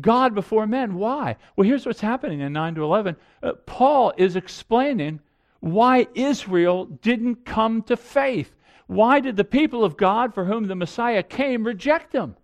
God 0.00 0.34
before 0.34 0.66
men. 0.66 0.94
Why? 0.94 1.36
Well, 1.54 1.66
here's 1.66 1.86
what's 1.86 2.00
happening 2.00 2.40
in 2.40 2.52
9 2.52 2.76
to 2.76 2.84
11. 2.84 3.16
Uh, 3.42 3.52
Paul 3.66 4.12
is 4.16 4.36
explaining 4.36 5.20
why 5.66 6.06
Israel 6.14 6.84
didn't 6.84 7.44
come 7.44 7.82
to 7.82 7.96
faith. 7.96 8.54
Why 8.86 9.18
did 9.18 9.36
the 9.36 9.44
people 9.44 9.84
of 9.84 9.96
God 9.96 10.32
for 10.32 10.44
whom 10.44 10.68
the 10.68 10.76
Messiah 10.76 11.24
came 11.24 11.66
reject 11.66 12.12
him? 12.12 12.36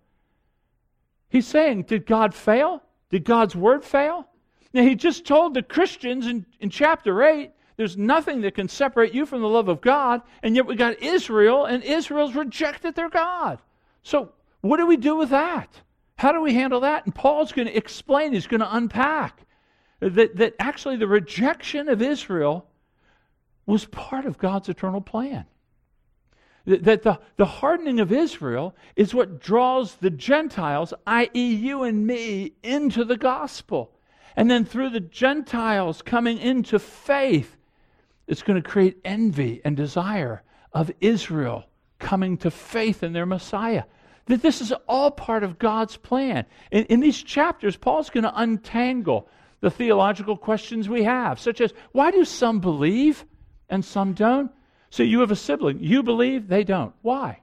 He's 1.29 1.47
saying, 1.47 1.83
Did 1.83 2.05
God 2.05 2.35
fail? 2.35 2.83
Did 3.09 3.23
God's 3.23 3.55
word 3.55 3.85
fail? 3.85 4.27
Now, 4.73 4.81
he 4.81 4.95
just 4.95 5.25
told 5.25 5.53
the 5.53 5.63
Christians 5.63 6.27
in, 6.27 6.45
in 6.59 6.69
chapter 6.69 7.23
8 7.23 7.51
there's 7.77 7.95
nothing 7.95 8.41
that 8.41 8.55
can 8.55 8.67
separate 8.67 9.13
you 9.13 9.25
from 9.25 9.41
the 9.41 9.47
love 9.47 9.69
of 9.69 9.79
God, 9.79 10.21
and 10.43 10.55
yet 10.55 10.65
we 10.65 10.75
got 10.75 11.01
Israel, 11.01 11.65
and 11.65 11.81
Israel's 11.81 12.35
rejected 12.35 12.93
their 12.93 13.09
God. 13.09 13.59
So, 14.03 14.33
what 14.61 14.77
do 14.77 14.85
we 14.85 14.97
do 14.97 15.15
with 15.15 15.29
that? 15.29 15.69
How 16.17 16.33
do 16.33 16.41
we 16.41 16.53
handle 16.53 16.81
that? 16.81 17.05
And 17.05 17.15
Paul's 17.15 17.53
going 17.53 17.67
to 17.67 17.75
explain, 17.75 18.33
he's 18.33 18.47
going 18.47 18.61
to 18.61 18.75
unpack 18.75 19.45
that, 20.01 20.35
that 20.35 20.55
actually 20.59 20.97
the 20.97 21.07
rejection 21.07 21.87
of 21.87 22.01
Israel 22.01 22.67
was 23.65 23.85
part 23.85 24.25
of 24.25 24.37
God's 24.37 24.69
eternal 24.69 25.01
plan. 25.01 25.45
That 26.65 27.03
the, 27.03 27.19
the 27.35 27.45
hardening 27.45 27.99
of 27.99 28.11
Israel 28.11 28.75
is 28.95 29.13
what 29.13 29.39
draws 29.39 29.95
the 29.95 30.09
Gentiles, 30.09 30.93
i.e., 31.05 31.55
you 31.55 31.83
and 31.83 32.07
me, 32.07 32.53
into 32.63 33.03
the 33.03 33.17
gospel. 33.17 33.91
And 34.35 34.49
then 34.49 34.63
through 34.63 34.91
the 34.91 35.01
Gentiles 35.01 36.01
coming 36.01 36.37
into 36.37 36.79
faith, 36.79 37.57
it's 38.27 38.43
going 38.43 38.61
to 38.61 38.67
create 38.67 38.99
envy 39.03 39.61
and 39.65 39.75
desire 39.75 40.41
of 40.71 40.91
Israel 41.01 41.65
coming 41.99 42.37
to 42.37 42.51
faith 42.51 43.03
in 43.03 43.13
their 43.13 43.25
Messiah. 43.25 43.83
That 44.27 44.41
this 44.41 44.61
is 44.61 44.73
all 44.87 45.11
part 45.11 45.43
of 45.43 45.59
God's 45.59 45.97
plan. 45.97 46.45
In, 46.71 46.85
in 46.85 46.99
these 47.01 47.21
chapters, 47.21 47.75
Paul's 47.75 48.09
going 48.09 48.23
to 48.23 48.39
untangle 48.39 49.27
the 49.59 49.69
theological 49.69 50.37
questions 50.37 50.87
we 50.87 51.03
have, 51.03 51.39
such 51.39 51.59
as 51.59 51.73
why 51.91 52.11
do 52.11 52.23
some 52.23 52.59
believe 52.59 53.25
and 53.73 53.83
some 53.83 54.13
don't? 54.13 54.51
So 54.91 55.01
you 55.01 55.21
have 55.21 55.31
a 55.31 55.35
sibling, 55.35 55.79
you 55.81 56.03
believe, 56.03 56.47
they 56.47 56.63
don't. 56.63 56.93
Why? 57.01 57.39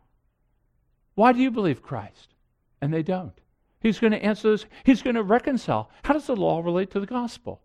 Why 1.16 1.33
do 1.33 1.41
you 1.41 1.51
believe 1.51 1.83
Christ 1.83 2.35
and 2.81 2.95
they 2.95 3.03
don't? 3.03 3.33
He's 3.81 3.99
going 3.99 4.12
to 4.12 4.24
answer 4.24 4.53
this. 4.53 4.64
He's 4.85 5.03
going 5.03 5.16
to 5.16 5.24
reconcile. 5.24 5.91
How 6.05 6.12
does 6.12 6.28
the 6.28 6.37
law 6.37 6.61
relate 6.61 6.93
to 6.93 7.01
the 7.01 7.07
gospel? 7.07 7.61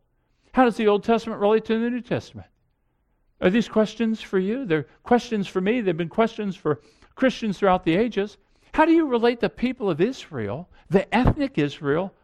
How 0.54 0.66
does 0.66 0.78
the 0.78 0.88
Old 0.88 1.04
Testament 1.04 1.40
relate 1.40 1.66
to 1.66 1.78
the 1.78 1.90
New 1.92 2.02
Testament? 2.02 2.48
Are 3.40 3.52
these 3.52 3.70
questions 3.70 4.20
for 4.20 4.40
you? 4.40 4.66
They're 4.66 4.88
questions 5.04 5.48
for 5.48 5.62
me. 5.62 5.82
They've 5.82 5.96
been 5.96 6.10
questions 6.10 6.56
for 6.56 6.82
Christians 7.14 7.60
throughout 7.60 7.84
the 7.84 7.96
ages. 7.96 8.38
How 8.74 8.86
do 8.86 8.94
you 8.94 9.06
relate 9.06 9.42
the 9.42 9.50
people 9.50 9.92
of 9.92 10.02
Israel, 10.02 10.70
the 10.90 11.14
ethnic 11.14 11.60
Israel, 11.60 12.16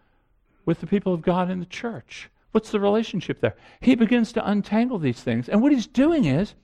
with 0.65 0.79
the 0.79 0.87
people 0.87 1.13
of 1.13 1.21
God 1.21 1.51
in 1.51 1.59
the 1.59 1.65
church? 1.67 2.30
What's 2.51 2.71
the 2.71 2.79
relationship 2.79 3.39
there? 3.39 3.55
He 3.79 3.95
begins 3.95 4.31
to 4.33 4.49
untangle 4.49 4.99
these 4.99 5.21
things. 5.21 5.47
And 5.47 5.61
what 5.61 5.71
he's 5.71 5.87
doing 5.87 6.25
is, 6.25 6.55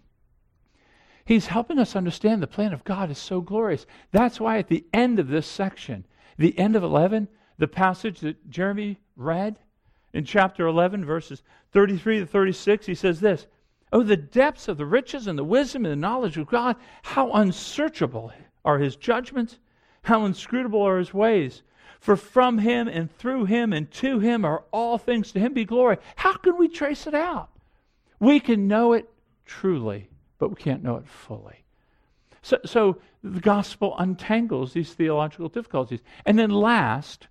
he's 1.26 1.48
helping 1.48 1.80
us 1.80 1.96
understand 1.96 2.42
the 2.42 2.48
plan 2.48 2.74
of 2.74 2.84
God 2.84 3.10
is 3.10 3.18
so 3.18 3.42
glorious. 3.42 3.86
That's 4.12 4.40
why 4.40 4.58
at 4.58 4.68
the 4.68 4.86
end 4.94 5.20
of 5.20 5.30
this 5.30 5.48
section, 5.48 6.06
the 6.38 6.58
end 6.60 6.76
of 6.76 6.84
11, 6.84 7.28
the 7.58 7.68
passage 7.68 8.20
that 8.20 8.50
Jeremy 8.50 9.00
read 9.16 9.58
in 10.14 10.26
chapter 10.26 10.68
11, 10.68 11.06
verses 11.06 11.42
33 11.72 12.20
to 12.20 12.26
36, 12.26 12.86
he 12.86 12.96
says 12.96 13.20
this 13.20 13.48
Oh, 13.94 14.04
the 14.04 14.18
depths 14.18 14.68
of 14.68 14.78
the 14.78 14.86
riches 14.86 15.28
and 15.28 15.40
the 15.40 15.44
wisdom 15.44 15.86
and 15.86 15.92
the 15.92 15.96
knowledge 15.96 16.38
of 16.38 16.48
God, 16.48 16.76
how 17.04 17.32
unsearchable 17.32 18.34
are 18.66 18.80
his 18.80 18.98
judgments, 18.98 19.60
how 20.04 20.26
inscrutable 20.26 20.82
are 20.82 20.98
his 20.98 21.14
ways. 21.14 21.64
For 22.08 22.16
from 22.16 22.60
him 22.60 22.88
and 22.88 23.14
through 23.18 23.48
him 23.48 23.74
and 23.74 23.92
to 23.92 24.20
him 24.20 24.46
are 24.46 24.64
all 24.72 24.98
things. 24.98 25.34
To 25.34 25.42
him 25.42 25.54
be 25.54 25.66
glory. 25.66 25.98
How 26.16 26.38
can 26.38 26.58
we 26.58 26.70
trace 26.70 27.06
it 27.06 27.14
out? 27.14 27.50
We 28.18 28.40
can 28.40 28.66
know 28.66 28.94
it 28.94 29.10
truly, 29.46 30.08
but 30.38 30.48
we 30.48 30.56
can't 30.56 30.82
know 30.82 30.96
it 30.96 31.06
fully. 31.06 31.66
So, 32.42 32.60
so 32.64 33.02
the 33.26 33.42
gospel 33.42 33.94
untangles 34.00 34.72
these 34.72 34.94
theological 34.94 35.50
difficulties. 35.50 36.00
And 36.26 36.40
then 36.40 36.50
last, 36.50 37.28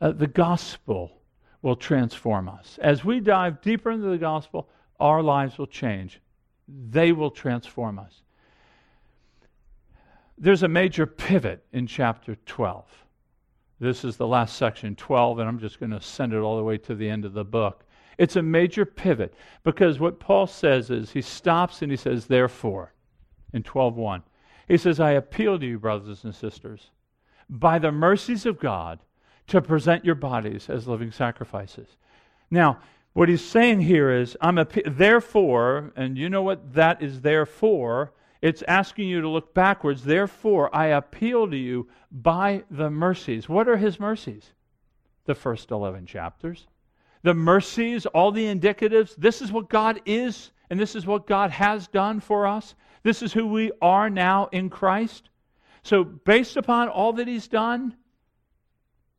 uh, 0.00 0.12
the 0.12 0.26
gospel 0.26 1.12
will 1.60 1.76
transform 1.76 2.48
us. 2.48 2.78
As 2.80 3.04
we 3.04 3.20
dive 3.20 3.60
deeper 3.60 3.90
into 3.90 4.08
the 4.08 4.16
gospel, 4.16 4.70
our 4.98 5.22
lives 5.22 5.58
will 5.58 5.66
change. 5.66 6.22
They 6.66 7.12
will 7.12 7.30
transform 7.30 7.98
us. 7.98 8.22
There's 10.38 10.62
a 10.62 10.68
major 10.68 11.04
pivot 11.04 11.66
in 11.74 11.86
chapter 11.86 12.36
12. 12.46 12.86
This 13.80 14.04
is 14.04 14.16
the 14.16 14.26
last 14.26 14.56
section, 14.56 14.94
12, 14.94 15.38
and 15.38 15.48
I'm 15.48 15.58
just 15.58 15.80
going 15.80 15.90
to 15.90 16.00
send 16.00 16.32
it 16.32 16.38
all 16.38 16.56
the 16.56 16.62
way 16.62 16.78
to 16.78 16.94
the 16.94 17.08
end 17.08 17.24
of 17.24 17.32
the 17.32 17.44
book. 17.44 17.84
It's 18.18 18.36
a 18.36 18.42
major 18.42 18.84
pivot 18.84 19.34
because 19.64 19.98
what 19.98 20.20
Paul 20.20 20.46
says 20.46 20.90
is 20.90 21.10
he 21.10 21.22
stops 21.22 21.80
and 21.80 21.90
he 21.90 21.96
says, 21.96 22.26
therefore 22.26 22.92
in 23.52 23.62
12:1. 23.62 24.22
He 24.68 24.76
says, 24.76 25.00
"I 25.00 25.12
appeal 25.12 25.58
to 25.58 25.66
you, 25.66 25.78
brothers 25.78 26.24
and 26.24 26.34
sisters, 26.34 26.90
by 27.48 27.78
the 27.78 27.92
mercies 27.92 28.46
of 28.46 28.60
God, 28.60 29.00
to 29.48 29.60
present 29.60 30.04
your 30.04 30.14
bodies 30.14 30.70
as 30.70 30.86
living 30.86 31.10
sacrifices." 31.10 31.96
Now, 32.50 32.78
what 33.12 33.28
he's 33.28 33.44
saying 33.44 33.80
here 33.80 34.10
is, 34.10 34.36
I'm 34.40 34.58
a, 34.58 34.66
therefore, 34.86 35.92
and 35.96 36.16
you 36.16 36.28
know 36.28 36.42
what 36.42 36.74
that 36.74 37.02
is 37.02 37.22
there 37.22 37.46
for? 37.46 38.12
It's 38.42 38.62
asking 38.62 39.08
you 39.08 39.20
to 39.20 39.28
look 39.28 39.52
backwards. 39.52 40.02
Therefore, 40.02 40.74
I 40.74 40.86
appeal 40.86 41.50
to 41.50 41.56
you 41.56 41.88
by 42.10 42.64
the 42.70 42.90
mercies. 42.90 43.48
What 43.48 43.68
are 43.68 43.76
his 43.76 44.00
mercies? 44.00 44.52
The 45.26 45.34
first 45.34 45.70
11 45.70 46.06
chapters. 46.06 46.66
The 47.22 47.34
mercies, 47.34 48.06
all 48.06 48.32
the 48.32 48.46
indicatives. 48.46 49.14
This 49.16 49.42
is 49.42 49.52
what 49.52 49.68
God 49.68 50.00
is, 50.06 50.52
and 50.70 50.80
this 50.80 50.96
is 50.96 51.06
what 51.06 51.26
God 51.26 51.50
has 51.50 51.86
done 51.88 52.20
for 52.20 52.46
us. 52.46 52.74
This 53.02 53.22
is 53.22 53.32
who 53.32 53.46
we 53.46 53.72
are 53.82 54.08
now 54.08 54.48
in 54.52 54.70
Christ. 54.70 55.28
So, 55.82 56.04
based 56.04 56.56
upon 56.56 56.88
all 56.88 57.12
that 57.14 57.28
He's 57.28 57.48
done, 57.48 57.94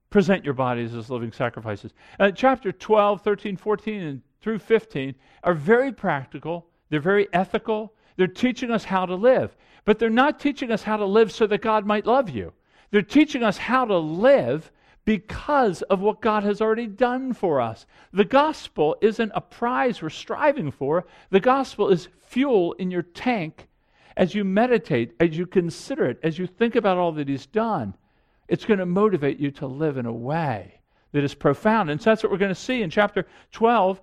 present 0.09 0.43
your 0.45 0.53
bodies 0.53 0.95
as 0.95 1.09
living 1.09 1.31
sacrifices. 1.31 1.93
Uh, 2.19 2.31
chapter 2.31 2.71
12, 2.71 3.21
13, 3.21 3.57
14, 3.57 4.01
and 4.01 4.21
through 4.41 4.59
15 4.59 5.15
are 5.43 5.53
very 5.53 5.91
practical, 5.91 6.67
they're 6.89 6.99
very 6.99 7.27
ethical, 7.33 7.93
They're 8.21 8.27
teaching 8.27 8.69
us 8.69 8.83
how 8.83 9.07
to 9.07 9.15
live. 9.15 9.57
But 9.83 9.97
they're 9.97 10.11
not 10.11 10.39
teaching 10.39 10.71
us 10.71 10.83
how 10.83 10.97
to 10.97 11.05
live 11.05 11.31
so 11.31 11.47
that 11.47 11.63
God 11.63 11.87
might 11.87 12.05
love 12.05 12.29
you. 12.29 12.53
They're 12.91 13.01
teaching 13.01 13.41
us 13.41 13.57
how 13.57 13.83
to 13.85 13.97
live 13.97 14.71
because 15.05 15.81
of 15.81 16.01
what 16.01 16.21
God 16.21 16.43
has 16.43 16.61
already 16.61 16.85
done 16.85 17.33
for 17.33 17.59
us. 17.59 17.87
The 18.13 18.23
gospel 18.23 18.95
isn't 19.01 19.31
a 19.33 19.41
prize 19.41 20.03
we're 20.03 20.11
striving 20.11 20.69
for, 20.69 21.07
the 21.31 21.39
gospel 21.39 21.89
is 21.89 22.09
fuel 22.27 22.73
in 22.73 22.91
your 22.91 23.01
tank 23.01 23.67
as 24.15 24.35
you 24.35 24.43
meditate, 24.43 25.15
as 25.19 25.35
you 25.35 25.47
consider 25.47 26.05
it, 26.05 26.19
as 26.21 26.37
you 26.37 26.45
think 26.45 26.75
about 26.75 26.99
all 26.99 27.13
that 27.13 27.27
He's 27.27 27.47
done. 27.47 27.95
It's 28.47 28.65
going 28.65 28.77
to 28.77 28.85
motivate 28.85 29.39
you 29.39 29.49
to 29.53 29.65
live 29.65 29.97
in 29.97 30.05
a 30.05 30.13
way 30.13 30.79
that 31.11 31.23
is 31.23 31.33
profound. 31.33 31.89
And 31.89 31.99
so 31.99 32.11
that's 32.11 32.21
what 32.21 32.31
we're 32.31 32.37
going 32.37 32.53
to 32.53 32.55
see 32.55 32.83
in 32.83 32.91
chapter 32.91 33.25
12. 33.51 33.99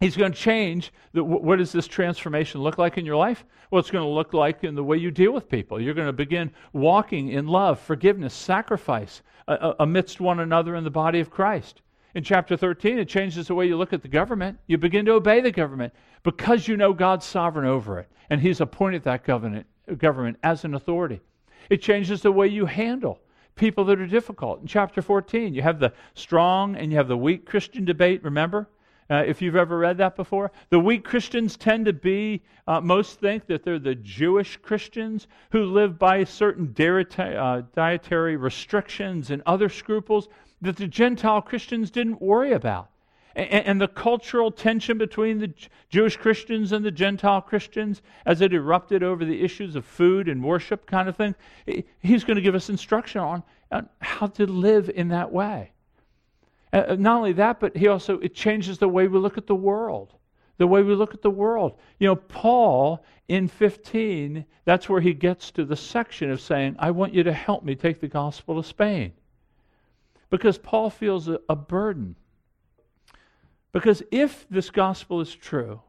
He's 0.00 0.16
going 0.16 0.32
to 0.32 0.38
change. 0.38 0.92
The, 1.12 1.24
what 1.24 1.56
does 1.56 1.72
this 1.72 1.86
transformation 1.86 2.60
look 2.60 2.76
like 2.76 2.98
in 2.98 3.06
your 3.06 3.16
life? 3.16 3.44
Well, 3.70 3.80
it's 3.80 3.90
going 3.90 4.04
to 4.04 4.10
look 4.10 4.34
like 4.34 4.62
in 4.62 4.74
the 4.74 4.84
way 4.84 4.98
you 4.98 5.10
deal 5.10 5.32
with 5.32 5.48
people. 5.48 5.80
You're 5.80 5.94
going 5.94 6.06
to 6.06 6.12
begin 6.12 6.50
walking 6.72 7.30
in 7.30 7.46
love, 7.46 7.80
forgiveness, 7.80 8.34
sacrifice 8.34 9.22
uh, 9.48 9.72
amidst 9.80 10.20
one 10.20 10.40
another 10.40 10.76
in 10.76 10.84
the 10.84 10.90
body 10.90 11.20
of 11.20 11.30
Christ. 11.30 11.80
In 12.14 12.22
chapter 12.22 12.56
13, 12.56 12.98
it 12.98 13.08
changes 13.08 13.48
the 13.48 13.54
way 13.54 13.66
you 13.66 13.76
look 13.76 13.92
at 13.92 14.02
the 14.02 14.08
government. 14.08 14.58
You 14.66 14.78
begin 14.78 15.04
to 15.06 15.12
obey 15.12 15.40
the 15.40 15.50
government 15.50 15.92
because 16.22 16.68
you 16.68 16.76
know 16.76 16.92
God's 16.92 17.26
sovereign 17.26 17.66
over 17.66 17.98
it, 17.98 18.10
and 18.30 18.40
He's 18.40 18.60
appointed 18.60 19.04
that 19.04 19.24
government, 19.24 19.66
government 19.98 20.38
as 20.42 20.64
an 20.64 20.74
authority. 20.74 21.20
It 21.68 21.82
changes 21.82 22.22
the 22.22 22.32
way 22.32 22.48
you 22.48 22.66
handle 22.66 23.20
people 23.54 23.84
that 23.86 24.00
are 24.00 24.06
difficult. 24.06 24.60
In 24.60 24.66
chapter 24.66 25.02
14, 25.02 25.54
you 25.54 25.62
have 25.62 25.80
the 25.80 25.92
strong 26.14 26.76
and 26.76 26.90
you 26.90 26.98
have 26.98 27.08
the 27.08 27.16
weak 27.16 27.46
Christian 27.46 27.84
debate, 27.84 28.22
remember? 28.22 28.68
Uh, 29.08 29.22
if 29.26 29.40
you've 29.40 29.56
ever 29.56 29.78
read 29.78 29.98
that 29.98 30.16
before, 30.16 30.50
the 30.70 30.80
weak 30.80 31.04
Christians 31.04 31.56
tend 31.56 31.86
to 31.86 31.92
be, 31.92 32.42
uh, 32.66 32.80
most 32.80 33.20
think 33.20 33.46
that 33.46 33.62
they're 33.62 33.78
the 33.78 33.94
Jewish 33.94 34.56
Christians 34.56 35.28
who 35.52 35.64
live 35.64 35.98
by 35.98 36.24
certain 36.24 36.74
uh, 36.78 37.62
dietary 37.74 38.36
restrictions 38.36 39.30
and 39.30 39.42
other 39.46 39.68
scruples 39.68 40.28
that 40.60 40.76
the 40.76 40.88
Gentile 40.88 41.40
Christians 41.40 41.90
didn't 41.90 42.20
worry 42.20 42.52
about. 42.52 42.90
And, 43.36 43.66
and 43.66 43.80
the 43.80 43.88
cultural 43.88 44.50
tension 44.50 44.98
between 44.98 45.38
the 45.38 45.52
Jewish 45.88 46.16
Christians 46.16 46.72
and 46.72 46.84
the 46.84 46.90
Gentile 46.90 47.42
Christians 47.42 48.02
as 48.24 48.40
it 48.40 48.52
erupted 48.52 49.04
over 49.04 49.24
the 49.24 49.40
issues 49.44 49.76
of 49.76 49.84
food 49.84 50.28
and 50.28 50.42
worship 50.42 50.84
kind 50.86 51.08
of 51.08 51.16
thing, 51.16 51.36
he's 52.00 52.24
going 52.24 52.36
to 52.36 52.42
give 52.42 52.56
us 52.56 52.70
instruction 52.70 53.20
on, 53.20 53.44
on 53.70 53.88
how 54.00 54.26
to 54.26 54.46
live 54.46 54.90
in 54.90 55.08
that 55.08 55.30
way. 55.30 55.70
Uh, 56.76 56.96
not 56.98 57.16
only 57.16 57.32
that, 57.32 57.58
but 57.58 57.76
he 57.76 57.88
also 57.88 58.18
it 58.20 58.34
changes 58.34 58.78
the 58.78 58.88
way 58.88 59.08
we 59.08 59.18
look 59.18 59.38
at 59.38 59.46
the 59.46 59.54
world. 59.54 60.12
The 60.58 60.66
way 60.66 60.82
we 60.82 60.94
look 60.94 61.14
at 61.14 61.22
the 61.22 61.30
world. 61.30 61.78
You 61.98 62.08
know, 62.08 62.16
Paul 62.16 63.04
in 63.28 63.48
15, 63.48 64.44
that's 64.64 64.88
where 64.88 65.00
he 65.00 65.12
gets 65.12 65.50
to 65.52 65.64
the 65.64 65.76
section 65.76 66.30
of 66.30 66.40
saying, 66.40 66.76
I 66.78 66.90
want 66.92 67.12
you 67.12 67.22
to 67.24 67.32
help 67.32 67.64
me 67.64 67.74
take 67.74 68.00
the 68.00 68.08
gospel 68.08 68.62
to 68.62 68.66
Spain. 68.66 69.12
Because 70.30 70.58
Paul 70.58 70.90
feels 70.90 71.28
a, 71.28 71.40
a 71.48 71.56
burden 71.56 72.16
because 73.76 74.02
if 74.10 74.46
this 74.48 74.70
gospel 74.70 75.20
is 75.20 75.34
true, 75.34 75.82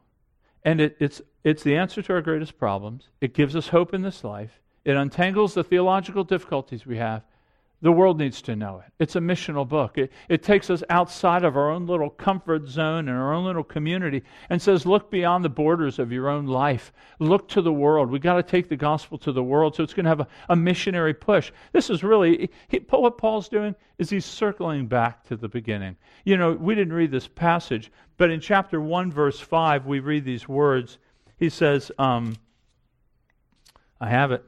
and 0.65 0.81
it, 0.81 0.97
it's, 0.99 1.21
it's 1.45 1.63
the 1.63 1.77
answer 1.77 2.01
to 2.01 2.11
our 2.11 2.21
greatest 2.21 2.57
problems, 2.57 3.07
it 3.21 3.33
gives 3.33 3.55
us 3.55 3.69
hope 3.69 3.93
in 3.93 4.01
this 4.01 4.25
life, 4.25 4.59
it 4.83 4.97
untangles 4.97 5.53
the 5.53 5.63
theological 5.63 6.25
difficulties 6.25 6.85
we 6.85 6.97
have, 6.97 7.23
the 7.81 7.91
world 7.91 8.17
needs 8.17 8.41
to 8.41 8.55
know 8.55 8.81
it. 8.85 8.91
It's 8.97 9.15
a 9.15 9.19
missional 9.19 9.67
book. 9.67 9.99
It, 9.99 10.11
it 10.29 10.41
takes 10.41 10.71
us 10.71 10.81
outside 10.89 11.43
of 11.43 11.55
our 11.55 11.69
own 11.69 11.85
little 11.85 12.09
comfort 12.09 12.67
zone 12.67 13.07
and 13.07 13.15
our 13.15 13.33
own 13.33 13.45
little 13.45 13.63
community 13.63 14.23
and 14.49 14.59
says, 14.59 14.87
look 14.87 15.11
beyond 15.11 15.45
the 15.45 15.49
borders 15.49 15.99
of 15.99 16.11
your 16.11 16.27
own 16.27 16.47
life. 16.47 16.91
Look 17.19 17.47
to 17.49 17.61
the 17.61 17.71
world. 17.71 18.09
We've 18.09 18.19
got 18.21 18.35
to 18.35 18.43
take 18.43 18.67
the 18.67 18.75
gospel 18.75 19.19
to 19.19 19.31
the 19.31 19.43
world. 19.43 19.75
So 19.75 19.83
it's 19.83 19.93
going 19.93 20.05
to 20.05 20.09
have 20.09 20.21
a, 20.21 20.27
a 20.49 20.55
missionary 20.55 21.13
push. 21.13 21.51
This 21.71 21.91
is 21.91 22.03
really, 22.03 22.49
he, 22.67 22.77
what 22.89 23.19
Paul's 23.19 23.47
doing 23.47 23.75
is 23.99 24.09
he's 24.09 24.25
circling 24.25 24.87
back 24.87 25.23
to 25.25 25.35
the 25.35 25.47
beginning. 25.47 25.97
You 26.23 26.37
know, 26.37 26.53
we 26.53 26.73
didn't 26.73 26.93
read 26.93 27.11
this 27.11 27.27
passage, 27.27 27.91
but 28.17 28.31
in 28.31 28.39
chapter 28.39 28.81
1, 28.81 29.11
verse 29.11 29.39
5, 29.39 29.85
we 29.85 29.99
read 29.99 30.25
these 30.25 30.47
words. 30.47 30.97
He 31.37 31.49
says, 31.49 31.91
um, 31.99 32.35
I 34.01 34.09
have 34.09 34.31
it. 34.31 34.43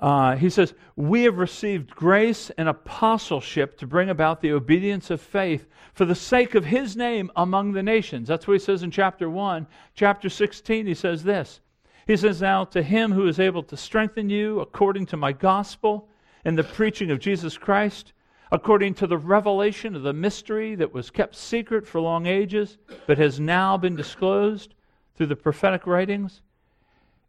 Uh, 0.00 0.36
he 0.36 0.48
says, 0.48 0.74
We 0.96 1.24
have 1.24 1.38
received 1.38 1.90
grace 1.90 2.50
and 2.56 2.68
apostleship 2.68 3.76
to 3.78 3.86
bring 3.86 4.10
about 4.10 4.40
the 4.40 4.52
obedience 4.52 5.10
of 5.10 5.20
faith 5.20 5.66
for 5.92 6.04
the 6.04 6.14
sake 6.14 6.54
of 6.54 6.64
his 6.64 6.96
name 6.96 7.30
among 7.34 7.72
the 7.72 7.82
nations. 7.82 8.28
That's 8.28 8.46
what 8.46 8.54
he 8.54 8.58
says 8.60 8.82
in 8.82 8.90
chapter 8.90 9.28
1. 9.28 9.66
Chapter 9.94 10.28
16, 10.28 10.86
he 10.86 10.94
says 10.94 11.24
this. 11.24 11.60
He 12.06 12.16
says, 12.16 12.40
Now 12.40 12.64
to 12.66 12.82
him 12.82 13.12
who 13.12 13.26
is 13.26 13.40
able 13.40 13.62
to 13.64 13.76
strengthen 13.76 14.30
you 14.30 14.60
according 14.60 15.06
to 15.06 15.16
my 15.16 15.32
gospel 15.32 16.08
and 16.44 16.56
the 16.56 16.64
preaching 16.64 17.10
of 17.10 17.18
Jesus 17.18 17.58
Christ, 17.58 18.12
according 18.52 18.94
to 18.94 19.06
the 19.06 19.18
revelation 19.18 19.96
of 19.96 20.02
the 20.02 20.12
mystery 20.12 20.76
that 20.76 20.94
was 20.94 21.10
kept 21.10 21.34
secret 21.34 21.86
for 21.86 22.00
long 22.00 22.26
ages, 22.26 22.78
but 23.06 23.18
has 23.18 23.40
now 23.40 23.76
been 23.76 23.96
disclosed 23.96 24.74
through 25.16 25.26
the 25.26 25.36
prophetic 25.36 25.86
writings, 25.86 26.40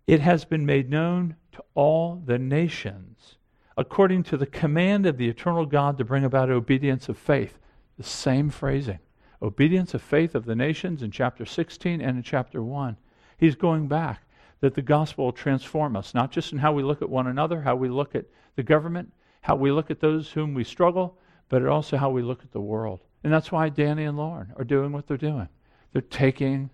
it 0.10 0.22
has 0.22 0.43
been 0.43 0.66
made 0.66 0.89
known 0.89 1.36
to 1.51 1.64
all 1.76 2.20
the 2.26 2.39
nations, 2.39 3.36
according 3.78 4.24
to 4.24 4.38
the 4.38 4.47
command 4.47 5.05
of 5.05 5.18
the 5.18 5.30
eternal 5.30 5.68
God 5.68 5.99
to 5.99 6.03
bring 6.03 6.24
about 6.24 6.49
obedience 6.49 7.10
of 7.10 7.16
faith. 7.16 7.60
The 7.95 8.01
same 8.01 8.49
phrasing. 8.49 8.97
Obedience 9.39 9.93
of 9.93 10.01
faith 10.01 10.34
of 10.34 10.45
the 10.45 10.55
nations 10.55 11.03
in 11.03 11.12
chapter 11.12 11.45
16 11.45 12.01
and 12.01 12.18
in 12.18 12.24
chapter 12.24 12.64
1. 12.64 12.97
He's 13.38 13.53
going 13.53 13.88
back 13.88 14.24
that 14.62 14.74
the 14.74 14.82
gospel 14.82 15.26
will 15.26 15.32
transform 15.32 15.95
us, 15.95 16.16
not 16.16 16.32
just 16.32 16.53
in 16.53 16.57
how 16.57 16.74
we 16.74 16.82
look 16.82 17.03
at 17.03 17.10
one 17.10 17.28
another, 17.28 17.62
how 17.62 17.76
we 17.76 17.88
look 17.88 18.16
at 18.16 18.26
the 18.55 18.64
government, 18.64 19.14
how 19.41 19.57
we 19.57 19.72
look 19.72 19.91
at 19.91 19.99
those 19.99 20.32
whom 20.32 20.55
we 20.55 20.64
struggle, 20.64 21.20
but 21.49 21.64
also 21.68 21.97
how 21.97 22.10
we 22.10 22.24
look 22.24 22.41
at 22.41 22.51
the 22.51 22.60
world. 22.60 23.01
And 23.24 23.32
that's 23.32 23.51
why 23.51 23.70
Danny 23.70 24.05
and 24.05 24.18
Lauren 24.18 24.53
are 24.57 24.64
doing 24.64 24.91
what 24.91 25.05
they're 25.05 25.18
doing. 25.18 25.49
They're 25.93 26.01
taking 26.01 26.72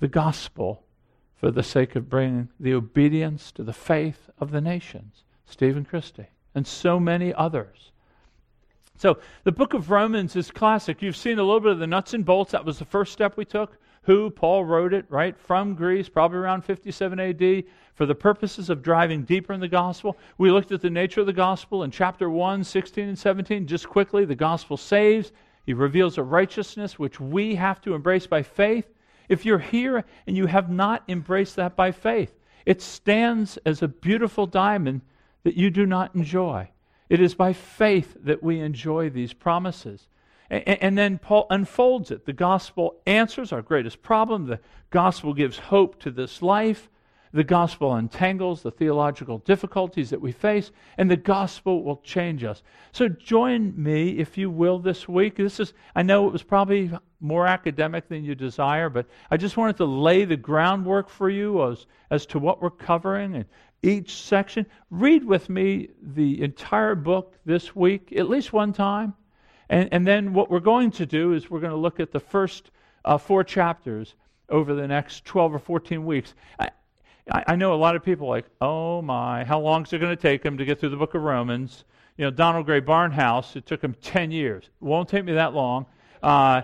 the 0.00 0.08
gospel 0.08 0.83
for 1.44 1.50
the 1.50 1.62
sake 1.62 1.94
of 1.94 2.08
bringing 2.08 2.48
the 2.58 2.72
obedience 2.72 3.52
to 3.52 3.62
the 3.62 3.74
faith 3.74 4.30
of 4.38 4.50
the 4.50 4.62
nations. 4.62 5.24
Stephen 5.44 5.84
Christie 5.84 6.28
and 6.54 6.66
so 6.66 6.98
many 6.98 7.34
others. 7.34 7.92
So 8.96 9.18
the 9.42 9.52
book 9.52 9.74
of 9.74 9.90
Romans 9.90 10.36
is 10.36 10.50
classic. 10.50 11.02
You've 11.02 11.18
seen 11.18 11.38
a 11.38 11.42
little 11.42 11.60
bit 11.60 11.72
of 11.72 11.80
the 11.80 11.86
nuts 11.86 12.14
and 12.14 12.24
bolts. 12.24 12.52
That 12.52 12.64
was 12.64 12.78
the 12.78 12.86
first 12.86 13.12
step 13.12 13.36
we 13.36 13.44
took. 13.44 13.76
Who? 14.04 14.30
Paul 14.30 14.64
wrote 14.64 14.94
it, 14.94 15.04
right? 15.10 15.38
From 15.38 15.74
Greece, 15.74 16.08
probably 16.08 16.38
around 16.38 16.64
57 16.64 17.20
AD, 17.20 17.64
for 17.94 18.06
the 18.06 18.14
purposes 18.14 18.70
of 18.70 18.80
driving 18.80 19.24
deeper 19.24 19.52
in 19.52 19.60
the 19.60 19.68
gospel. 19.68 20.16
We 20.38 20.50
looked 20.50 20.72
at 20.72 20.80
the 20.80 20.88
nature 20.88 21.20
of 21.20 21.26
the 21.26 21.34
gospel 21.34 21.82
in 21.82 21.90
chapter 21.90 22.30
1, 22.30 22.64
16, 22.64 23.06
and 23.06 23.18
17. 23.18 23.66
Just 23.66 23.86
quickly, 23.86 24.24
the 24.24 24.34
gospel 24.34 24.78
saves. 24.78 25.30
He 25.66 25.74
reveals 25.74 26.16
a 26.16 26.22
righteousness 26.22 26.98
which 26.98 27.20
we 27.20 27.54
have 27.56 27.82
to 27.82 27.92
embrace 27.92 28.26
by 28.26 28.42
faith. 28.42 28.93
If 29.28 29.44
you're 29.44 29.58
here 29.58 30.04
and 30.26 30.36
you 30.36 30.46
have 30.46 30.70
not 30.70 31.04
embraced 31.08 31.56
that 31.56 31.76
by 31.76 31.92
faith, 31.92 32.34
it 32.66 32.80
stands 32.82 33.58
as 33.64 33.82
a 33.82 33.88
beautiful 33.88 34.46
diamond 34.46 35.02
that 35.42 35.56
you 35.56 35.70
do 35.70 35.86
not 35.86 36.14
enjoy. 36.14 36.70
It 37.08 37.20
is 37.20 37.34
by 37.34 37.52
faith 37.52 38.16
that 38.20 38.42
we 38.42 38.60
enjoy 38.60 39.10
these 39.10 39.32
promises. 39.32 40.08
And, 40.50 40.66
and, 40.66 40.98
then 40.98 41.18
Paul 41.18 41.46
unfolds 41.50 42.10
it. 42.10 42.26
The 42.26 42.32
gospel 42.32 42.96
answers 43.06 43.52
our 43.52 43.62
greatest 43.62 44.02
problem. 44.02 44.46
The 44.46 44.60
gospel 44.90 45.32
gives 45.34 45.58
hope 45.58 46.00
to 46.00 46.10
this 46.10 46.42
life. 46.42 46.90
The 47.34 47.42
gospel 47.42 47.94
untangles 47.94 48.62
the 48.62 48.70
theological 48.70 49.38
difficulties 49.38 50.08
that 50.10 50.20
we 50.20 50.30
face, 50.30 50.70
and 50.96 51.10
the 51.10 51.16
gospel 51.16 51.82
will 51.82 51.96
change 51.96 52.44
us. 52.44 52.62
So 52.92 53.08
join 53.08 53.74
me, 53.76 54.18
if 54.20 54.38
you 54.38 54.48
will, 54.48 54.78
this 54.78 55.08
week. 55.08 55.34
This 55.34 55.58
is, 55.58 55.74
I 55.96 56.04
know 56.04 56.28
it 56.28 56.32
was 56.32 56.44
probably 56.44 56.92
more 57.18 57.48
academic 57.48 58.08
than 58.08 58.24
you 58.24 58.36
desire, 58.36 58.88
but 58.88 59.06
I 59.32 59.36
just 59.36 59.56
wanted 59.56 59.78
to 59.78 59.84
lay 59.84 60.24
the 60.24 60.36
groundwork 60.36 61.08
for 61.08 61.28
you 61.28 61.68
as, 61.72 61.86
as 62.08 62.24
to 62.26 62.38
what 62.38 62.62
we're 62.62 62.70
covering 62.70 63.34
and 63.34 63.46
each 63.82 64.14
section. 64.22 64.64
Read 64.90 65.24
with 65.24 65.50
me 65.50 65.88
the 66.00 66.40
entire 66.40 66.94
book 66.94 67.34
this 67.44 67.74
week, 67.74 68.12
at 68.16 68.30
least 68.30 68.52
one 68.52 68.72
time. 68.72 69.12
And, 69.68 69.88
and 69.90 70.06
then 70.06 70.34
what 70.34 70.52
we're 70.52 70.60
going 70.60 70.92
to 70.92 71.04
do 71.04 71.32
is 71.32 71.50
we're 71.50 71.58
going 71.58 71.72
to 71.72 71.76
look 71.76 71.98
at 71.98 72.12
the 72.12 72.20
first 72.20 72.70
uh, 73.04 73.18
four 73.18 73.42
chapters 73.42 74.14
over 74.50 74.72
the 74.72 74.86
next 74.86 75.24
12 75.24 75.54
or 75.54 75.58
14 75.58 76.06
weeks. 76.06 76.34
I, 76.60 76.70
I, 77.30 77.44
I 77.48 77.56
know 77.56 77.74
a 77.74 77.76
lot 77.76 77.96
of 77.96 78.04
people 78.04 78.28
like, 78.28 78.46
oh 78.60 79.02
my, 79.02 79.44
how 79.44 79.60
long 79.60 79.84
is 79.84 79.92
it 79.92 79.98
going 79.98 80.14
to 80.14 80.20
take 80.20 80.42
them 80.42 80.58
to 80.58 80.64
get 80.64 80.80
through 80.80 80.90
the 80.90 80.96
book 80.96 81.14
of 81.14 81.22
Romans? 81.22 81.84
You 82.16 82.24
know, 82.24 82.30
Donald 82.30 82.66
Grey 82.66 82.80
Barnhouse, 82.80 83.56
it 83.56 83.66
took 83.66 83.82
him 83.82 83.94
10 84.02 84.30
years. 84.30 84.64
It 84.64 84.84
won't 84.84 85.08
take 85.08 85.24
me 85.24 85.32
that 85.34 85.54
long. 85.54 85.86
Uh, 86.22 86.62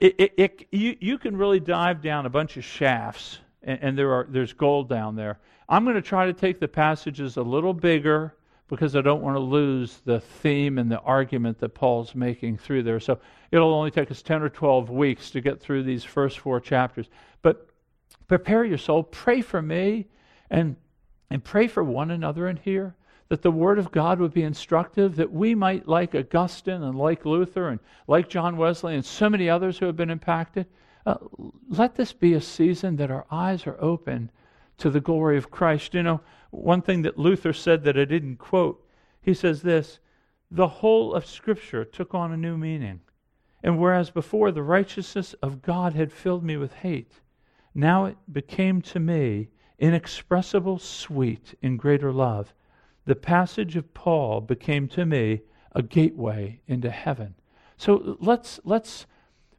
it, 0.00 0.14
it, 0.18 0.32
it, 0.36 0.66
you, 0.72 0.96
you 1.00 1.18
can 1.18 1.36
really 1.36 1.60
dive 1.60 2.02
down 2.02 2.26
a 2.26 2.30
bunch 2.30 2.56
of 2.56 2.64
shafts, 2.64 3.38
and, 3.62 3.78
and 3.82 3.98
there 3.98 4.12
are, 4.12 4.26
there's 4.28 4.52
gold 4.52 4.88
down 4.88 5.16
there. 5.16 5.38
I'm 5.68 5.84
going 5.84 5.96
to 5.96 6.02
try 6.02 6.26
to 6.26 6.32
take 6.32 6.60
the 6.60 6.68
passages 6.68 7.36
a 7.36 7.42
little 7.42 7.74
bigger 7.74 8.34
because 8.68 8.96
I 8.96 9.00
don't 9.00 9.22
want 9.22 9.36
to 9.36 9.40
lose 9.40 10.00
the 10.04 10.20
theme 10.20 10.78
and 10.78 10.90
the 10.90 11.00
argument 11.00 11.58
that 11.60 11.70
Paul's 11.70 12.14
making 12.14 12.58
through 12.58 12.82
there. 12.82 12.98
So 12.98 13.18
it'll 13.52 13.74
only 13.74 13.90
take 13.90 14.10
us 14.10 14.22
10 14.22 14.42
or 14.42 14.48
12 14.48 14.90
weeks 14.90 15.30
to 15.30 15.40
get 15.40 15.60
through 15.60 15.84
these 15.84 16.02
first 16.02 16.40
four 16.40 16.60
chapters. 16.60 17.08
But 17.42 17.65
prepare 18.28 18.64
your 18.64 18.78
soul, 18.78 19.02
pray 19.02 19.40
for 19.40 19.62
me, 19.62 20.06
And, 20.50 20.76
and 21.30 21.42
pray 21.42 21.66
for 21.66 21.82
one 21.82 22.10
another 22.10 22.48
in 22.48 22.56
here 22.56 22.94
that 23.28 23.42
the 23.42 23.50
Word 23.50 23.78
of 23.78 23.90
God 23.90 24.20
would 24.20 24.32
be 24.32 24.44
instructive, 24.44 25.16
that 25.16 25.32
we 25.32 25.54
might, 25.54 25.88
like 25.88 26.14
Augustine 26.14 26.82
and 26.82 26.96
like 26.96 27.24
Luther 27.24 27.68
and 27.68 27.80
like 28.06 28.28
John 28.28 28.56
Wesley 28.56 28.94
and 28.94 29.04
so 29.04 29.28
many 29.28 29.50
others 29.50 29.78
who 29.78 29.86
have 29.86 29.96
been 29.96 30.10
impacted, 30.10 30.66
uh, 31.04 31.16
let 31.68 31.96
this 31.96 32.12
be 32.12 32.34
a 32.34 32.40
season 32.40 32.96
that 32.96 33.10
our 33.10 33.26
eyes 33.30 33.66
are 33.66 33.80
open 33.80 34.30
to 34.78 34.90
the 34.90 35.00
glory 35.00 35.36
of 35.36 35.50
Christ. 35.50 35.94
You 35.94 36.04
know, 36.04 36.20
one 36.50 36.82
thing 36.82 37.02
that 37.02 37.18
Luther 37.18 37.52
said 37.52 37.82
that 37.84 37.98
I 37.98 38.04
didn't 38.04 38.36
quote, 38.36 38.86
he 39.20 39.34
says 39.34 39.62
this 39.62 39.98
the 40.48 40.68
whole 40.68 41.12
of 41.12 41.26
Scripture 41.26 41.84
took 41.84 42.14
on 42.14 42.32
a 42.32 42.36
new 42.36 42.56
meaning. 42.56 43.00
And 43.64 43.80
whereas 43.80 44.10
before 44.10 44.52
the 44.52 44.62
righteousness 44.62 45.34
of 45.42 45.62
God 45.62 45.94
had 45.94 46.12
filled 46.12 46.44
me 46.44 46.56
with 46.56 46.72
hate, 46.74 47.20
now 47.76 48.06
it 48.06 48.16
became 48.32 48.82
to 48.82 48.98
me 48.98 49.48
inexpressible 49.78 50.78
sweet 50.78 51.54
in 51.62 51.76
greater 51.76 52.12
love 52.12 52.52
the 53.06 53.14
passage 53.14 53.76
of 53.76 53.94
Paul 53.94 54.40
became 54.40 54.88
to 54.88 55.06
me 55.06 55.42
a 55.72 55.82
gateway 55.82 56.60
into 56.66 56.90
heaven. 56.90 57.34
So 57.76 58.16
let's, 58.20 58.58
let's 58.64 59.06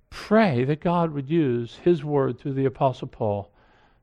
pray 0.10 0.66
that 0.66 0.82
God 0.82 1.12
would 1.12 1.30
use 1.30 1.80
his 1.84 2.04
word 2.04 2.38
through 2.38 2.54
the 2.54 2.66
Apostle 2.66 3.08
Paul 3.08 3.52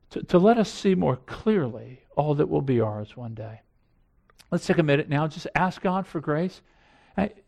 to, 0.09 0.23
to 0.23 0.39
let 0.39 0.57
us 0.57 0.71
see 0.71 0.95
more 0.95 1.17
clearly 1.17 2.01
all 2.17 2.33
that 2.35 2.49
will 2.49 2.61
be 2.61 2.81
ours 2.81 3.15
one 3.15 3.35
day. 3.35 3.61
Let's 4.51 4.65
take 4.65 4.77
a 4.77 4.83
minute 4.83 5.09
now. 5.09 5.27
Just 5.27 5.47
ask 5.55 5.81
God 5.81 6.07
for 6.07 6.19
grace. 6.19 6.61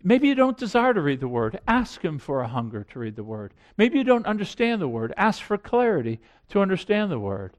Maybe 0.04 0.30
you 0.30 0.36
don't 0.36 0.58
desire 0.58 0.94
to 0.94 1.02
read 1.02 1.20
the 1.20 1.28
Word. 1.28 1.60
Ask 1.68 2.04
Him 2.04 2.20
for 2.20 2.42
a 2.42 2.48
hunger 2.48 2.86
to 2.92 3.00
read 3.00 3.16
the 3.16 3.24
Word. 3.24 3.54
Maybe 3.78 3.98
you 3.98 4.04
don't 4.04 4.26
understand 4.26 4.82
the 4.82 4.88
Word. 4.88 5.14
Ask 5.18 5.42
for 5.42 5.58
clarity 5.58 6.20
to 6.50 6.62
understand 6.62 7.12
the 7.12 7.20
Word. 7.20 7.54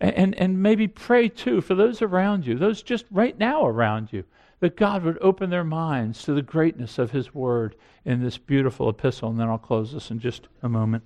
And, 0.00 0.34
and 0.36 0.62
maybe 0.62 0.88
pray 0.88 1.28
too 1.28 1.60
for 1.60 1.74
those 1.74 2.02
around 2.02 2.46
you, 2.46 2.56
those 2.56 2.82
just 2.82 3.04
right 3.10 3.36
now 3.38 3.66
around 3.66 4.12
you, 4.12 4.24
that 4.60 4.76
God 4.76 5.04
would 5.04 5.18
open 5.20 5.50
their 5.50 5.64
minds 5.64 6.22
to 6.24 6.32
the 6.32 6.42
greatness 6.42 6.98
of 6.98 7.12
His 7.12 7.34
Word 7.34 7.76
in 8.04 8.22
this 8.22 8.38
beautiful 8.38 8.88
epistle. 8.88 9.30
And 9.30 9.38
then 9.38 9.48
I'll 9.48 9.58
close 9.58 9.92
this 9.92 10.10
in 10.10 10.18
just 10.18 10.48
a 10.62 10.68
moment. 10.68 11.04